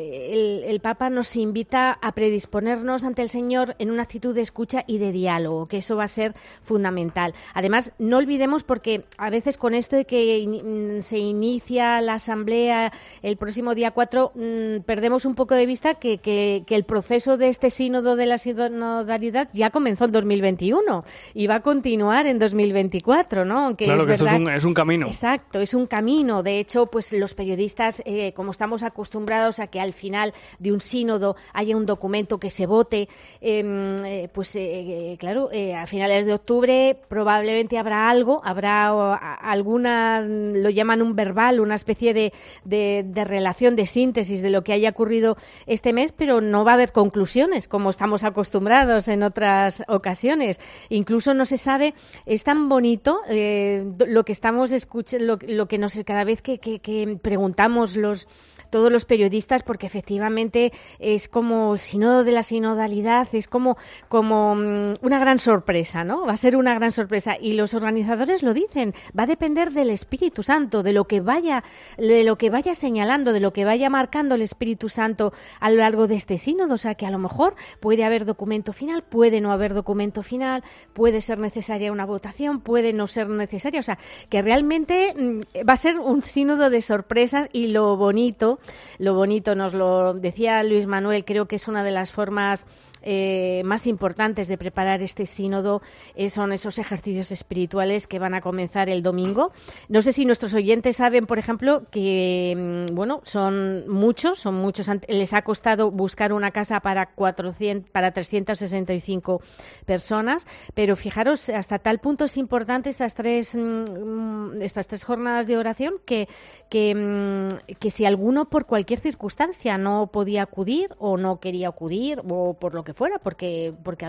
el 0.66 0.80
Papa 0.80 1.08
nos 1.08 1.34
invita 1.36 1.92
a 1.92 2.12
predisponer 2.12 2.58
ponernos 2.58 3.04
ante 3.04 3.22
el 3.22 3.28
Señor 3.28 3.76
en 3.78 3.90
una 3.90 4.02
actitud 4.02 4.34
de 4.34 4.40
escucha 4.40 4.82
y 4.86 4.98
de 4.98 5.12
diálogo, 5.12 5.68
que 5.68 5.78
eso 5.78 5.96
va 5.96 6.04
a 6.04 6.08
ser 6.08 6.34
fundamental. 6.62 7.32
Además, 7.54 7.92
no 7.98 8.16
olvidemos 8.16 8.64
porque 8.64 9.04
a 9.16 9.30
veces 9.30 9.56
con 9.56 9.74
esto 9.74 9.94
de 9.94 10.06
que 10.06 10.44
mm, 10.46 11.02
se 11.02 11.18
inicia 11.18 12.00
la 12.00 12.14
asamblea 12.14 12.92
el 13.22 13.36
próximo 13.36 13.76
día 13.76 13.92
4, 13.92 14.32
mm, 14.34 14.80
perdemos 14.84 15.24
un 15.24 15.27
poco 15.34 15.54
de 15.54 15.66
vista 15.66 15.94
que, 15.94 16.18
que, 16.18 16.64
el 16.68 16.84
proceso 16.84 17.36
de 17.36 17.48
este 17.48 17.70
sínodo 17.70 18.14
de 18.14 18.26
la 18.26 18.38
sinodalidad 18.38 19.48
ya 19.52 19.70
comenzó 19.70 20.04
en 20.04 20.12
2021 20.12 21.04
y 21.34 21.46
va 21.46 21.56
a 21.56 21.60
continuar 21.60 22.26
en 22.26 22.38
2024, 22.38 23.44
¿no? 23.44 23.76
claro, 23.76 24.06
que 24.06 24.12
eso 24.12 24.26
es 24.26 24.64
un, 24.64 24.74
camino. 24.74 25.06
Exacto, 25.06 25.60
es 25.60 25.74
un 25.74 25.86
camino. 25.86 26.42
De 26.42 26.60
hecho, 26.60 26.86
pues 26.86 27.12
los 27.12 27.34
periodistas, 27.34 28.02
eh, 28.04 28.32
como 28.34 28.52
estamos 28.52 28.82
acostumbrados 28.82 29.58
a 29.58 29.66
que 29.66 29.80
al 29.80 29.92
final 29.92 30.34
de 30.58 30.72
un 30.72 30.80
sínodo 30.80 31.36
haya 31.52 31.76
un 31.76 31.86
documento 31.86 32.38
que 32.38 32.50
se 32.50 32.66
vote, 32.66 33.08
em, 33.40 33.96
eh, 34.04 34.28
pues 34.32 34.54
eh, 34.54 35.16
claro, 35.18 35.50
eh, 35.52 35.74
a 35.74 35.86
finales 35.86 36.26
de 36.26 36.34
octubre 36.34 36.96
probablemente 37.08 37.78
habrá 37.78 38.08
algo, 38.08 38.40
habrá 38.44 39.14
alguna, 39.14 40.20
lo 40.20 40.70
llaman 40.70 41.02
un 41.02 41.16
verbal, 41.16 41.60
una 41.60 41.74
especie 41.74 42.14
de, 42.14 42.32
de, 42.64 43.24
relación, 43.24 43.76
de 43.76 43.86
síntesis 43.86 44.42
de 44.42 44.50
lo 44.50 44.62
que 44.62 44.72
haya 44.72 44.90
ocurrido 44.90 45.17
este 45.66 45.92
mes, 45.92 46.12
pero 46.12 46.40
no 46.40 46.64
va 46.64 46.72
a 46.72 46.74
haber 46.74 46.92
conclusiones 46.92 47.68
como 47.68 47.90
estamos 47.90 48.24
acostumbrados 48.24 49.08
en 49.08 49.22
otras 49.22 49.82
ocasiones. 49.88 50.60
Incluso 50.88 51.34
no 51.34 51.44
se 51.44 51.58
sabe, 51.58 51.94
es 52.26 52.44
tan 52.44 52.68
bonito 52.68 53.20
lo 53.28 54.24
que 54.24 54.32
estamos 54.32 54.72
escuchando, 54.72 55.38
lo, 55.46 55.68
que 55.68 55.78
nos 55.78 55.98
cada 56.04 56.24
vez 56.24 56.42
que, 56.42 56.58
que 56.58 57.18
preguntamos 57.20 57.96
los 57.96 58.28
todos 58.70 58.92
los 58.92 59.04
periodistas, 59.04 59.62
porque 59.62 59.86
efectivamente 59.86 60.72
es 60.98 61.28
como 61.28 61.78
sínodo 61.78 62.24
de 62.24 62.32
la 62.32 62.42
sinodalidad, 62.42 63.28
es 63.32 63.48
como, 63.48 63.76
como 64.08 64.54
mm, 64.54 64.94
una 65.02 65.18
gran 65.18 65.38
sorpresa, 65.38 66.04
¿no? 66.04 66.26
Va 66.26 66.32
a 66.32 66.36
ser 66.36 66.56
una 66.56 66.74
gran 66.74 66.92
sorpresa. 66.92 67.36
Y 67.40 67.54
los 67.54 67.74
organizadores 67.74 68.42
lo 68.42 68.54
dicen, 68.54 68.94
va 69.18 69.24
a 69.24 69.26
depender 69.26 69.72
del 69.72 69.90
Espíritu 69.90 70.42
Santo, 70.42 70.82
de 70.82 70.92
lo 70.92 71.04
que 71.04 71.20
vaya, 71.20 71.64
de 71.96 72.24
lo 72.24 72.36
que 72.36 72.50
vaya 72.50 72.74
señalando, 72.74 73.32
de 73.32 73.40
lo 73.40 73.52
que 73.52 73.64
vaya 73.64 73.90
marcando 73.90 74.34
el 74.34 74.42
Espíritu 74.42 74.88
Santo 74.88 75.32
a 75.60 75.70
lo 75.70 75.78
largo 75.78 76.06
de 76.06 76.16
este 76.16 76.38
sínodo. 76.38 76.74
O 76.74 76.78
sea 76.78 76.94
que 76.94 77.06
a 77.06 77.10
lo 77.10 77.18
mejor 77.18 77.54
puede 77.80 78.04
haber 78.04 78.24
documento 78.24 78.72
final, 78.72 79.02
puede 79.02 79.40
no 79.40 79.52
haber 79.52 79.74
documento 79.74 80.22
final, 80.22 80.62
puede 80.92 81.20
ser 81.20 81.38
necesaria 81.38 81.92
una 81.92 82.06
votación, 82.06 82.60
puede 82.60 82.92
no 82.92 83.06
ser 83.06 83.28
necesaria. 83.28 83.80
O 83.80 83.84
sea, 83.84 83.98
que 84.28 84.42
realmente 84.42 85.14
mm, 85.16 85.68
va 85.68 85.72
a 85.72 85.76
ser 85.76 85.98
un 85.98 86.22
sínodo 86.22 86.70
de 86.70 86.82
sorpresas 86.82 87.48
y 87.52 87.68
lo 87.68 87.96
bonito 87.96 88.57
lo 88.98 89.14
bonito, 89.14 89.54
nos 89.54 89.74
lo 89.74 90.14
decía 90.14 90.62
Luis 90.62 90.86
Manuel, 90.86 91.24
creo 91.24 91.46
que 91.46 91.56
es 91.56 91.68
una 91.68 91.84
de 91.84 91.90
las 91.90 92.12
formas 92.12 92.66
eh, 93.02 93.62
más 93.64 93.86
importantes 93.86 94.48
de 94.48 94.58
preparar 94.58 95.02
este 95.02 95.26
sínodo 95.26 95.82
eh, 96.14 96.28
son 96.28 96.52
esos 96.52 96.78
ejercicios 96.78 97.32
espirituales 97.32 98.06
que 98.06 98.18
van 98.18 98.34
a 98.34 98.40
comenzar 98.40 98.88
el 98.88 99.02
domingo. 99.02 99.52
No 99.88 100.02
sé 100.02 100.12
si 100.12 100.24
nuestros 100.24 100.54
oyentes 100.54 100.96
saben, 100.96 101.26
por 101.26 101.38
ejemplo, 101.38 101.84
que 101.90 102.54
mm, 102.90 102.94
bueno, 102.94 103.20
son 103.24 103.88
muchos, 103.88 104.40
son 104.40 104.56
muchos. 104.56 104.88
Les 105.08 105.32
ha 105.34 105.42
costado 105.42 105.90
buscar 105.90 106.32
una 106.32 106.50
casa 106.50 106.80
para 106.80 107.06
400, 107.06 107.90
para 107.90 108.12
365 108.12 109.42
personas, 109.86 110.46
pero 110.74 110.96
fijaros, 110.96 111.48
hasta 111.48 111.78
tal 111.78 111.98
punto 111.98 112.24
es 112.24 112.36
importante 112.36 112.90
estas 112.90 113.14
tres, 113.14 113.56
mm, 113.56 114.60
estas 114.62 114.88
tres 114.88 115.04
jornadas 115.04 115.46
de 115.46 115.56
oración 115.56 115.94
que, 116.04 116.28
que, 116.68 116.94
mm, 116.94 117.74
que 117.78 117.90
si 117.90 118.04
alguno 118.04 118.46
por 118.46 118.66
cualquier 118.66 119.00
circunstancia 119.00 119.78
no 119.78 120.08
podía 120.08 120.42
acudir 120.42 120.94
o 120.98 121.16
no 121.16 121.40
quería 121.40 121.68
acudir 121.68 122.20
o 122.28 122.54
por 122.54 122.74
lo 122.74 122.84
que 122.84 122.87
fuera, 122.94 123.18
porque, 123.18 123.74
porque 123.82 124.06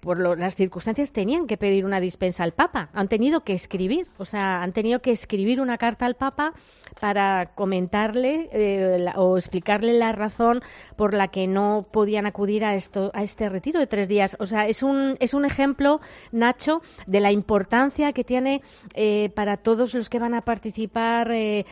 por 0.00 0.38
las 0.38 0.56
circunstancias 0.56 1.12
tenían 1.12 1.46
que 1.46 1.56
pedir 1.56 1.84
una 1.84 2.00
dispensa 2.00 2.44
al 2.44 2.52
Papa, 2.52 2.90
han 2.92 3.08
tenido 3.08 3.44
que 3.44 3.52
escribir, 3.52 4.08
o 4.18 4.24
sea, 4.24 4.62
han 4.62 4.72
tenido 4.72 5.00
que 5.00 5.10
escribir 5.10 5.60
una 5.60 5.78
carta 5.78 6.06
al 6.06 6.14
Papa 6.14 6.54
para 7.00 7.54
comentarle 7.54 8.48
eh, 8.52 9.06
o 9.16 9.36
explicarle 9.36 9.94
la 9.94 10.12
razón 10.12 10.62
por 10.96 11.14
la 11.14 11.28
que 11.28 11.46
no 11.46 11.86
podían 11.90 12.26
acudir 12.26 12.64
a 12.64 12.74
esto 12.74 13.10
a 13.14 13.22
este 13.22 13.48
retiro 13.48 13.80
de 13.80 13.86
tres 13.86 14.08
días. 14.08 14.36
O 14.38 14.46
sea, 14.46 14.66
es 14.68 14.82
un 14.82 15.16
es 15.20 15.34
un 15.34 15.44
ejemplo, 15.44 16.00
Nacho, 16.32 16.82
de 17.06 17.20
la 17.20 17.32
importancia 17.32 18.12
que 18.12 18.24
tiene 18.24 18.62
eh, 18.94 19.30
para 19.34 19.56
todos 19.56 19.94
los 19.94 20.08
que 20.08 20.18
van 20.18 20.34
a 20.34 20.42
participar 20.42 21.30
eh, 21.32 21.64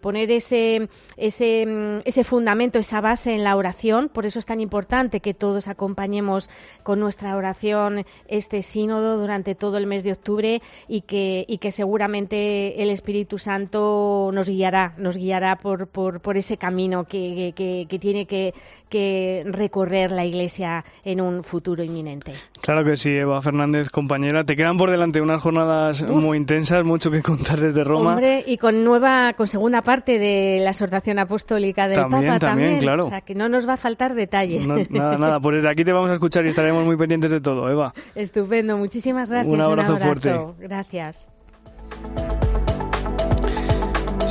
poner 0.00 0.30
ese 0.30 0.88
ese 1.16 1.66
mm, 1.66 1.98
ese 2.04 2.24
fundamento, 2.24 2.78
esa 2.78 3.00
base 3.00 3.34
en 3.34 3.44
la 3.44 3.56
oración. 3.56 4.08
Por 4.08 4.26
eso 4.26 4.38
es 4.38 4.46
tan 4.46 4.60
importante 4.60 5.20
que 5.20 5.33
todos 5.34 5.68
acompañemos 5.68 6.48
con 6.82 7.00
nuestra 7.00 7.36
oración 7.36 8.04
este 8.28 8.62
sínodo 8.62 9.18
durante 9.18 9.54
todo 9.54 9.76
el 9.76 9.86
mes 9.86 10.04
de 10.04 10.12
octubre 10.12 10.62
y 10.88 11.02
que, 11.02 11.44
y 11.48 11.58
que 11.58 11.70
seguramente 11.70 12.82
el 12.82 12.90
Espíritu 12.90 13.38
Santo 13.38 14.30
nos 14.32 14.48
guiará, 14.48 14.94
nos 14.98 15.16
guiará 15.16 15.56
por, 15.56 15.86
por, 15.88 16.20
por 16.20 16.36
ese 16.36 16.56
camino 16.56 17.04
que, 17.04 17.52
que, 17.56 17.86
que 17.88 17.98
tiene 17.98 18.26
que, 18.26 18.54
que 18.88 19.42
recorrer 19.46 20.12
la 20.12 20.24
Iglesia 20.24 20.84
en 21.04 21.20
un 21.20 21.42
futuro 21.42 21.82
inminente. 21.82 22.32
Claro 22.60 22.84
que 22.84 22.96
sí, 22.96 23.10
Eva 23.10 23.42
Fernández, 23.42 23.90
compañera. 23.90 24.44
Te 24.44 24.56
quedan 24.56 24.78
por 24.78 24.90
delante 24.90 25.20
unas 25.20 25.42
jornadas 25.42 26.02
muy 26.08 26.38
intensas, 26.38 26.84
mucho 26.84 27.10
que 27.10 27.22
contar 27.22 27.60
desde 27.60 27.84
Roma. 27.84 28.12
Hombre, 28.12 28.44
y 28.46 28.56
con 28.56 28.84
nueva, 28.84 29.32
con 29.34 29.46
segunda 29.46 29.82
parte 29.82 30.18
de 30.18 30.60
la 30.62 30.70
exhortación 30.70 31.18
apostólica 31.18 31.88
del 31.88 31.96
también, 31.96 32.26
Papa 32.26 32.38
también, 32.38 32.68
también. 32.68 32.80
claro. 32.80 33.06
O 33.06 33.08
sea, 33.08 33.20
que 33.20 33.34
no 33.34 33.48
nos 33.48 33.68
va 33.68 33.74
a 33.74 33.76
faltar 33.76 34.14
detalle. 34.14 34.60
nada, 34.64 35.18
nada. 35.18 35.23
Pues 35.40 35.56
desde 35.56 35.68
aquí 35.68 35.84
te 35.84 35.92
vamos 35.92 36.10
a 36.10 36.14
escuchar 36.14 36.44
y 36.46 36.48
estaremos 36.48 36.84
muy 36.84 36.96
pendientes 36.96 37.30
de 37.30 37.40
todo, 37.40 37.68
Eva. 37.70 37.94
Estupendo. 38.14 38.76
Muchísimas 38.76 39.30
gracias. 39.30 39.52
Un 39.52 39.60
abrazo, 39.60 39.98
fuerte. 39.98 40.34
Gracias. 40.58 41.28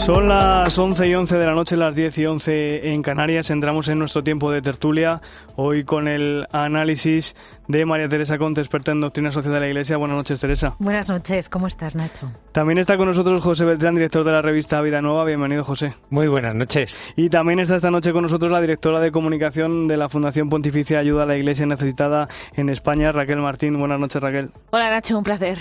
Son 0.05 0.27
las 0.27 0.77
11 0.77 1.07
y 1.07 1.15
11 1.15 1.37
de 1.37 1.45
la 1.45 1.53
noche, 1.53 1.77
las 1.77 1.95
10 1.95 2.17
y 2.17 2.25
11 2.25 2.91
en 2.91 3.01
Canarias. 3.01 3.49
Entramos 3.49 3.87
en 3.87 3.99
nuestro 3.99 4.21
tiempo 4.21 4.51
de 4.51 4.61
tertulia, 4.61 5.21
hoy 5.55 5.85
con 5.85 6.09
el 6.09 6.45
análisis 6.51 7.37
de 7.69 7.85
María 7.85 8.09
Teresa 8.09 8.37
Conte, 8.37 8.59
experta 8.59 8.91
en 8.91 8.99
doctrina 8.99 9.31
social 9.31 9.53
de 9.53 9.61
la 9.61 9.67
Iglesia. 9.67 9.95
Buenas 9.95 10.17
noches, 10.17 10.41
Teresa. 10.41 10.75
Buenas 10.79 11.07
noches, 11.07 11.47
¿cómo 11.47 11.67
estás, 11.67 11.95
Nacho? 11.95 12.29
También 12.51 12.79
está 12.79 12.97
con 12.97 13.07
nosotros 13.07 13.41
José 13.41 13.63
Beltrán, 13.63 13.95
director 13.95 14.25
de 14.25 14.33
la 14.33 14.41
revista 14.41 14.81
Vida 14.81 15.01
Nueva. 15.01 15.23
Bienvenido, 15.23 15.63
José. 15.63 15.93
Muy 16.09 16.27
buenas 16.27 16.53
noches. 16.53 16.97
Y 17.15 17.29
también 17.29 17.61
está 17.61 17.77
esta 17.77 17.89
noche 17.89 18.11
con 18.11 18.23
nosotros 18.23 18.51
la 18.51 18.59
directora 18.59 18.99
de 18.99 19.09
comunicación 19.09 19.87
de 19.87 19.95
la 19.95 20.09
Fundación 20.09 20.49
Pontificia 20.49 20.99
Ayuda 20.99 21.23
a 21.23 21.27
la 21.27 21.37
Iglesia 21.37 21.65
Necesitada 21.65 22.27
en 22.57 22.67
España, 22.67 23.13
Raquel 23.13 23.39
Martín. 23.39 23.79
Buenas 23.79 24.01
noches, 24.01 24.21
Raquel. 24.21 24.51
Hola, 24.71 24.89
Nacho, 24.89 25.17
un 25.17 25.23
placer. 25.23 25.59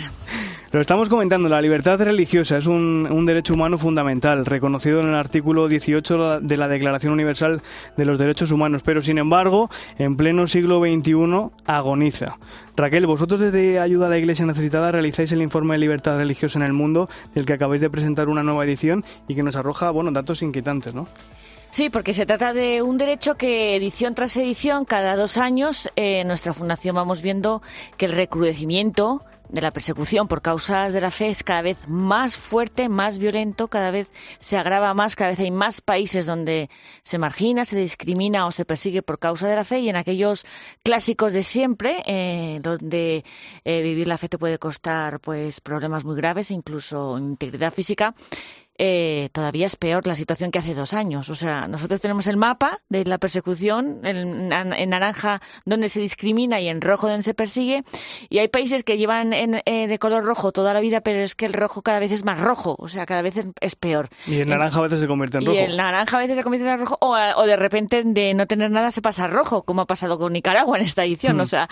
Lo 0.73 0.81
estamos 0.81 1.11
comentando, 1.11 1.51
la 1.51 1.61
libertad 1.61 2.01
religiosa 2.01 2.57
es 2.57 2.67
un, 2.67 3.27
derecho 3.27 3.53
humano 3.53 3.77
fundamental, 3.77 4.47
reconocido 4.47 5.01
en 5.01 5.09
el 5.09 5.15
artículo 5.15 5.69
18 5.69 6.41
de 6.41 6.57
la 6.57 6.67
Declaración 6.67 7.13
Universal 7.13 7.61
de 7.95 8.05
los 8.07 8.19
Derechos 8.19 8.53
Humanos, 8.53 8.81
pero 8.83 9.03
sin 9.03 9.19
embargo, 9.19 9.69
en 9.99 10.17
pleno 10.17 10.47
siglo 10.47 10.81
XXI 10.81 11.51
agoniza. 11.67 12.39
Raquel, 12.75 13.07
vosotros 13.07 13.39
desde 13.39 13.81
Ayuda 13.81 14.07
a 14.07 14.09
la 14.09 14.17
Iglesia 14.17 14.47
Necesitada 14.47 14.91
realizáis 14.91 15.31
el 15.33 15.43
informe 15.43 15.75
de 15.75 15.81
libertad 15.81 16.17
religiosa 16.17 16.59
en 16.59 16.65
el 16.65 16.73
mundo, 16.73 17.07
del 17.35 17.45
que 17.45 17.53
acabáis 17.53 17.83
de 17.83 17.91
presentar 17.91 18.31
una 18.31 18.43
nueva 18.43 18.65
edición 18.65 19.05
y 19.29 19.35
que 19.35 19.43
nos 19.43 19.57
arroja, 19.57 19.91
bueno, 19.91 20.11
datos 20.11 20.41
inquietantes, 20.41 20.95
¿no? 20.95 21.07
Sí, 21.73 21.89
porque 21.89 22.13
se 22.13 22.27
trata 22.27 22.53
de 22.53 22.83
un 22.83 22.99
derecho 22.99 23.37
que 23.37 23.75
edición 23.77 24.15
tras 24.15 24.37
edición, 24.37 24.85
cada 24.85 25.17
dos 25.17 25.39
años, 25.39 25.87
eh, 25.97 26.21
en 26.21 26.29
nuestra 26.29 26.53
fundación 26.53 26.95
vamos 26.95 27.23
viendo 27.23 27.63
que 27.97 28.05
el 28.05 28.13
recrudecimiento 28.13 29.25
de 29.49 29.63
la 29.63 29.71
persecución 29.71 30.29
por 30.29 30.43
causas 30.43 30.93
de 30.93 31.01
la 31.01 31.11
fe 31.11 31.29
es 31.29 31.43
cada 31.43 31.63
vez 31.63 31.89
más 31.89 32.37
fuerte, 32.37 32.89
más 32.89 33.19
violento, 33.19 33.69
cada 33.69 33.91
vez 33.91 34.13
se 34.39 34.57
agrava 34.57 34.93
más, 34.93 35.15
cada 35.15 35.31
vez 35.31 35.41
hay 35.41 35.51
más 35.51 35.81
países 35.81 36.27
donde 36.27 36.69
se 37.03 37.19
margina, 37.19 37.65
se 37.65 37.77
discrimina 37.77 38.47
o 38.47 38.53
se 38.53 38.65
persigue 38.65 39.03
por 39.03 39.19
causa 39.19 39.49
de 39.49 39.57
la 39.57 39.65
fe. 39.65 39.81
Y 39.81 39.89
en 39.91 39.97
aquellos 39.97 40.47
clásicos 40.83 41.33
de 41.35 41.43
siempre, 41.43 42.03
eh, 42.07 42.61
donde 42.63 43.25
eh, 43.65 43.83
vivir 43.83 44.09
la 44.09 44.19
fe 44.19 44.29
te 44.29 44.39
puede 44.39 44.59
costar 44.59 45.21
pues 45.21 45.61
problemas 45.61 46.05
muy 46.05 46.17
graves, 46.17 46.51
incluso 46.51 47.19
integridad 47.19 47.73
física, 47.73 48.15
eh, 48.85 49.29
todavía 49.31 49.67
es 49.67 49.77
peor 49.77 50.09
la 50.09 50.17
situación 50.17 50.51
que 50.51 50.59
hace 50.59 50.75
dos 50.75 50.93
años. 50.93 51.31
O 51.31 51.37
sea, 51.37 51.69
nosotros 51.69 52.01
tenemos 52.01 52.27
el 52.27 52.37
mapa 52.37 52.81
de 52.89 53.05
la 53.05 53.19
persecución 53.19 54.01
en, 54.03 54.53
en 54.53 54.91
naranja 54.91 55.41
donde 55.65 55.89
se 55.89 56.01
discrimina 56.01 56.61
y 56.61 56.67
en 56.67 56.81
rojo 56.81 57.07
donde 57.07 57.23
se 57.23 57.33
persigue. 57.33 57.85
Y 58.29 58.39
hay 58.39 58.49
países 58.49 58.83
que 58.83 58.99
llevan 58.99 59.35
en, 59.35 59.63
eh, 59.67 59.87
de 59.87 59.99
color 60.01 60.25
rojo 60.25 60.51
toda 60.51 60.75
la 60.75 60.81
vida, 60.81 61.01
pero 61.01 61.21
es 61.21 61.37
que 61.37 61.47
el 61.47 61.53
rojo 61.53 61.83
cada 61.83 62.01
vez 62.01 62.11
es 62.11 62.25
más 62.25 62.41
rojo. 62.41 62.75
O 62.81 62.89
sea, 62.89 63.07
cada 63.07 63.23
vez 63.23 63.37
es, 63.37 63.47
es 63.61 63.77
peor. 63.77 64.09
Y 64.27 64.41
el 64.41 64.49
naranja 64.49 64.81
a 64.81 64.83
veces 64.83 64.99
se 64.99 65.07
convierte 65.07 65.39
en 65.39 65.47
rojo. 65.47 65.57
Y 65.57 65.61
el 65.61 65.77
naranja 65.77 66.17
a 66.17 66.21
veces 66.21 66.37
se 66.37 66.43
convierte 66.43 66.69
en 66.69 66.79
rojo. 66.81 66.99
O, 67.01 67.15
o, 67.15 67.47
de 67.47 67.55
repente 67.55 68.03
de 68.05 68.35
no 68.35 68.47
tener 68.47 68.73
nada 68.73 68.91
se 68.91 69.01
pasa 69.01 69.27
a 69.27 69.29
rojo, 69.29 69.63
como 69.63 69.83
ha 69.83 69.87
pasado 69.87 70.19
con 70.19 70.33
Nicaragua 70.33 70.77
en 70.77 70.83
esta 70.83 71.05
edición. 71.05 71.39
O 71.41 71.47
sea, 71.47 71.69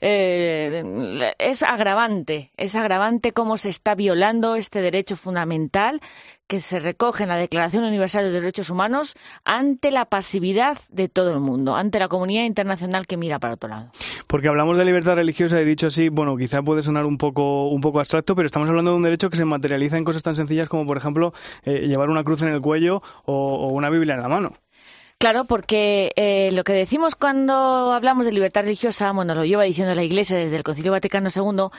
eh, 0.00 1.34
es 1.38 1.62
agravante. 1.62 2.50
Es 2.56 2.74
agravante 2.74 3.30
cómo 3.30 3.58
se 3.58 3.68
está 3.68 3.94
violando 3.94 4.56
este 4.56 4.80
derecho 4.80 5.14
fundamental 5.14 6.00
que 6.48 6.60
se 6.60 6.80
recoge 6.80 7.22
en 7.24 7.28
la 7.28 7.36
Declaración 7.36 7.84
Universal 7.84 8.24
de 8.24 8.30
Derechos 8.30 8.70
Humanos 8.70 9.14
ante 9.44 9.90
la 9.90 10.06
pasividad 10.06 10.78
de 10.88 11.08
todo 11.08 11.32
el 11.32 11.40
mundo, 11.40 11.76
ante 11.76 11.98
la 11.98 12.08
comunidad 12.08 12.44
internacional 12.44 13.06
que 13.06 13.16
mira 13.16 13.38
para 13.38 13.54
otro 13.54 13.68
lado. 13.68 13.90
Porque 14.26 14.48
hablamos 14.48 14.78
de 14.78 14.84
libertad 14.84 15.14
religiosa 15.14 15.60
y 15.60 15.64
dicho 15.64 15.88
así, 15.88 16.08
bueno, 16.08 16.36
quizá 16.36 16.62
puede 16.62 16.82
sonar 16.82 17.04
un 17.04 17.18
poco, 17.18 17.68
un 17.68 17.82
poco 17.82 18.00
abstracto, 18.00 18.34
pero 18.34 18.46
estamos 18.46 18.68
hablando 18.68 18.92
de 18.92 18.96
un 18.96 19.02
derecho 19.02 19.28
que 19.30 19.36
se 19.36 19.44
materializa 19.44 19.98
en 19.98 20.04
cosas 20.04 20.22
tan 20.22 20.34
sencillas 20.34 20.68
como, 20.68 20.86
por 20.86 20.96
ejemplo, 20.96 21.32
eh, 21.64 21.86
llevar 21.86 22.08
una 22.08 22.24
cruz 22.24 22.42
en 22.42 22.48
el 22.48 22.60
cuello 22.60 23.02
o 23.24 23.68
una 23.68 23.90
Biblia 23.90 24.14
en 24.14 24.22
la 24.22 24.28
mano. 24.28 24.54
Claro, 25.20 25.46
porque 25.46 26.12
eh, 26.14 26.52
lo 26.52 26.62
que 26.62 26.72
decimos 26.72 27.16
cuando 27.16 27.92
hablamos 27.92 28.24
de 28.24 28.30
libertad 28.30 28.62
religiosa, 28.62 29.10
bueno, 29.10 29.34
lo 29.34 29.44
lleva 29.44 29.64
diciendo 29.64 29.92
la 29.96 30.04
Iglesia 30.04 30.38
desde 30.38 30.54
el 30.56 30.62
Concilio 30.62 30.92
Vaticano 30.92 31.28
II, 31.34 31.70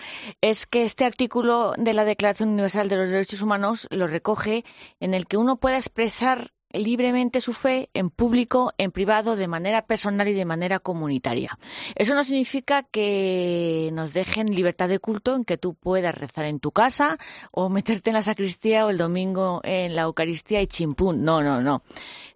es 0.41 0.65
que 0.65 0.83
este 0.83 1.05
artículo 1.05 1.73
de 1.77 1.93
la 1.93 2.03
Declaración 2.03 2.49
Universal 2.49 2.89
de 2.89 2.97
los 2.97 3.09
Derechos 3.09 3.41
Humanos 3.41 3.87
lo 3.91 4.07
recoge 4.07 4.65
en 4.99 5.13
el 5.13 5.25
que 5.25 5.37
uno 5.37 5.55
pueda 5.55 5.77
expresar 5.77 6.51
libremente 6.71 7.41
su 7.41 7.53
fe 7.53 7.89
en 7.93 8.09
público, 8.09 8.73
en 8.77 8.91
privado, 8.91 9.35
de 9.35 9.47
manera 9.47 9.83
personal 9.83 10.27
y 10.27 10.33
de 10.33 10.45
manera 10.45 10.79
comunitaria. 10.79 11.57
Eso 11.95 12.13
no 12.15 12.23
significa 12.23 12.83
que 12.83 13.89
nos 13.93 14.13
dejen 14.13 14.53
libertad 14.53 14.89
de 14.89 14.99
culto 14.99 15.35
en 15.35 15.45
que 15.45 15.57
tú 15.57 15.73
puedas 15.73 16.15
rezar 16.15 16.45
en 16.45 16.59
tu 16.59 16.71
casa 16.71 17.17
o 17.51 17.69
meterte 17.79 18.09
en 18.09 18.15
la 18.15 18.21
sacristía 18.21 18.85
o 18.85 18.89
el 18.89 18.97
domingo 18.97 19.61
en 19.63 19.95
la 19.95 20.03
Eucaristía 20.03 20.61
y 20.61 20.67
chimpún. 20.67 21.23
No, 21.23 21.41
no, 21.41 21.61
no. 21.61 21.83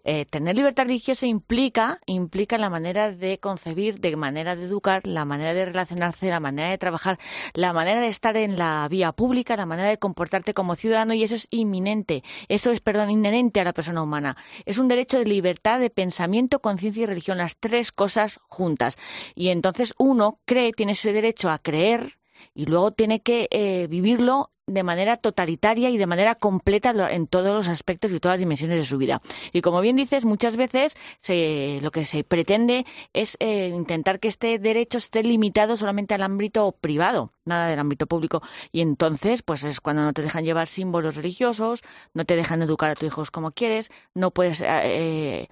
Eh, 0.06 0.26
tener 0.26 0.54
libertad 0.54 0.84
religiosa 0.84 1.26
implica, 1.26 2.00
implica 2.04 2.58
la 2.58 2.68
manera 2.68 3.10
de 3.10 3.38
concebir, 3.38 4.00
de 4.00 4.16
manera 4.16 4.54
de 4.54 4.64
educar, 4.64 5.06
la 5.06 5.24
manera 5.24 5.54
de 5.54 5.64
relacionarse, 5.64 6.28
la 6.28 6.40
manera 6.40 6.68
de 6.68 6.78
trabajar, 6.78 7.18
la 7.54 7.72
manera 7.72 8.00
de 8.00 8.08
estar 8.08 8.36
en 8.36 8.58
la 8.58 8.86
vía 8.90 9.12
pública, 9.12 9.56
la 9.56 9.64
manera 9.64 9.88
de 9.88 9.98
comportarte 9.98 10.52
como 10.52 10.74
ciudadano 10.74 11.14
y 11.14 11.22
eso 11.22 11.36
es 11.36 11.48
inminente, 11.50 12.22
eso 12.48 12.70
es, 12.70 12.80
perdón, 12.80 13.10
inherente 13.10 13.60
a 13.60 13.64
la 13.64 13.72
persona 13.72 14.02
humana. 14.02 14.23
Es 14.64 14.78
un 14.78 14.88
derecho 14.88 15.18
de 15.18 15.26
libertad 15.26 15.80
de 15.80 15.90
pensamiento, 15.90 16.60
conciencia 16.60 17.02
y 17.02 17.06
religión, 17.06 17.38
las 17.38 17.56
tres 17.58 17.92
cosas 17.92 18.40
juntas. 18.48 18.96
Y 19.34 19.48
entonces 19.48 19.94
uno 19.98 20.40
cree, 20.44 20.72
tiene 20.72 20.92
ese 20.92 21.12
derecho 21.12 21.50
a 21.50 21.58
creer 21.58 22.18
y 22.54 22.66
luego 22.66 22.90
tiene 22.90 23.20
que 23.20 23.48
eh, 23.50 23.86
vivirlo 23.88 24.50
de 24.66 24.82
manera 24.82 25.16
totalitaria 25.16 25.90
y 25.90 25.98
de 25.98 26.06
manera 26.06 26.34
completa 26.34 26.94
en 27.10 27.26
todos 27.26 27.54
los 27.54 27.68
aspectos 27.68 28.10
y 28.12 28.20
todas 28.20 28.34
las 28.34 28.40
dimensiones 28.40 28.76
de 28.76 28.84
su 28.84 28.98
vida. 28.98 29.20
Y 29.52 29.60
como 29.60 29.80
bien 29.80 29.96
dices, 29.96 30.24
muchas 30.24 30.56
veces 30.56 30.96
se, 31.18 31.80
lo 31.82 31.90
que 31.90 32.04
se 32.04 32.24
pretende 32.24 32.86
es 33.12 33.36
eh, 33.40 33.68
intentar 33.74 34.20
que 34.20 34.28
este 34.28 34.58
derecho 34.58 34.98
esté 34.98 35.22
limitado 35.22 35.76
solamente 35.76 36.14
al 36.14 36.22
ámbito 36.22 36.72
privado, 36.72 37.32
nada 37.44 37.68
del 37.68 37.78
ámbito 37.78 38.06
público. 38.06 38.42
Y 38.72 38.80
entonces, 38.80 39.42
pues 39.42 39.64
es 39.64 39.80
cuando 39.80 40.02
no 40.02 40.12
te 40.12 40.22
dejan 40.22 40.44
llevar 40.44 40.68
símbolos 40.68 41.16
religiosos, 41.16 41.82
no 42.14 42.24
te 42.24 42.36
dejan 42.36 42.62
educar 42.62 42.90
a 42.90 42.94
tus 42.94 43.08
hijos 43.08 43.30
como 43.30 43.52
quieres, 43.52 43.90
no 44.14 44.30
puedes 44.30 44.62
eh, 44.64 45.48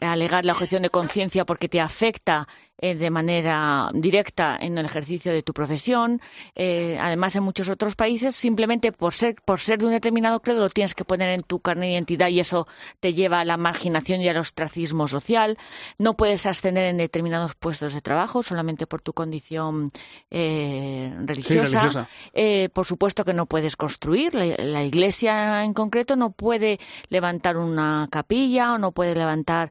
alegar 0.00 0.44
la 0.44 0.52
objeción 0.52 0.82
de 0.82 0.90
conciencia 0.90 1.44
porque 1.44 1.68
te 1.68 1.80
afecta 1.80 2.48
eh, 2.78 2.96
de 2.96 3.08
manera 3.08 3.88
directa 3.94 4.58
en 4.60 4.76
el 4.76 4.86
ejercicio 4.86 5.32
de 5.32 5.44
tu 5.44 5.52
profesión. 5.52 6.20
Eh, 6.56 6.98
además, 7.00 7.36
en 7.36 7.44
muchos 7.44 7.68
otros 7.68 7.94
países, 7.94 8.34
simplemente 8.34 8.90
por 8.90 9.14
ser, 9.14 9.36
por 9.44 9.60
ser 9.60 9.78
de 9.78 9.86
un 9.86 9.92
determinado 9.92 10.40
credo, 10.40 10.58
lo 10.58 10.68
tienes 10.70 10.92
que 10.92 11.04
poner 11.04 11.28
en 11.30 11.42
tu 11.42 11.60
carne 11.60 11.86
de 11.86 11.92
identidad 11.92 12.28
y 12.30 12.40
eso 12.40 12.66
te 12.98 13.14
lleva 13.14 13.40
a 13.40 13.44
la 13.44 13.56
marginación 13.56 14.20
y 14.22 14.28
al 14.28 14.38
ostracismo 14.38 15.06
social. 15.06 15.56
No 15.98 16.14
puedes 16.14 16.46
ascender 16.46 16.86
en 16.86 16.96
determinados 16.96 17.54
puestos 17.54 17.94
de 17.94 18.00
trabajo 18.00 18.42
solamente 18.42 18.88
por 18.88 19.00
tu 19.00 19.12
condición 19.12 19.92
eh, 20.32 21.14
religiosa. 21.26 22.08
por 22.72 22.86
supuesto 22.86 23.24
que 23.24 23.34
no 23.34 23.46
puedes 23.46 23.76
construir. 23.76 24.34
La, 24.34 24.46
la, 24.58 24.82
iglesia 24.82 25.62
en 25.62 25.74
concreto 25.74 26.16
no 26.16 26.30
puede 26.30 26.80
levantar 27.08 27.56
una 27.56 28.08
capilla 28.10 28.72
o 28.72 28.78
no 28.78 28.90
puede 28.90 29.14
levantar 29.14 29.70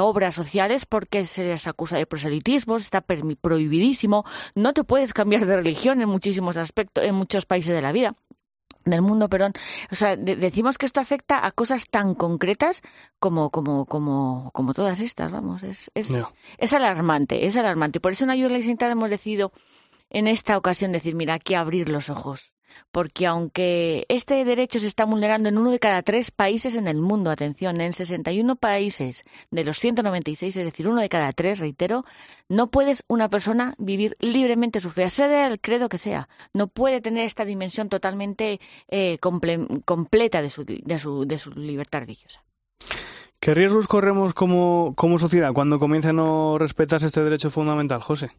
obras 0.00 0.34
sociales 0.34 0.84
porque 0.84 1.24
se 1.24 1.44
les 1.44 1.68
acusa 1.68 1.96
de 1.96 2.06
proselitismo 2.06 2.39
está 2.82 3.00
prohibidísimo, 3.00 4.24
no 4.54 4.72
te 4.72 4.84
puedes 4.84 5.12
cambiar 5.12 5.46
de 5.46 5.56
religión 5.56 6.00
en 6.00 6.08
muchísimos 6.08 6.56
aspectos, 6.56 7.04
en 7.04 7.14
muchos 7.14 7.46
países 7.46 7.74
de 7.74 7.82
la 7.82 7.92
vida 7.92 8.14
del 8.84 9.02
mundo, 9.02 9.28
perdón. 9.28 9.52
O 9.90 9.94
sea, 9.94 10.16
decimos 10.16 10.78
que 10.78 10.86
esto 10.86 11.00
afecta 11.00 11.44
a 11.44 11.52
cosas 11.52 11.88
tan 11.88 12.14
concretas 12.14 12.82
como, 13.18 13.50
como, 13.50 13.84
como, 13.86 14.50
como 14.52 14.74
todas 14.74 15.00
estas, 15.00 15.30
vamos. 15.30 15.62
Es, 15.62 15.90
es, 15.94 16.12
es 16.58 16.72
alarmante, 16.72 17.46
es 17.46 17.56
alarmante. 17.56 18.00
Por 18.00 18.12
eso 18.12 18.24
en 18.24 18.30
Ayuda 18.30 18.56
a 18.56 18.58
la 18.58 18.92
hemos 18.92 19.10
decidido 19.10 19.52
en 20.08 20.26
esta 20.26 20.56
ocasión 20.56 20.92
decir, 20.92 21.14
mira, 21.14 21.34
hay 21.34 21.40
que 21.40 21.56
abrir 21.56 21.88
los 21.88 22.10
ojos 22.10 22.52
porque 22.92 23.26
aunque 23.26 24.06
este 24.08 24.44
derecho 24.44 24.78
se 24.78 24.86
está 24.86 25.04
vulnerando 25.04 25.48
en 25.48 25.58
uno 25.58 25.70
de 25.70 25.78
cada 25.78 26.02
tres 26.02 26.30
países 26.30 26.76
en 26.76 26.86
el 26.86 27.00
mundo, 27.00 27.30
atención, 27.30 27.80
en 27.80 27.92
61 27.92 28.56
países 28.56 29.24
de 29.50 29.64
los 29.64 29.78
196, 29.78 30.56
es 30.56 30.64
decir, 30.64 30.88
uno 30.88 31.00
de 31.00 31.08
cada 31.08 31.32
tres, 31.32 31.58
reitero, 31.58 32.04
no 32.48 32.70
puedes 32.70 33.04
una 33.08 33.28
persona 33.28 33.74
vivir 33.78 34.16
libremente 34.20 34.80
su 34.80 34.90
fe, 34.90 35.08
sea 35.08 35.46
el 35.46 35.60
credo 35.60 35.88
que 35.88 35.98
sea. 35.98 36.28
No 36.52 36.68
puede 36.68 37.00
tener 37.00 37.24
esta 37.24 37.44
dimensión 37.44 37.88
totalmente 37.88 38.60
eh, 38.88 39.18
completa 39.18 40.42
de 40.42 40.50
su, 40.50 40.64
de, 40.64 40.98
su, 40.98 41.26
de 41.26 41.38
su 41.38 41.50
libertad 41.52 42.00
religiosa. 42.00 42.42
¿Qué 43.40 43.54
riesgos 43.54 43.86
corremos 43.86 44.34
como, 44.34 44.94
como 44.96 45.18
sociedad 45.18 45.52
cuando 45.54 45.78
comienza 45.78 46.10
a 46.10 46.12
no 46.12 46.58
respetarse 46.58 47.06
este 47.06 47.22
derecho 47.24 47.50
fundamental, 47.50 48.02
José? 48.02 48.32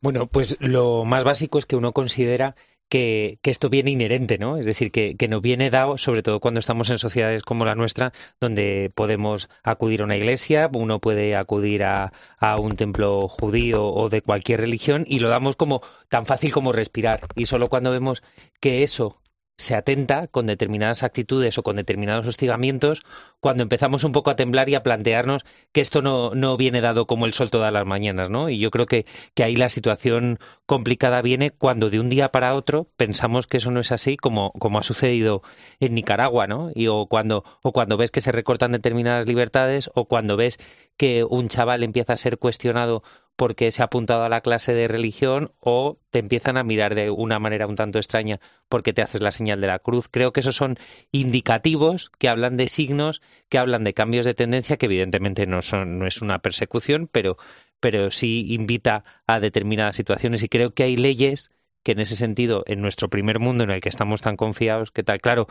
Bueno, 0.00 0.26
pues 0.26 0.56
lo 0.60 1.04
más 1.04 1.24
básico 1.24 1.58
es 1.58 1.66
que 1.66 1.76
uno 1.76 1.92
considera 1.92 2.54
que, 2.88 3.38
esto 3.42 3.70
viene 3.70 3.90
inherente, 3.90 4.38
¿no? 4.38 4.56
Es 4.58 4.66
decir, 4.66 4.90
que, 4.90 5.16
que 5.16 5.28
nos 5.28 5.40
viene 5.40 5.70
dado, 5.70 5.98
sobre 5.98 6.22
todo 6.22 6.40
cuando 6.40 6.60
estamos 6.60 6.90
en 6.90 6.98
sociedades 6.98 7.42
como 7.42 7.64
la 7.64 7.74
nuestra, 7.74 8.12
donde 8.40 8.90
podemos 8.94 9.48
acudir 9.62 10.02
a 10.02 10.04
una 10.04 10.16
iglesia, 10.16 10.70
uno 10.72 10.98
puede 10.98 11.36
acudir 11.36 11.84
a, 11.84 12.12
a 12.38 12.56
un 12.60 12.76
templo 12.76 13.28
judío 13.28 13.86
o 13.86 14.08
de 14.08 14.22
cualquier 14.22 14.60
religión 14.60 15.04
y 15.06 15.20
lo 15.20 15.28
damos 15.28 15.56
como 15.56 15.82
tan 16.08 16.26
fácil 16.26 16.52
como 16.52 16.72
respirar. 16.72 17.20
Y 17.34 17.46
solo 17.46 17.68
cuando 17.68 17.90
vemos 17.90 18.22
que 18.60 18.82
eso 18.82 19.16
se 19.58 19.74
atenta 19.74 20.28
con 20.28 20.46
determinadas 20.46 21.02
actitudes 21.02 21.58
o 21.58 21.64
con 21.64 21.76
determinados 21.76 22.26
hostigamientos 22.28 23.02
cuando 23.40 23.64
empezamos 23.64 24.04
un 24.04 24.12
poco 24.12 24.30
a 24.30 24.36
temblar 24.36 24.68
y 24.68 24.76
a 24.76 24.84
plantearnos 24.84 25.44
que 25.72 25.80
esto 25.80 26.00
no, 26.00 26.34
no 26.34 26.56
viene 26.56 26.80
dado 26.80 27.06
como 27.08 27.26
el 27.26 27.34
sol 27.34 27.50
todas 27.50 27.72
las 27.72 27.84
mañanas, 27.84 28.30
¿no? 28.30 28.50
Y 28.50 28.58
yo 28.58 28.70
creo 28.70 28.86
que, 28.86 29.04
que 29.34 29.42
ahí 29.42 29.56
la 29.56 29.68
situación 29.68 30.38
complicada 30.64 31.22
viene 31.22 31.50
cuando 31.50 31.90
de 31.90 31.98
un 31.98 32.08
día 32.08 32.30
para 32.30 32.54
otro 32.54 32.88
pensamos 32.96 33.48
que 33.48 33.56
eso 33.56 33.72
no 33.72 33.80
es 33.80 33.90
así 33.90 34.16
como, 34.16 34.52
como 34.52 34.78
ha 34.78 34.84
sucedido 34.84 35.42
en 35.80 35.94
Nicaragua, 35.94 36.46
¿no? 36.46 36.70
Y 36.72 36.86
o 36.86 37.06
cuando, 37.06 37.44
o 37.62 37.72
cuando 37.72 37.96
ves 37.96 38.12
que 38.12 38.20
se 38.20 38.30
recortan 38.30 38.70
determinadas 38.70 39.26
libertades 39.26 39.90
o 39.94 40.04
cuando 40.04 40.36
ves 40.36 40.58
que 40.96 41.24
un 41.24 41.48
chaval 41.48 41.82
empieza 41.82 42.12
a 42.12 42.16
ser 42.16 42.38
cuestionado 42.38 43.02
porque 43.38 43.70
se 43.70 43.82
ha 43.82 43.84
apuntado 43.84 44.24
a 44.24 44.28
la 44.28 44.40
clase 44.40 44.74
de 44.74 44.88
religión 44.88 45.52
o 45.60 46.00
te 46.10 46.18
empiezan 46.18 46.56
a 46.56 46.64
mirar 46.64 46.96
de 46.96 47.10
una 47.10 47.38
manera 47.38 47.68
un 47.68 47.76
tanto 47.76 48.00
extraña 48.00 48.40
porque 48.68 48.92
te 48.92 49.00
haces 49.00 49.20
la 49.22 49.30
señal 49.30 49.60
de 49.60 49.68
la 49.68 49.78
cruz. 49.78 50.08
Creo 50.10 50.32
que 50.32 50.40
esos 50.40 50.56
son 50.56 50.76
indicativos 51.12 52.10
que 52.18 52.28
hablan 52.28 52.56
de 52.56 52.66
signos, 52.66 53.22
que 53.48 53.58
hablan 53.58 53.84
de 53.84 53.94
cambios 53.94 54.26
de 54.26 54.34
tendencia, 54.34 54.76
que 54.76 54.86
evidentemente 54.86 55.46
no, 55.46 55.62
son, 55.62 56.00
no 56.00 56.08
es 56.08 56.20
una 56.20 56.40
persecución, 56.40 57.08
pero, 57.12 57.36
pero 57.78 58.10
sí 58.10 58.52
invita 58.52 59.04
a 59.28 59.38
determinadas 59.38 59.94
situaciones 59.94 60.42
y 60.42 60.48
creo 60.48 60.74
que 60.74 60.82
hay 60.82 60.96
leyes 60.96 61.54
que 61.84 61.92
en 61.92 62.00
ese 62.00 62.16
sentido, 62.16 62.64
en 62.66 62.80
nuestro 62.80 63.08
primer 63.08 63.38
mundo 63.38 63.62
en 63.62 63.70
el 63.70 63.80
que 63.80 63.88
estamos 63.88 64.20
tan 64.20 64.36
confiados, 64.36 64.90
que 64.90 65.04
tal, 65.04 65.20
claro, 65.20 65.46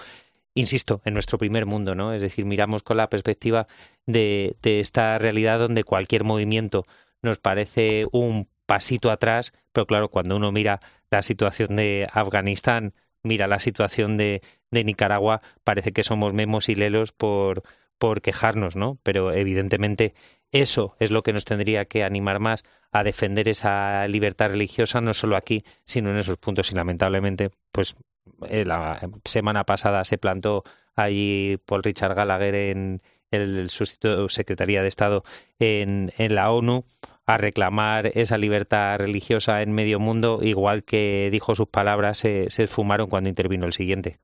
insisto, 0.56 1.02
en 1.06 1.14
nuestro 1.14 1.38
primer 1.38 1.66
mundo, 1.66 1.96
¿no? 1.96 2.14
Es 2.14 2.22
decir, 2.22 2.44
miramos 2.44 2.84
con 2.84 2.98
la 2.98 3.10
perspectiva 3.10 3.66
de, 4.06 4.58
de 4.62 4.82
esta 4.82 5.18
realidad 5.20 5.60
donde 5.60 5.86
cualquier 5.86 6.26
movimiento 6.26 6.86
nos 7.22 7.40
parece 7.40 8.06
un 8.12 8.48
pasito 8.66 9.12
atrás, 9.12 9.54
pero 9.72 9.86
claro, 9.86 10.10
cuando 10.10 10.36
uno 10.36 10.52
mira 10.52 10.80
la 11.10 11.22
situación 11.22 11.76
de 11.76 12.08
Afganistán, 12.12 12.94
mira 13.24 13.48
la 13.48 13.60
situación 13.60 14.18
de, 14.18 14.42
de 14.72 14.84
Nicaragua, 14.84 15.42
parece 15.64 15.94
que 15.94 16.04
somos 16.04 16.34
memos 16.34 16.70
y 16.70 16.76
lelos 16.76 17.12
por, 17.12 17.64
por 17.98 18.22
quejarnos, 18.22 18.76
¿no? 18.76 19.00
Pero 19.04 19.32
evidentemente 19.32 20.14
eso 20.52 20.96
es 21.00 21.12
lo 21.12 21.24
que 21.24 21.34
nos 21.34 21.46
tendría 21.46 21.86
que 21.86 22.04
animar 22.04 22.40
más 22.40 22.64
a 22.92 23.04
defender 23.04 23.48
esa 23.48 24.08
libertad 24.08 24.50
religiosa, 24.50 25.02
no 25.02 25.14
solo 25.14 25.36
aquí, 25.36 25.64
sino 25.84 26.10
en 26.10 26.18
esos 26.18 26.38
puntos. 26.38 26.72
Y 26.72 26.76
lamentablemente, 26.76 27.52
pues 27.72 27.96
eh, 28.50 28.66
la 28.66 29.00
semana 29.26 29.66
pasada 29.66 30.06
se 30.06 30.18
plantó 30.18 30.64
allí 30.96 31.58
Paul 31.66 31.84
Richard 31.84 32.16
Gallagher 32.16 32.56
en, 32.56 33.02
el 33.32 33.70
sustituto 33.70 34.30
Secretaría 34.30 34.82
de 34.82 34.88
Estado 34.88 35.24
en, 35.60 36.12
en 36.18 36.36
la 36.36 36.52
ONU 36.52 36.86
a 37.26 37.38
reclamar 37.38 38.08
esa 38.14 38.38
libertad 38.38 38.98
religiosa 38.98 39.62
en 39.62 39.74
medio 39.74 40.00
mundo, 40.00 40.40
igual 40.42 40.84
que 40.84 41.30
dijo 41.32 41.56
sus 41.56 41.68
palabras, 41.68 42.18
se, 42.18 42.50
se 42.50 42.64
esfumaron 42.64 43.10
cuando 43.10 43.30
intervino 43.30 43.66
el 43.66 43.74
siguiente. 43.74 44.20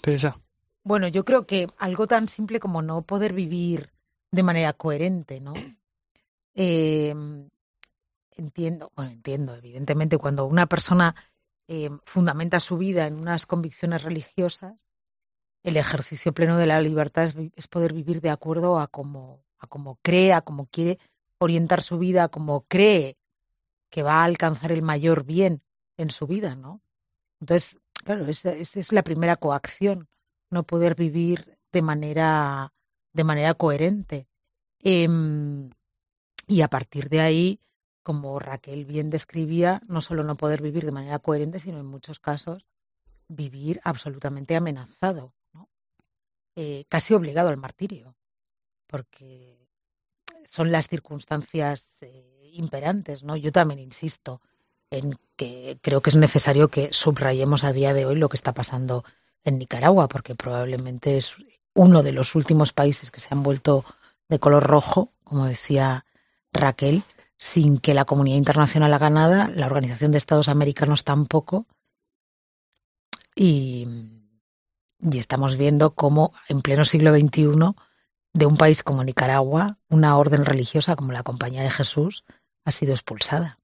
Teresa. 0.00 0.40
Bueno, 0.82 1.08
yo 1.08 1.24
creo 1.24 1.46
que 1.46 1.66
algo 1.76 2.06
tan 2.06 2.28
simple 2.28 2.60
como 2.60 2.80
no 2.80 3.02
poder 3.02 3.34
vivir 3.34 3.90
de 4.30 4.42
manera 4.42 4.72
coherente, 4.72 5.40
¿no? 5.40 5.52
Eh, 6.54 7.14
entiendo, 8.36 8.92
bueno, 8.96 9.10
entiendo, 9.10 9.54
evidentemente, 9.54 10.16
cuando 10.16 10.46
una 10.46 10.66
persona 10.66 11.14
eh, 11.66 11.90
fundamenta 12.04 12.60
su 12.60 12.78
vida 12.78 13.06
en 13.06 13.18
unas 13.18 13.44
convicciones 13.44 14.02
religiosas, 14.02 14.87
el 15.62 15.76
ejercicio 15.76 16.32
pleno 16.32 16.56
de 16.56 16.66
la 16.66 16.80
libertad 16.80 17.24
es, 17.54 17.68
poder 17.68 17.92
vivir 17.92 18.20
de 18.20 18.30
acuerdo 18.30 18.78
a 18.78 18.88
como, 18.88 19.44
a 19.58 19.66
como 19.66 19.96
cree, 20.02 20.32
a 20.32 20.40
como 20.40 20.66
quiere 20.66 20.98
orientar 21.38 21.82
su 21.82 21.98
vida, 21.98 22.24
a 22.24 22.28
como 22.28 22.62
cree 22.62 23.16
que 23.90 24.02
va 24.02 24.22
a 24.22 24.24
alcanzar 24.24 24.72
el 24.72 24.82
mayor 24.82 25.24
bien 25.24 25.62
en 25.96 26.10
su 26.10 26.26
vida, 26.26 26.54
¿no? 26.56 26.82
Entonces, 27.40 27.78
claro, 28.04 28.26
esa, 28.26 28.52
es 28.52 28.92
la 28.92 29.02
primera 29.02 29.36
coacción, 29.36 30.08
no 30.50 30.64
poder 30.64 30.94
vivir 30.94 31.58
de 31.72 31.82
manera, 31.82 32.72
de 33.12 33.24
manera 33.24 33.54
coherente. 33.54 34.28
Em, 34.80 35.70
y 36.46 36.62
a 36.62 36.68
partir 36.68 37.08
de 37.08 37.20
ahí, 37.20 37.60
como 38.02 38.38
Raquel 38.38 38.84
bien 38.84 39.10
describía, 39.10 39.82
no 39.86 40.00
solo 40.00 40.22
no 40.22 40.36
poder 40.36 40.62
vivir 40.62 40.84
de 40.84 40.92
manera 40.92 41.18
coherente, 41.18 41.58
sino 41.58 41.78
en 41.78 41.86
muchos 41.86 42.20
casos 42.20 42.66
vivir 43.28 43.80
absolutamente 43.84 44.56
amenazado. 44.56 45.34
Eh, 46.60 46.86
casi 46.88 47.14
obligado 47.14 47.50
al 47.50 47.56
martirio, 47.56 48.16
porque 48.88 49.68
son 50.44 50.72
las 50.72 50.88
circunstancias 50.88 51.88
eh, 52.00 52.50
imperantes, 52.54 53.22
¿no? 53.22 53.36
Yo 53.36 53.52
también 53.52 53.78
insisto 53.78 54.40
en 54.90 55.16
que 55.36 55.78
creo 55.82 56.00
que 56.00 56.10
es 56.10 56.16
necesario 56.16 56.66
que 56.66 56.92
subrayemos 56.92 57.62
a 57.62 57.72
día 57.72 57.94
de 57.94 58.06
hoy 58.06 58.16
lo 58.16 58.28
que 58.28 58.36
está 58.36 58.54
pasando 58.54 59.04
en 59.44 59.60
Nicaragua, 59.60 60.08
porque 60.08 60.34
probablemente 60.34 61.16
es 61.16 61.36
uno 61.74 62.02
de 62.02 62.10
los 62.10 62.34
últimos 62.34 62.72
países 62.72 63.12
que 63.12 63.20
se 63.20 63.28
han 63.30 63.44
vuelto 63.44 63.84
de 64.28 64.40
color 64.40 64.64
rojo, 64.64 65.12
como 65.22 65.46
decía 65.46 66.06
Raquel, 66.52 67.04
sin 67.36 67.78
que 67.78 67.94
la 67.94 68.04
comunidad 68.04 68.36
internacional 68.36 68.92
haga 68.94 69.10
nada, 69.10 69.48
la 69.54 69.66
Organización 69.66 70.10
de 70.10 70.18
Estados 70.18 70.48
Americanos 70.48 71.04
tampoco. 71.04 71.68
Y, 73.36 74.17
y 75.00 75.18
estamos 75.18 75.56
viendo 75.56 75.94
cómo 75.94 76.32
en 76.48 76.62
pleno 76.62 76.84
siglo 76.84 77.14
XXI, 77.14 77.74
de 78.34 78.46
un 78.46 78.56
país 78.56 78.82
como 78.82 79.04
Nicaragua, 79.04 79.78
una 79.88 80.16
orden 80.16 80.44
religiosa 80.44 80.96
como 80.96 81.12
la 81.12 81.22
Compañía 81.22 81.62
de 81.62 81.70
Jesús 81.70 82.24
ha 82.64 82.70
sido 82.70 82.92
expulsada. 82.92 83.58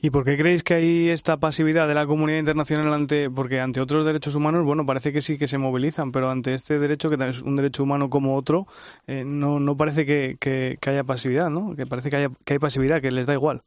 ¿Y 0.00 0.10
por 0.10 0.24
qué 0.24 0.38
creéis 0.38 0.62
que 0.62 0.74
hay 0.74 1.08
esta 1.10 1.38
pasividad 1.38 1.86
de 1.86 1.94
la 1.94 2.06
comunidad 2.06 2.38
internacional 2.38 2.92
ante, 2.94 3.30
porque 3.30 3.60
ante 3.60 3.80
otros 3.80 4.06
derechos 4.06 4.34
humanos, 4.34 4.64
bueno, 4.64 4.86
parece 4.86 5.12
que 5.12 5.20
sí 5.20 5.36
que 5.36 5.46
se 5.46 5.58
movilizan, 5.58 6.12
pero 6.12 6.30
ante 6.30 6.54
este 6.54 6.78
derecho, 6.78 7.10
que 7.10 7.28
es 7.28 7.42
un 7.42 7.56
derecho 7.56 7.82
humano 7.82 8.08
como 8.08 8.36
otro, 8.36 8.66
eh, 9.06 9.24
no, 9.26 9.60
no 9.60 9.76
parece 9.76 10.06
que, 10.06 10.78
haya 10.86 11.04
pasividad, 11.04 11.50
¿no? 11.50 11.76
Que 11.76 11.86
parece 11.86 12.08
que, 12.08 12.16
haya, 12.16 12.30
que 12.44 12.54
hay 12.54 12.58
pasividad, 12.58 13.02
que 13.02 13.10
les 13.10 13.26
da 13.26 13.34
igual. 13.34 13.62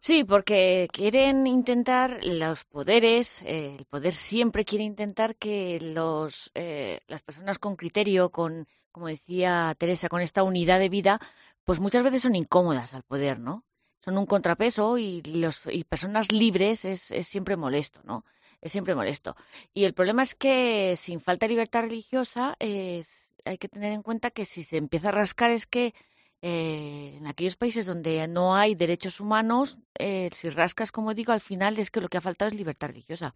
Sí, 0.00 0.22
porque 0.24 0.88
quieren 0.92 1.46
intentar 1.46 2.24
los 2.24 2.64
poderes, 2.64 3.42
eh, 3.42 3.76
el 3.78 3.84
poder 3.84 4.14
siempre 4.14 4.64
quiere 4.64 4.84
intentar 4.84 5.34
que 5.36 5.80
los, 5.80 6.50
eh, 6.54 7.00
las 7.08 7.22
personas 7.22 7.58
con 7.58 7.74
criterio, 7.76 8.30
con, 8.30 8.68
como 8.92 9.08
decía 9.08 9.74
Teresa, 9.76 10.08
con 10.08 10.20
esta 10.20 10.44
unidad 10.44 10.78
de 10.78 10.88
vida, 10.88 11.20
pues 11.64 11.80
muchas 11.80 12.04
veces 12.04 12.22
son 12.22 12.36
incómodas 12.36 12.94
al 12.94 13.02
poder, 13.02 13.40
¿no? 13.40 13.64
Son 14.04 14.16
un 14.16 14.26
contrapeso 14.26 14.98
y, 14.98 15.20
los, 15.22 15.66
y 15.66 15.82
personas 15.84 16.30
libres 16.30 16.84
es, 16.84 17.10
es 17.10 17.26
siempre 17.26 17.56
molesto, 17.56 18.00
¿no? 18.04 18.24
Es 18.60 18.72
siempre 18.72 18.94
molesto. 18.94 19.36
Y 19.74 19.84
el 19.84 19.94
problema 19.94 20.22
es 20.22 20.34
que 20.36 20.94
sin 20.96 21.20
falta 21.20 21.46
de 21.46 21.50
libertad 21.50 21.82
religiosa 21.82 22.54
es, 22.60 23.32
hay 23.44 23.58
que 23.58 23.68
tener 23.68 23.92
en 23.92 24.02
cuenta 24.02 24.30
que 24.30 24.44
si 24.44 24.62
se 24.62 24.76
empieza 24.76 25.08
a 25.08 25.12
rascar 25.12 25.50
es 25.50 25.66
que 25.66 25.92
eh, 26.40 27.14
en 27.16 27.26
aquellos 27.26 27.56
países 27.56 27.86
donde 27.86 28.26
no 28.28 28.54
hay 28.54 28.74
derechos 28.74 29.20
humanos, 29.20 29.76
eh, 29.98 30.30
si 30.32 30.50
rascas, 30.50 30.92
como 30.92 31.12
digo, 31.12 31.32
al 31.32 31.40
final 31.40 31.78
es 31.78 31.90
que 31.90 32.00
lo 32.00 32.08
que 32.08 32.18
ha 32.18 32.20
faltado 32.20 32.48
es 32.48 32.54
libertad 32.54 32.88
religiosa. 32.88 33.34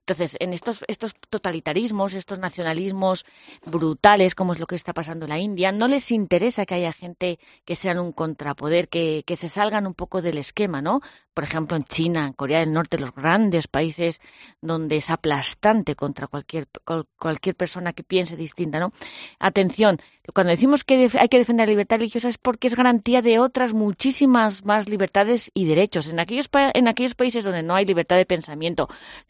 Entonces, 0.00 0.36
en 0.40 0.52
estos, 0.52 0.84
estos 0.88 1.14
totalitarismos, 1.30 2.14
estos 2.14 2.40
nacionalismos 2.40 3.24
brutales, 3.64 4.34
como 4.34 4.52
es 4.52 4.58
lo 4.58 4.66
que 4.66 4.74
está 4.74 4.92
pasando 4.92 5.26
en 5.26 5.30
la 5.30 5.38
India, 5.38 5.70
no 5.70 5.86
les 5.86 6.10
interesa 6.10 6.66
que 6.66 6.74
haya 6.74 6.92
gente 6.92 7.38
que 7.64 7.76
sean 7.76 8.00
un 8.00 8.10
contrapoder, 8.10 8.88
que, 8.88 9.22
que 9.24 9.36
se 9.36 9.48
salgan 9.48 9.86
un 9.86 9.94
poco 9.94 10.20
del 10.20 10.38
esquema, 10.38 10.82
¿no? 10.82 11.00
Por 11.32 11.44
ejemplo, 11.44 11.76
en 11.76 11.84
China, 11.84 12.26
en 12.26 12.32
Corea 12.32 12.58
del 12.58 12.72
Norte, 12.72 12.98
los 12.98 13.14
grandes 13.14 13.68
países 13.68 14.20
donde 14.60 14.96
es 14.96 15.08
aplastante 15.08 15.94
contra 15.94 16.26
cualquier, 16.26 16.66
cualquier 17.16 17.54
persona 17.54 17.92
que 17.92 18.02
piense 18.02 18.36
distinta, 18.36 18.80
¿no? 18.80 18.92
Atención, 19.38 20.00
cuando 20.34 20.50
decimos 20.50 20.84
que 20.84 21.10
hay 21.18 21.28
que 21.28 21.38
defender 21.38 21.66
la 21.66 21.72
libertad 21.72 21.96
religiosa 21.96 22.28
es 22.28 22.38
porque 22.38 22.66
es 22.66 22.76
garantía 22.76 23.22
de 23.22 23.38
otras 23.38 23.72
muchísimas 23.72 24.64
más 24.64 24.88
libertades 24.88 25.50
y 25.54 25.66
derechos. 25.66 26.08
En 26.08 26.20
aquellos, 26.20 26.48
en 26.52 26.88
aquellos 26.88 27.14
países 27.14 27.44
donde 27.44 27.62
no 27.62 27.74
hay 27.74 27.84
libertad 27.84 28.16
de 28.16 28.26
pensamiento, 28.26 28.88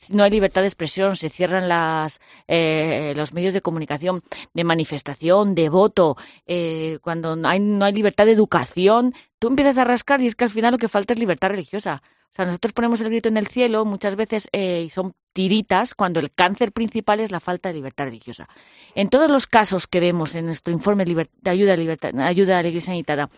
no 0.08 0.22
hay 0.22 0.30
libertad 0.30 0.62
de 0.62 0.68
expresión, 0.68 1.16
se 1.16 1.28
cierran 1.28 1.68
las, 1.68 2.20
eh, 2.48 3.12
los 3.16 3.32
medios 3.32 3.54
de 3.54 3.60
comunicación, 3.60 4.22
de 4.54 4.64
manifestación, 4.64 5.54
de 5.54 5.68
voto, 5.68 6.16
eh, 6.46 6.98
cuando 7.02 7.36
hay, 7.44 7.60
no 7.60 7.84
hay 7.84 7.92
libertad 7.92 8.26
de 8.26 8.32
educación, 8.32 9.14
tú 9.38 9.48
empiezas 9.48 9.78
a 9.78 9.84
rascar 9.84 10.20
y 10.20 10.26
es 10.26 10.34
que 10.34 10.44
al 10.44 10.50
final 10.50 10.72
lo 10.72 10.78
que 10.78 10.88
falta 10.88 11.12
es 11.12 11.18
libertad 11.18 11.50
religiosa. 11.50 12.02
O 12.32 12.36
sea, 12.36 12.44
nosotros 12.44 12.72
ponemos 12.72 13.00
el 13.00 13.08
grito 13.08 13.28
en 13.28 13.36
el 13.36 13.48
cielo 13.48 13.84
muchas 13.84 14.14
veces 14.14 14.48
eh, 14.52 14.84
y 14.86 14.90
son 14.90 15.14
tiritas 15.32 15.94
cuando 15.94 16.20
el 16.20 16.32
cáncer 16.32 16.72
principal 16.72 17.20
es 17.20 17.30
la 17.30 17.40
falta 17.40 17.68
de 17.68 17.74
libertad 17.74 18.04
religiosa. 18.04 18.48
En 18.94 19.08
todos 19.08 19.30
los 19.30 19.46
casos 19.46 19.86
que 19.86 20.00
vemos 20.00 20.34
en 20.34 20.46
nuestro 20.46 20.72
informe 20.72 21.04
de 21.04 21.50
ayuda, 21.50 21.74
a 21.74 21.76
la 21.76 22.68
Iglesia 22.68 22.92
Sanitaria, 22.92 23.30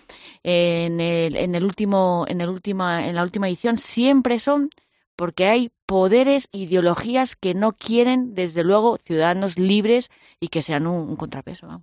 en, 0.43 1.01
el, 1.01 1.36
en, 1.36 1.55
el 1.55 1.64
último, 1.64 2.26
en, 2.28 2.40
el 2.40 2.49
última, 2.49 3.07
en 3.07 3.14
la 3.14 3.22
última 3.22 3.49
edición, 3.49 3.78
siempre 3.78 4.38
son 4.38 4.70
porque 5.16 5.47
hay 5.47 5.70
poderes, 5.86 6.49
ideologías 6.53 7.36
que 7.36 7.55
no 7.55 7.72
quieren, 7.72 8.34
desde 8.34 8.64
luego, 8.64 8.97
ciudadanos 8.97 9.59
libres 9.59 10.11
y 10.40 10.49
que 10.49 10.62
sean 10.62 10.86
un, 10.86 11.16
contrapeso. 11.16 11.82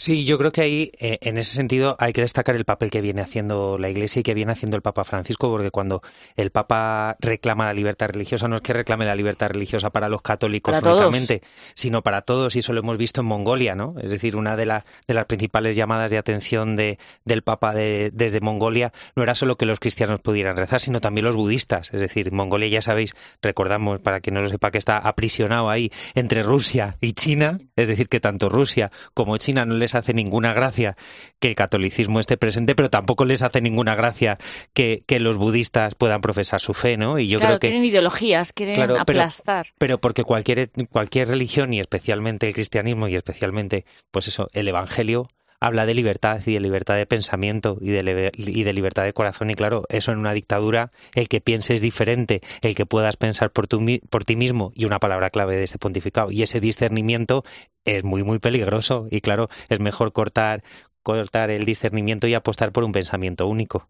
Sí, 0.00 0.24
yo 0.24 0.38
creo 0.38 0.50
que 0.50 0.62
ahí, 0.62 0.92
eh, 0.98 1.18
en 1.20 1.36
ese 1.36 1.54
sentido, 1.54 1.94
hay 1.98 2.14
que 2.14 2.22
destacar 2.22 2.56
el 2.56 2.64
papel 2.64 2.90
que 2.90 3.02
viene 3.02 3.20
haciendo 3.20 3.76
la 3.76 3.90
Iglesia 3.90 4.20
y 4.20 4.22
que 4.22 4.32
viene 4.32 4.50
haciendo 4.50 4.78
el 4.78 4.82
Papa 4.82 5.04
Francisco, 5.04 5.50
porque 5.50 5.70
cuando 5.70 6.00
el 6.36 6.50
Papa 6.50 7.18
reclama 7.20 7.66
la 7.66 7.74
libertad 7.74 8.08
religiosa, 8.08 8.48
no 8.48 8.56
es 8.56 8.62
que 8.62 8.72
reclame 8.72 9.04
la 9.04 9.14
libertad 9.14 9.50
religiosa 9.50 9.90
para 9.90 10.08
los 10.08 10.22
católicos 10.22 10.74
únicamente, 10.82 11.42
sino 11.74 12.02
para 12.02 12.22
todos, 12.22 12.56
y 12.56 12.60
eso 12.60 12.72
lo 12.72 12.80
hemos 12.80 12.96
visto 12.96 13.20
en 13.20 13.26
Mongolia, 13.26 13.74
¿no? 13.74 13.94
Es 14.00 14.10
decir, 14.10 14.36
una 14.36 14.56
de, 14.56 14.64
de 14.64 15.14
las 15.14 15.26
principales 15.26 15.76
llamadas 15.76 16.10
de 16.10 16.16
atención 16.16 16.76
de, 16.76 16.98
del 17.26 17.42
Papa 17.42 17.74
desde 17.74 18.40
Mongolia 18.40 18.94
no 19.16 19.22
era 19.22 19.34
solo 19.34 19.58
que 19.58 19.66
los 19.66 19.80
cristianos 19.80 20.20
pudieran 20.20 20.56
rezar, 20.56 20.80
sino 20.80 21.02
también 21.02 21.26
los 21.26 21.36
budistas. 21.36 21.92
Es 21.92 22.00
decir, 22.00 22.32
Mongolia, 22.32 22.68
ya 22.68 22.80
sabéis, 22.80 23.12
recordamos, 23.42 24.00
para 24.00 24.20
quien 24.20 24.32
no 24.32 24.40
lo 24.40 24.48
sepa, 24.48 24.70
que 24.70 24.78
está 24.78 24.96
aprisionado 24.96 25.68
ahí 25.68 25.92
entre 26.14 26.42
Rusia 26.42 26.96
y 27.02 27.12
China, 27.12 27.60
es 27.76 27.86
decir, 27.86 28.08
que 28.08 28.18
tanto 28.18 28.48
Rusia 28.48 28.90
como 29.12 29.36
China 29.36 29.66
no 29.66 29.74
les 29.74 29.89
hace 29.94 30.14
ninguna 30.14 30.52
gracia 30.52 30.96
que 31.38 31.48
el 31.48 31.54
catolicismo 31.54 32.20
esté 32.20 32.36
presente, 32.36 32.74
pero 32.74 32.90
tampoco 32.90 33.24
les 33.24 33.42
hace 33.42 33.60
ninguna 33.60 33.94
gracia 33.94 34.38
que, 34.74 35.04
los 35.20 35.36
budistas 35.36 35.94
puedan 35.94 36.22
profesar 36.22 36.60
su 36.60 36.72
fe, 36.72 36.96
¿no? 36.96 37.18
Y 37.18 37.28
yo 37.28 37.38
creo 37.38 37.58
que 37.58 37.68
tienen 37.68 37.84
ideologías, 37.84 38.54
quieren 38.54 38.80
aplastar. 38.92 39.66
Pero, 39.76 40.00
porque 40.00 40.24
cualquier 40.24 40.70
cualquier 40.90 41.28
religión 41.28 41.74
y 41.74 41.80
especialmente 41.80 42.46
el 42.46 42.54
cristianismo 42.54 43.06
y 43.08 43.16
especialmente, 43.16 43.84
pues 44.10 44.28
eso, 44.28 44.48
el 44.54 44.68
evangelio 44.68 45.28
habla 45.60 45.86
de 45.86 45.94
libertad 45.94 46.40
y 46.46 46.54
de 46.54 46.60
libertad 46.60 46.96
de 46.96 47.06
pensamiento 47.06 47.78
y 47.80 47.90
de, 47.90 48.32
y 48.34 48.62
de 48.64 48.72
libertad 48.72 49.04
de 49.04 49.12
corazón. 49.12 49.50
Y 49.50 49.54
claro, 49.54 49.84
eso 49.90 50.10
en 50.10 50.18
una 50.18 50.32
dictadura, 50.32 50.90
el 51.14 51.28
que 51.28 51.40
pienses 51.40 51.82
diferente, 51.82 52.40
el 52.62 52.74
que 52.74 52.86
puedas 52.86 53.16
pensar 53.16 53.50
por, 53.50 53.66
tu, 53.66 53.84
por 54.08 54.24
ti 54.24 54.36
mismo, 54.36 54.72
y 54.74 54.86
una 54.86 54.98
palabra 54.98 55.30
clave 55.30 55.56
de 55.56 55.64
este 55.64 55.78
pontificado, 55.78 56.32
y 56.32 56.42
ese 56.42 56.60
discernimiento 56.60 57.42
es 57.84 58.04
muy, 58.04 58.22
muy 58.22 58.38
peligroso. 58.38 59.06
Y 59.10 59.20
claro, 59.20 59.48
es 59.68 59.80
mejor 59.80 60.12
cortar, 60.12 60.62
cortar 61.02 61.50
el 61.50 61.64
discernimiento 61.64 62.26
y 62.26 62.34
apostar 62.34 62.72
por 62.72 62.84
un 62.84 62.92
pensamiento 62.92 63.46
único. 63.46 63.88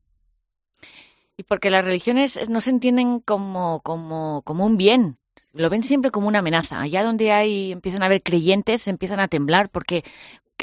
Y 1.37 1.45
porque 1.45 1.71
las 1.71 1.85
religiones 1.85 2.51
no 2.51 2.61
se 2.61 2.71
entienden 2.71 3.21
como, 3.21 3.81
como, 3.81 4.43
como 4.43 4.67
un 4.67 4.77
bien, 4.77 5.17
lo 5.53 5.71
ven 5.71 5.83
siempre 5.83 6.11
como 6.11 6.29
una 6.29 6.41
amenaza. 6.41 6.81
Allá 6.81 7.03
donde 7.03 7.33
hay 7.33 7.73
empiezan 7.73 8.03
a 8.03 8.07
haber 8.07 8.23
creyentes, 8.23 8.87
empiezan 8.89 9.21
a 9.21 9.29
temblar 9.29 9.71
porque 9.71 10.05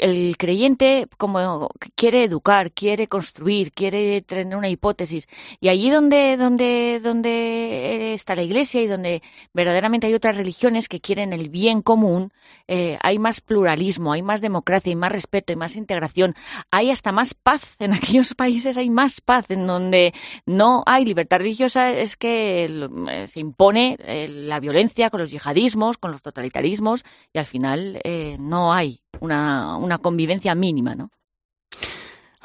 el 0.00 0.36
creyente 0.36 1.06
como 1.16 1.68
quiere 1.94 2.24
educar, 2.24 2.72
quiere 2.72 3.08
construir, 3.08 3.72
quiere 3.72 4.22
tener 4.22 4.56
una 4.56 4.68
hipótesis. 4.68 5.28
Y 5.60 5.68
allí 5.68 5.90
donde 5.90 6.36
donde 6.36 7.00
donde 7.02 8.14
está 8.14 8.34
la 8.34 8.42
Iglesia 8.42 8.82
y 8.82 8.86
donde 8.86 9.22
verdaderamente 9.52 10.06
hay 10.06 10.14
otras 10.14 10.36
religiones 10.36 10.88
que 10.88 11.00
quieren 11.00 11.32
el 11.32 11.48
bien 11.48 11.82
común, 11.82 12.32
eh, 12.66 12.98
hay 13.02 13.18
más 13.18 13.40
pluralismo, 13.40 14.12
hay 14.12 14.22
más 14.22 14.40
democracia, 14.40 14.90
hay 14.90 14.96
más 14.96 15.12
respeto, 15.12 15.52
hay 15.52 15.56
más 15.56 15.76
integración, 15.76 16.34
hay 16.70 16.90
hasta 16.90 17.12
más 17.12 17.34
paz. 17.34 17.76
En 17.88 17.94
aquellos 17.94 18.34
países 18.34 18.76
hay 18.76 18.90
más 18.90 19.20
paz. 19.20 19.46
En 19.50 19.66
donde 19.66 20.12
no 20.46 20.82
hay 20.86 21.04
libertad 21.04 21.38
religiosa 21.38 21.90
es 21.90 22.16
que 22.16 22.66
eh, 23.10 23.26
se 23.26 23.40
impone 23.40 23.96
eh, 24.00 24.28
la 24.28 24.60
violencia 24.60 25.10
con 25.10 25.20
los 25.20 25.30
yihadismos, 25.30 25.96
con 25.96 26.12
los 26.12 26.22
totalitarismos 26.22 27.04
y 27.32 27.38
al 27.38 27.46
final 27.46 28.00
no 28.38 28.72
hay 28.72 29.00
una, 29.20 29.76
una 29.76 29.98
convivencia 29.98 30.54
mínima, 30.54 30.94
¿no? 30.94 31.10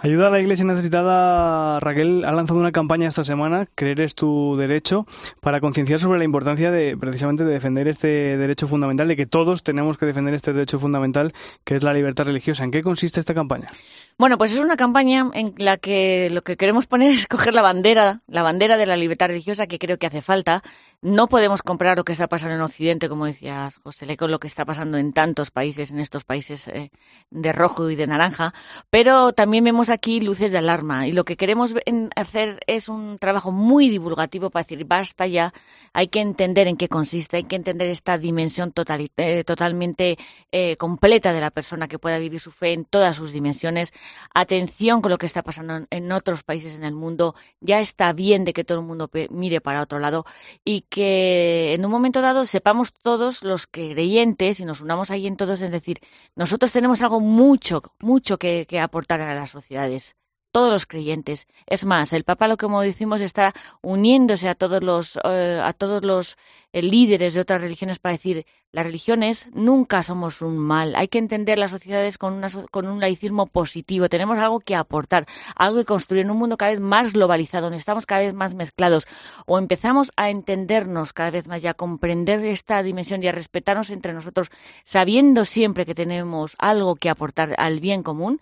Ayuda 0.04 0.28
a 0.28 0.30
la 0.32 0.42
Iglesia 0.42 0.66
necesitada, 0.66 1.80
Raquel, 1.80 2.26
ha 2.26 2.34
lanzado 2.34 2.60
una 2.60 2.74
campaña 2.74 3.08
esta 3.08 3.24
semana, 3.24 3.68
Creer 3.74 4.02
es 4.02 4.16
tu 4.16 4.58
derecho, 4.58 5.06
para 5.40 5.62
concienciar 5.62 6.02
sobre 6.02 6.20
la 6.20 6.26
importancia 6.26 6.72
de 6.72 6.98
precisamente 6.98 7.46
de 7.46 7.54
defender 7.54 7.88
este 7.88 8.38
derecho 8.38 8.68
fundamental, 8.68 9.08
de 9.08 9.16
que 9.16 9.26
todos 9.26 9.64
tenemos 9.64 9.98
que 9.98 10.06
defender 10.06 10.34
este 10.34 10.52
derecho 10.52 10.78
fundamental, 10.78 11.32
que 11.64 11.76
es 11.76 11.84
la 11.84 11.94
libertad 11.94 12.26
religiosa. 12.26 12.66
¿En 12.66 12.72
qué 12.72 12.82
consiste 12.82 13.22
esta 13.22 13.34
campaña? 13.34 13.70
Bueno, 14.18 14.38
pues 14.38 14.54
es 14.54 14.60
una 14.60 14.78
campaña 14.78 15.30
en 15.34 15.56
la 15.58 15.78
que 15.78 16.30
lo 16.32 16.44
que 16.44 16.56
queremos 16.56 16.86
poner 16.88 17.12
es 17.14 17.28
coger 17.28 17.54
la 17.54 17.62
bandera, 17.62 18.20
la 18.28 18.44
bandera 18.44 18.78
de 18.78 18.86
la 18.86 18.96
libertad 18.96 19.28
religiosa 19.28 19.68
que 19.68 19.80
creo 19.80 19.98
que 19.98 20.08
hace 20.08 20.22
falta. 20.22 20.64
No 21.02 21.28
podemos 21.28 21.64
comprar 21.64 21.98
lo 21.98 22.06
que 22.06 22.14
está 22.14 22.28
pasando 22.28 22.56
en 22.56 22.62
Occidente, 22.62 23.10
como 23.10 23.26
decías 23.26 23.80
José 23.84 24.16
con 24.18 24.32
lo 24.32 24.40
que 24.40 24.48
está 24.48 24.66
pasando 24.66 24.98
en 24.98 25.14
tantos 25.14 25.52
países, 25.52 25.92
en 25.92 26.00
estos 26.00 26.24
países 26.24 26.68
eh, 26.68 26.92
de 27.32 27.52
rojo 27.52 27.90
y 27.90 27.96
de 27.96 28.06
naranja, 28.06 28.54
pero 28.90 29.34
también 29.34 29.64
vemos 29.64 29.90
aquí 29.90 30.22
luces 30.22 30.52
de 30.52 30.60
alarma 30.60 31.08
y 31.08 31.12
lo 31.12 31.26
que 31.26 31.36
queremos 31.36 31.74
hacer 32.16 32.60
es 32.68 32.90
un 32.90 33.18
trabajo 33.18 33.52
muy 33.52 33.90
divulgativo 33.90 34.50
para 34.50 34.64
decir 34.64 34.86
basta 34.86 35.26
ya, 35.26 35.54
hay 35.94 36.08
que 36.08 36.20
entender 36.20 36.68
en 36.68 36.78
qué 36.78 36.88
consiste, 36.88 37.38
hay 37.38 37.44
que 37.46 37.56
entender 37.56 37.88
esta 37.90 38.18
dimensión 38.18 38.74
eh, 39.18 39.44
totalmente 39.46 40.18
eh, 40.52 40.78
completa 40.78 41.34
de 41.34 41.42
la 41.42 41.52
persona 41.52 41.88
que 41.88 42.00
pueda 42.00 42.20
vivir 42.20 42.40
su 42.40 42.52
fe 42.52 42.74
en 42.74 42.86
todas 42.86 43.16
sus 43.16 43.32
dimensiones 43.32 43.94
atención 44.34 45.02
con 45.02 45.12
lo 45.12 45.18
que 45.18 45.26
está 45.26 45.44
pasando 45.44 45.86
en 45.90 46.12
otros 46.12 46.44
países 46.44 46.76
en 46.76 46.84
el 46.84 46.94
mundo, 46.94 47.36
ya 47.62 47.80
está 47.80 48.14
bien 48.14 48.46
de 48.46 48.54
que 48.54 48.64
todo 48.64 48.80
el 48.80 48.86
mundo 48.86 49.10
mire 49.30 49.62
para 49.62 49.82
otro 49.82 50.00
lado 50.00 50.26
y 50.64 50.82
que 50.90 51.74
en 51.74 51.86
un 51.86 51.92
momento 51.92 52.22
dado 52.22 52.46
sepamos 52.46 52.94
todos 52.94 53.44
los 53.44 53.68
creyentes 53.68 54.60
y 54.60 54.66
nos 54.66 54.82
unamos 54.82 55.12
ahí 55.12 55.28
en 55.28 55.38
todos, 55.38 55.62
es 55.62 55.72
decir, 55.72 56.00
nosotros 56.36 56.72
tenemos 56.72 57.02
algo 57.02 57.20
mucho, 57.20 57.82
mucho 58.00 58.38
que, 58.38 58.68
aportar 58.82 59.22
a 59.22 59.36
las 59.36 59.52
sociedades 59.52 60.16
todos 60.54 60.72
los 60.72 60.86
creyentes. 60.86 61.48
Es 61.66 61.84
más, 61.84 62.14
el 62.14 62.24
Papa, 62.24 62.48
lo 62.48 62.58
que 62.58 62.68
como 62.68 62.82
decimos, 62.82 63.22
está 63.22 63.54
uniéndose 63.82 64.48
a 64.48 64.56
todos 64.56 64.84
los, 64.84 65.20
eh, 65.24 65.60
a 65.62 65.74
todos 65.74 66.06
los 66.06 66.38
eh, 66.74 66.84
líderes 66.84 67.34
de 67.34 67.42
otras 67.42 67.60
religiones 67.60 67.98
para 67.98 68.14
decir, 68.14 68.46
las 68.72 68.86
religiones 68.86 69.50
nunca 69.54 70.04
somos 70.04 70.44
un 70.44 70.60
mal. 70.60 70.96
Hay 70.96 71.08
que 71.08 71.18
entender 71.18 71.58
las 71.58 71.72
sociedades 71.72 72.20
con, 72.20 72.34
una, 72.34 72.50
con 72.70 72.88
un 72.88 73.00
laicismo 73.00 73.48
positivo. 73.48 74.10
Tenemos 74.10 74.38
algo 74.38 74.60
que 74.60 74.76
aportar, 74.76 75.26
algo 75.56 75.80
que 75.80 75.86
construir 75.86 76.24
en 76.24 76.32
un 76.32 76.38
mundo 76.38 76.56
cada 76.56 76.72
vez 76.72 76.80
más 76.80 77.14
globalizado, 77.14 77.64
donde 77.64 77.80
estamos 77.80 78.06
cada 78.06 78.22
vez 78.22 78.36
más 78.36 78.54
mezclados. 78.54 79.08
O 79.48 79.58
empezamos 79.58 80.12
a 80.18 80.30
entendernos 80.30 81.14
cada 81.14 81.32
vez 81.32 81.48
más 81.48 81.64
y 81.64 81.68
a 81.68 81.74
comprender 81.74 82.46
esta 82.46 82.84
dimensión 82.84 83.24
y 83.24 83.28
a 83.28 83.32
respetarnos 83.32 83.90
entre 83.90 84.14
nosotros, 84.14 84.50
sabiendo 84.84 85.46
siempre 85.46 85.88
que 85.88 85.96
tenemos 85.96 86.56
algo 86.60 86.96
que 86.96 87.10
aportar 87.10 87.56
al 87.58 87.80
bien 87.80 88.04
común 88.04 88.40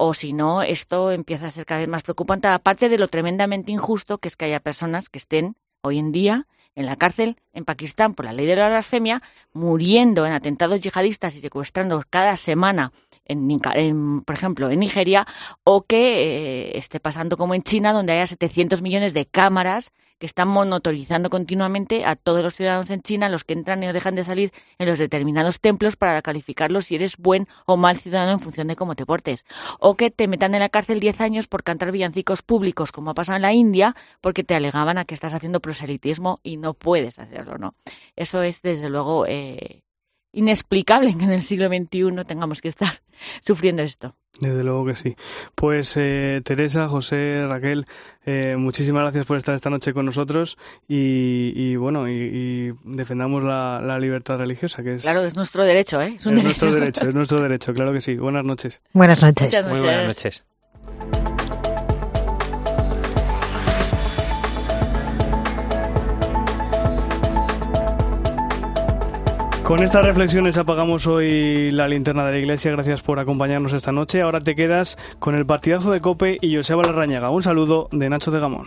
o 0.00 0.14
si 0.14 0.32
no, 0.32 0.62
esto 0.62 1.10
empieza 1.10 1.48
a 1.48 1.50
ser 1.50 1.66
cada 1.66 1.80
vez 1.80 1.88
más 1.88 2.04
preocupante, 2.04 2.46
aparte 2.46 2.88
de 2.88 2.98
lo 2.98 3.08
tremendamente 3.08 3.72
injusto 3.72 4.18
que 4.18 4.28
es 4.28 4.36
que 4.36 4.44
haya 4.44 4.60
personas 4.60 5.08
que 5.08 5.18
estén 5.18 5.56
hoy 5.82 5.98
en 5.98 6.12
día 6.12 6.46
en 6.76 6.86
la 6.86 6.94
cárcel 6.94 7.36
en 7.52 7.64
Pakistán 7.64 8.14
por 8.14 8.24
la 8.24 8.32
ley 8.32 8.46
de 8.46 8.54
la 8.54 8.68
blasfemia, 8.68 9.20
muriendo 9.52 10.24
en 10.24 10.32
atentados 10.32 10.78
yihadistas 10.78 11.34
y 11.34 11.40
secuestrando 11.40 12.00
cada 12.08 12.36
semana 12.36 12.92
en, 13.24 14.22
por 14.22 14.36
ejemplo, 14.36 14.70
en 14.70 14.78
Nigeria, 14.78 15.26
o 15.64 15.82
que 15.82 16.70
eh, 16.70 16.78
esté 16.78 17.00
pasando 17.00 17.36
como 17.36 17.56
en 17.56 17.64
China, 17.64 17.92
donde 17.92 18.12
haya 18.12 18.26
700 18.28 18.80
millones 18.80 19.12
de 19.14 19.26
cámaras 19.26 19.90
que 20.18 20.26
están 20.26 20.48
monitorizando 20.48 21.30
continuamente 21.30 22.04
a 22.04 22.16
todos 22.16 22.42
los 22.42 22.54
ciudadanos 22.54 22.90
en 22.90 23.00
China, 23.00 23.28
los 23.28 23.44
que 23.44 23.52
entran 23.52 23.82
y 23.82 23.92
dejan 23.92 24.14
de 24.14 24.24
salir 24.24 24.52
en 24.78 24.88
los 24.88 24.98
determinados 24.98 25.60
templos 25.60 25.96
para 25.96 26.20
calificarlos 26.22 26.86
si 26.86 26.96
eres 26.96 27.16
buen 27.16 27.46
o 27.66 27.76
mal 27.76 27.96
ciudadano 27.96 28.32
en 28.32 28.40
función 28.40 28.68
de 28.68 28.76
cómo 28.76 28.94
te 28.94 29.06
portes. 29.06 29.44
O 29.78 29.94
que 29.94 30.10
te 30.10 30.28
metan 30.28 30.54
en 30.54 30.60
la 30.60 30.68
cárcel 30.68 31.00
10 31.00 31.20
años 31.20 31.48
por 31.48 31.62
cantar 31.62 31.92
villancicos 31.92 32.42
públicos, 32.42 32.92
como 32.92 33.10
ha 33.10 33.14
pasado 33.14 33.36
en 33.36 33.42
la 33.42 33.52
India, 33.52 33.94
porque 34.20 34.44
te 34.44 34.54
alegaban 34.54 34.98
a 34.98 35.04
que 35.04 35.14
estás 35.14 35.34
haciendo 35.34 35.60
proselitismo 35.60 36.40
y 36.42 36.56
no 36.56 36.74
puedes 36.74 37.18
hacerlo, 37.18 37.58
¿no? 37.58 37.74
Eso 38.16 38.42
es, 38.42 38.62
desde 38.62 38.88
luego, 38.88 39.26
eh, 39.26 39.82
inexplicable 40.32 41.16
que 41.16 41.24
en 41.24 41.32
el 41.32 41.42
siglo 41.42 41.68
XXI 41.68 42.24
tengamos 42.26 42.60
que 42.60 42.68
estar 42.68 43.00
sufriendo 43.40 43.82
esto. 43.82 44.14
Desde 44.40 44.62
luego 44.62 44.86
que 44.86 44.94
sí. 44.94 45.16
Pues 45.54 45.94
eh, 45.96 46.40
Teresa, 46.44 46.86
José, 46.86 47.44
Raquel, 47.48 47.86
eh, 48.24 48.54
muchísimas 48.56 49.02
gracias 49.02 49.26
por 49.26 49.36
estar 49.36 49.54
esta 49.54 49.68
noche 49.68 49.92
con 49.92 50.06
nosotros 50.06 50.56
y, 50.86 51.74
bueno, 51.76 52.08
y, 52.08 52.72
defendamos 52.84 53.42
la, 53.42 53.98
libertad 53.98 54.38
religiosa, 54.38 54.84
que 54.84 54.94
es... 54.94 55.02
Claro, 55.02 55.24
es 55.24 55.34
nuestro 55.34 55.64
derecho, 55.64 56.00
¿eh? 56.00 56.16
Es, 56.18 56.26
nuestro 56.26 56.72
derecho, 56.72 57.08
es 57.08 57.14
nuestro 57.14 57.42
derecho, 57.42 57.72
claro 57.72 57.92
que 57.92 58.00
sí. 58.00 58.16
Buenas 58.16 58.44
noches. 58.44 58.80
Buenas 58.92 59.22
noches. 59.22 59.66
Muy 59.66 59.80
buenas 59.80 60.06
noches. 60.06 60.44
Con 69.68 69.82
estas 69.82 70.02
reflexiones 70.02 70.56
apagamos 70.56 71.06
hoy 71.06 71.70
la 71.72 71.88
linterna 71.88 72.24
de 72.24 72.32
la 72.32 72.38
iglesia. 72.38 72.70
Gracias 72.70 73.02
por 73.02 73.18
acompañarnos 73.18 73.74
esta 73.74 73.92
noche. 73.92 74.22
Ahora 74.22 74.40
te 74.40 74.54
quedas 74.54 74.96
con 75.18 75.34
el 75.34 75.44
partidazo 75.44 75.92
de 75.92 76.00
Cope 76.00 76.38
y 76.40 76.56
Joseba 76.56 76.84
Larrañaga. 76.84 77.28
Un 77.28 77.42
saludo 77.42 77.90
de 77.92 78.08
Nacho 78.08 78.30
de 78.30 78.40
Gamón. 78.40 78.66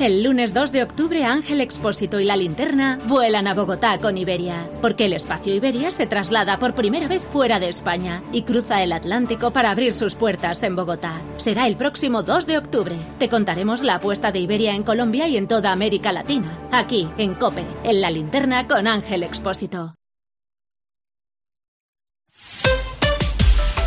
El 0.00 0.22
lunes 0.22 0.54
2 0.54 0.72
de 0.72 0.82
octubre 0.82 1.24
Ángel 1.24 1.60
Expósito 1.60 2.20
y 2.20 2.24
la 2.24 2.34
linterna 2.34 2.98
vuelan 3.06 3.46
a 3.46 3.52
Bogotá 3.52 3.98
con 3.98 4.16
Iberia, 4.16 4.66
porque 4.80 5.04
el 5.04 5.12
espacio 5.12 5.54
Iberia 5.54 5.90
se 5.90 6.06
traslada 6.06 6.58
por 6.58 6.74
primera 6.74 7.06
vez 7.06 7.20
fuera 7.26 7.60
de 7.60 7.68
España 7.68 8.22
y 8.32 8.42
cruza 8.42 8.82
el 8.82 8.92
Atlántico 8.92 9.50
para 9.50 9.70
abrir 9.70 9.94
sus 9.94 10.14
puertas 10.14 10.62
en 10.62 10.74
Bogotá. 10.74 11.20
Será 11.36 11.66
el 11.66 11.76
próximo 11.76 12.22
2 12.22 12.46
de 12.46 12.56
octubre. 12.56 12.96
Te 13.18 13.28
contaremos 13.28 13.82
la 13.82 13.96
apuesta 13.96 14.32
de 14.32 14.38
Iberia 14.38 14.74
en 14.74 14.84
Colombia 14.84 15.28
y 15.28 15.36
en 15.36 15.46
toda 15.48 15.70
América 15.70 16.12
Latina, 16.12 16.50
aquí 16.72 17.06
en 17.18 17.34
Cope, 17.34 17.66
en 17.84 18.00
la 18.00 18.10
linterna 18.10 18.66
con 18.66 18.86
Ángel 18.86 19.22
Expósito. 19.22 19.99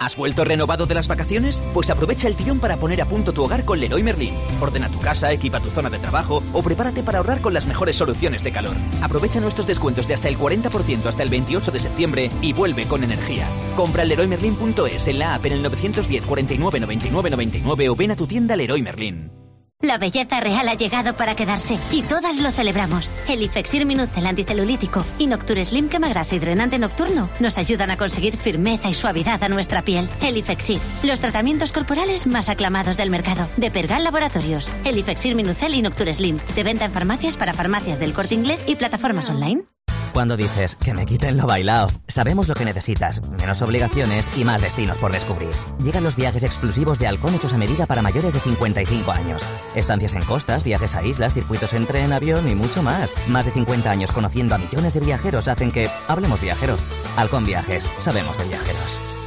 ¿Has 0.00 0.16
vuelto 0.16 0.44
renovado 0.44 0.86
de 0.86 0.94
las 0.94 1.08
vacaciones? 1.08 1.62
Pues 1.74 1.90
aprovecha 1.90 2.28
el 2.28 2.36
tirón 2.36 2.60
para 2.60 2.76
poner 2.76 3.00
a 3.02 3.06
punto 3.06 3.32
tu 3.32 3.42
hogar 3.42 3.64
con 3.64 3.80
Leroy 3.80 4.02
Merlin. 4.02 4.34
Ordena 4.60 4.88
tu 4.88 4.98
casa, 5.00 5.32
equipa 5.32 5.60
tu 5.60 5.70
zona 5.70 5.90
de 5.90 5.98
trabajo 5.98 6.42
o 6.52 6.62
prepárate 6.62 7.02
para 7.02 7.18
ahorrar 7.18 7.40
con 7.40 7.54
las 7.54 7.66
mejores 7.66 7.96
soluciones 7.96 8.44
de 8.44 8.52
calor. 8.52 8.76
Aprovecha 9.02 9.40
nuestros 9.40 9.66
descuentos 9.66 10.06
de 10.06 10.14
hasta 10.14 10.28
el 10.28 10.38
40% 10.38 11.06
hasta 11.06 11.22
el 11.22 11.30
28 11.30 11.70
de 11.70 11.80
septiembre 11.80 12.30
y 12.42 12.52
vuelve 12.52 12.86
con 12.86 13.04
energía. 13.04 13.46
Compra 13.76 14.04
leroymerlin.es 14.04 15.08
en 15.08 15.18
la 15.18 15.34
app 15.34 15.46
en 15.46 15.52
el 15.52 15.62
910 15.62 16.24
49 16.24 16.80
99 16.80 17.30
99 17.30 17.88
o 17.88 17.96
ven 17.96 18.10
a 18.10 18.16
tu 18.16 18.26
tienda 18.26 18.56
Leroy 18.56 18.82
Merlin. 18.82 19.37
La 19.80 19.96
belleza 19.96 20.40
real 20.40 20.66
ha 20.66 20.74
llegado 20.74 21.14
para 21.14 21.36
quedarse 21.36 21.78
y 21.92 22.02
todas 22.02 22.38
lo 22.38 22.50
celebramos. 22.50 23.12
El 23.28 23.42
Ifexir 23.42 23.86
Minucel 23.86 24.26
anticelulítico 24.26 25.04
y 25.20 25.28
Nocture 25.28 25.64
Slim 25.64 25.88
quemagrasa 25.88 26.34
y 26.34 26.40
drenante 26.40 26.80
nocturno 26.80 27.30
nos 27.38 27.58
ayudan 27.58 27.92
a 27.92 27.96
conseguir 27.96 28.36
firmeza 28.36 28.90
y 28.90 28.94
suavidad 28.94 29.40
a 29.44 29.48
nuestra 29.48 29.82
piel. 29.82 30.08
El 30.20 30.36
Ifexir, 30.36 30.80
los 31.04 31.20
tratamientos 31.20 31.70
corporales 31.70 32.26
más 32.26 32.48
aclamados 32.48 32.96
del 32.96 33.10
mercado. 33.10 33.48
De 33.56 33.70
Pergal 33.70 34.02
Laboratorios. 34.02 34.68
El 34.84 34.98
Ifexir 34.98 35.36
Minucel 35.36 35.74
y 35.74 35.82
Nocture 35.82 36.12
Slim. 36.12 36.40
De 36.56 36.64
venta 36.64 36.84
en 36.84 36.92
farmacias 36.92 37.36
para 37.36 37.54
farmacias 37.54 38.00
del 38.00 38.12
corte 38.12 38.34
inglés 38.34 38.64
y 38.66 38.74
plataformas 38.74 39.30
online. 39.30 39.62
Cuando 40.12 40.36
dices 40.36 40.74
que 40.74 40.94
me 40.94 41.06
quiten 41.06 41.36
lo 41.36 41.46
bailado, 41.46 41.90
sabemos 42.08 42.48
lo 42.48 42.54
que 42.54 42.64
necesitas, 42.64 43.22
menos 43.38 43.62
obligaciones 43.62 44.30
y 44.36 44.44
más 44.44 44.62
destinos 44.62 44.98
por 44.98 45.12
descubrir. 45.12 45.50
Llegan 45.82 46.02
los 46.02 46.16
viajes 46.16 46.42
exclusivos 46.44 46.98
de 46.98 47.06
Halcón 47.06 47.34
hechos 47.34 47.52
a 47.52 47.58
medida 47.58 47.86
para 47.86 48.02
mayores 48.02 48.34
de 48.34 48.40
55 48.40 49.10
años. 49.12 49.42
Estancias 49.74 50.14
en 50.14 50.24
costas, 50.24 50.64
viajes 50.64 50.94
a 50.94 51.04
islas, 51.04 51.34
circuitos 51.34 51.74
en 51.74 51.86
tren, 51.86 52.12
avión 52.12 52.50
y 52.50 52.54
mucho 52.54 52.82
más. 52.82 53.14
Más 53.28 53.46
de 53.46 53.52
50 53.52 53.90
años 53.90 54.12
conociendo 54.12 54.54
a 54.54 54.58
millones 54.58 54.94
de 54.94 55.00
viajeros 55.00 55.48
hacen 55.48 55.70
que 55.70 55.90
hablemos 56.08 56.40
viajero. 56.40 56.76
Halcón 57.16 57.44
Viajes, 57.44 57.88
sabemos 58.00 58.38
de 58.38 58.44
viajeros. 58.44 59.17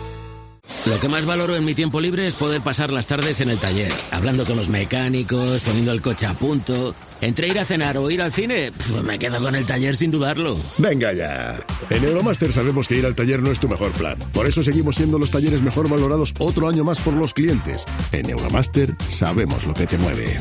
Lo 0.87 0.99
que 0.99 1.07
más 1.07 1.25
valoro 1.25 1.55
en 1.55 1.63
mi 1.63 1.75
tiempo 1.75 2.01
libre 2.01 2.25
es 2.25 2.33
poder 2.33 2.59
pasar 2.61 2.91
las 2.91 3.05
tardes 3.05 3.39
en 3.39 3.51
el 3.51 3.59
taller, 3.59 3.91
hablando 4.09 4.45
con 4.45 4.57
los 4.57 4.67
mecánicos, 4.67 5.61
poniendo 5.61 5.91
el 5.91 6.01
coche 6.01 6.25
a 6.25 6.33
punto. 6.33 6.95
Entre 7.21 7.47
ir 7.47 7.59
a 7.59 7.65
cenar 7.65 7.99
o 7.99 8.09
ir 8.09 8.19
al 8.19 8.33
cine, 8.33 8.71
me 9.03 9.19
quedo 9.19 9.39
con 9.39 9.53
el 9.53 9.65
taller 9.67 9.95
sin 9.95 10.09
dudarlo. 10.09 10.57
Venga 10.79 11.13
ya. 11.13 11.63
En 11.91 12.03
Euromaster 12.03 12.51
sabemos 12.51 12.87
que 12.87 12.97
ir 12.97 13.05
al 13.05 13.15
taller 13.15 13.43
no 13.43 13.51
es 13.51 13.59
tu 13.59 13.69
mejor 13.69 13.91
plan. 13.91 14.17
Por 14.33 14.47
eso 14.47 14.63
seguimos 14.63 14.95
siendo 14.95 15.19
los 15.19 15.29
talleres 15.29 15.61
mejor 15.61 15.87
valorados 15.87 16.33
otro 16.39 16.67
año 16.67 16.83
más 16.83 16.99
por 16.99 17.13
los 17.13 17.35
clientes. 17.35 17.85
En 18.11 18.27
Euromaster 18.27 18.95
sabemos 19.07 19.67
lo 19.67 19.75
que 19.75 19.85
te 19.85 19.99
mueve. 19.99 20.39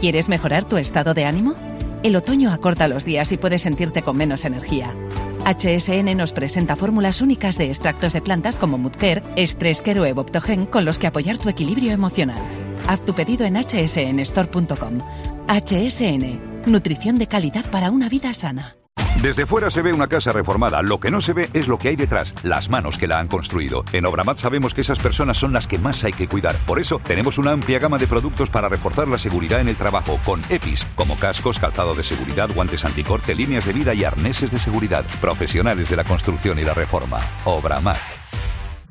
¿Quieres 0.00 0.28
mejorar 0.28 0.68
tu 0.68 0.76
estado 0.76 1.14
de 1.14 1.24
ánimo? 1.24 1.69
El 2.02 2.16
otoño 2.16 2.50
acorta 2.50 2.88
los 2.88 3.04
días 3.04 3.30
y 3.30 3.36
puedes 3.36 3.62
sentirte 3.62 4.02
con 4.02 4.16
menos 4.16 4.46
energía. 4.46 4.94
HSN 5.44 6.16
nos 6.16 6.32
presenta 6.32 6.76
fórmulas 6.76 7.20
únicas 7.20 7.58
de 7.58 7.66
extractos 7.66 8.14
de 8.14 8.22
plantas 8.22 8.58
como 8.58 8.78
Mudker, 8.78 9.22
Care 9.84 10.00
o 10.00 10.06
Evoptogen 10.06 10.64
con 10.64 10.84
los 10.86 10.98
que 10.98 11.06
apoyar 11.06 11.38
tu 11.38 11.50
equilibrio 11.50 11.92
emocional. 11.92 12.40
Haz 12.88 13.04
tu 13.04 13.14
pedido 13.14 13.44
en 13.44 13.56
hsnstore.com. 13.56 15.00
HSN, 15.48 16.40
nutrición 16.66 17.18
de 17.18 17.26
calidad 17.26 17.64
para 17.70 17.90
una 17.90 18.08
vida 18.08 18.32
sana. 18.32 18.79
Desde 19.22 19.44
fuera 19.44 19.70
se 19.70 19.82
ve 19.82 19.92
una 19.92 20.06
casa 20.06 20.32
reformada, 20.32 20.80
lo 20.80 20.98
que 20.98 21.10
no 21.10 21.20
se 21.20 21.34
ve 21.34 21.50
es 21.52 21.68
lo 21.68 21.78
que 21.78 21.88
hay 21.88 21.96
detrás, 21.96 22.34
las 22.42 22.70
manos 22.70 22.96
que 22.96 23.06
la 23.06 23.18
han 23.18 23.28
construido. 23.28 23.84
En 23.92 24.06
Obramat 24.06 24.38
sabemos 24.38 24.72
que 24.72 24.80
esas 24.80 24.98
personas 24.98 25.36
son 25.36 25.52
las 25.52 25.66
que 25.66 25.78
más 25.78 26.04
hay 26.04 26.12
que 26.12 26.26
cuidar. 26.26 26.56
Por 26.66 26.80
eso 26.80 27.00
tenemos 27.04 27.36
una 27.36 27.52
amplia 27.52 27.78
gama 27.78 27.98
de 27.98 28.06
productos 28.06 28.48
para 28.48 28.70
reforzar 28.70 29.08
la 29.08 29.18
seguridad 29.18 29.60
en 29.60 29.68
el 29.68 29.76
trabajo, 29.76 30.18
con 30.24 30.42
EPIs, 30.48 30.86
como 30.94 31.18
cascos, 31.18 31.58
calzado 31.58 31.94
de 31.94 32.02
seguridad, 32.02 32.48
guantes 32.54 32.84
anticorte, 32.86 33.34
líneas 33.34 33.66
de 33.66 33.74
vida 33.74 33.92
y 33.92 34.04
arneses 34.04 34.50
de 34.50 34.58
seguridad. 34.58 35.04
Profesionales 35.20 35.90
de 35.90 35.96
la 35.96 36.04
construcción 36.04 36.58
y 36.58 36.62
la 36.62 36.72
reforma. 36.72 37.18
Obramat. 37.44 37.98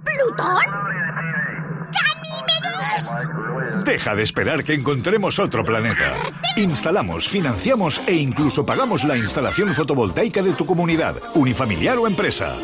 ¿Plutón? 0.03 1.38
Deja 3.83 4.15
de 4.15 4.23
esperar 4.23 4.63
que 4.63 4.73
encontremos 4.73 5.39
otro 5.39 5.63
planeta. 5.63 6.15
Instalamos, 6.57 7.27
financiamos 7.27 8.01
e 8.07 8.15
incluso 8.15 8.65
pagamos 8.65 9.03
la 9.03 9.17
instalación 9.17 9.73
fotovoltaica 9.73 10.41
de 10.41 10.53
tu 10.53 10.65
comunidad, 10.65 11.15
unifamiliar 11.35 11.97
o 11.97 12.07
empresa. 12.07 12.55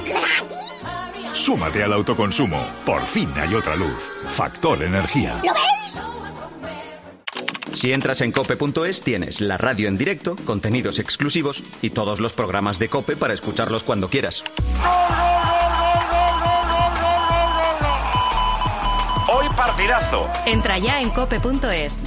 Súmate 1.32 1.84
al 1.84 1.94
autoconsumo. 1.94 2.66
Por 2.86 3.02
fin 3.06 3.30
hay 3.36 3.54
otra 3.54 3.76
luz. 3.76 4.12
Factor 4.30 4.84
Energía. 4.84 5.42
¿Lo 5.44 5.54
veis? 5.54 6.02
Si 7.74 7.92
entras 7.92 8.22
en 8.22 8.32
cope.es 8.32 9.02
tienes 9.02 9.42
la 9.42 9.58
radio 9.58 9.90
en 9.90 9.98
directo, 9.98 10.38
contenidos 10.46 10.98
exclusivos 10.98 11.64
y 11.82 11.90
todos 11.90 12.22
los 12.22 12.32
programas 12.32 12.80
de 12.80 12.88
Cope 12.88 13.18
para 13.18 13.34
escucharlos 13.34 13.84
cuando 13.84 14.08
quieras. 14.08 14.44
Hoy 14.82 15.55
partidazo. 19.56 20.30
Entra 20.46 20.78
ya 20.78 21.02
en 21.02 21.10
cope.es. 21.10 22.00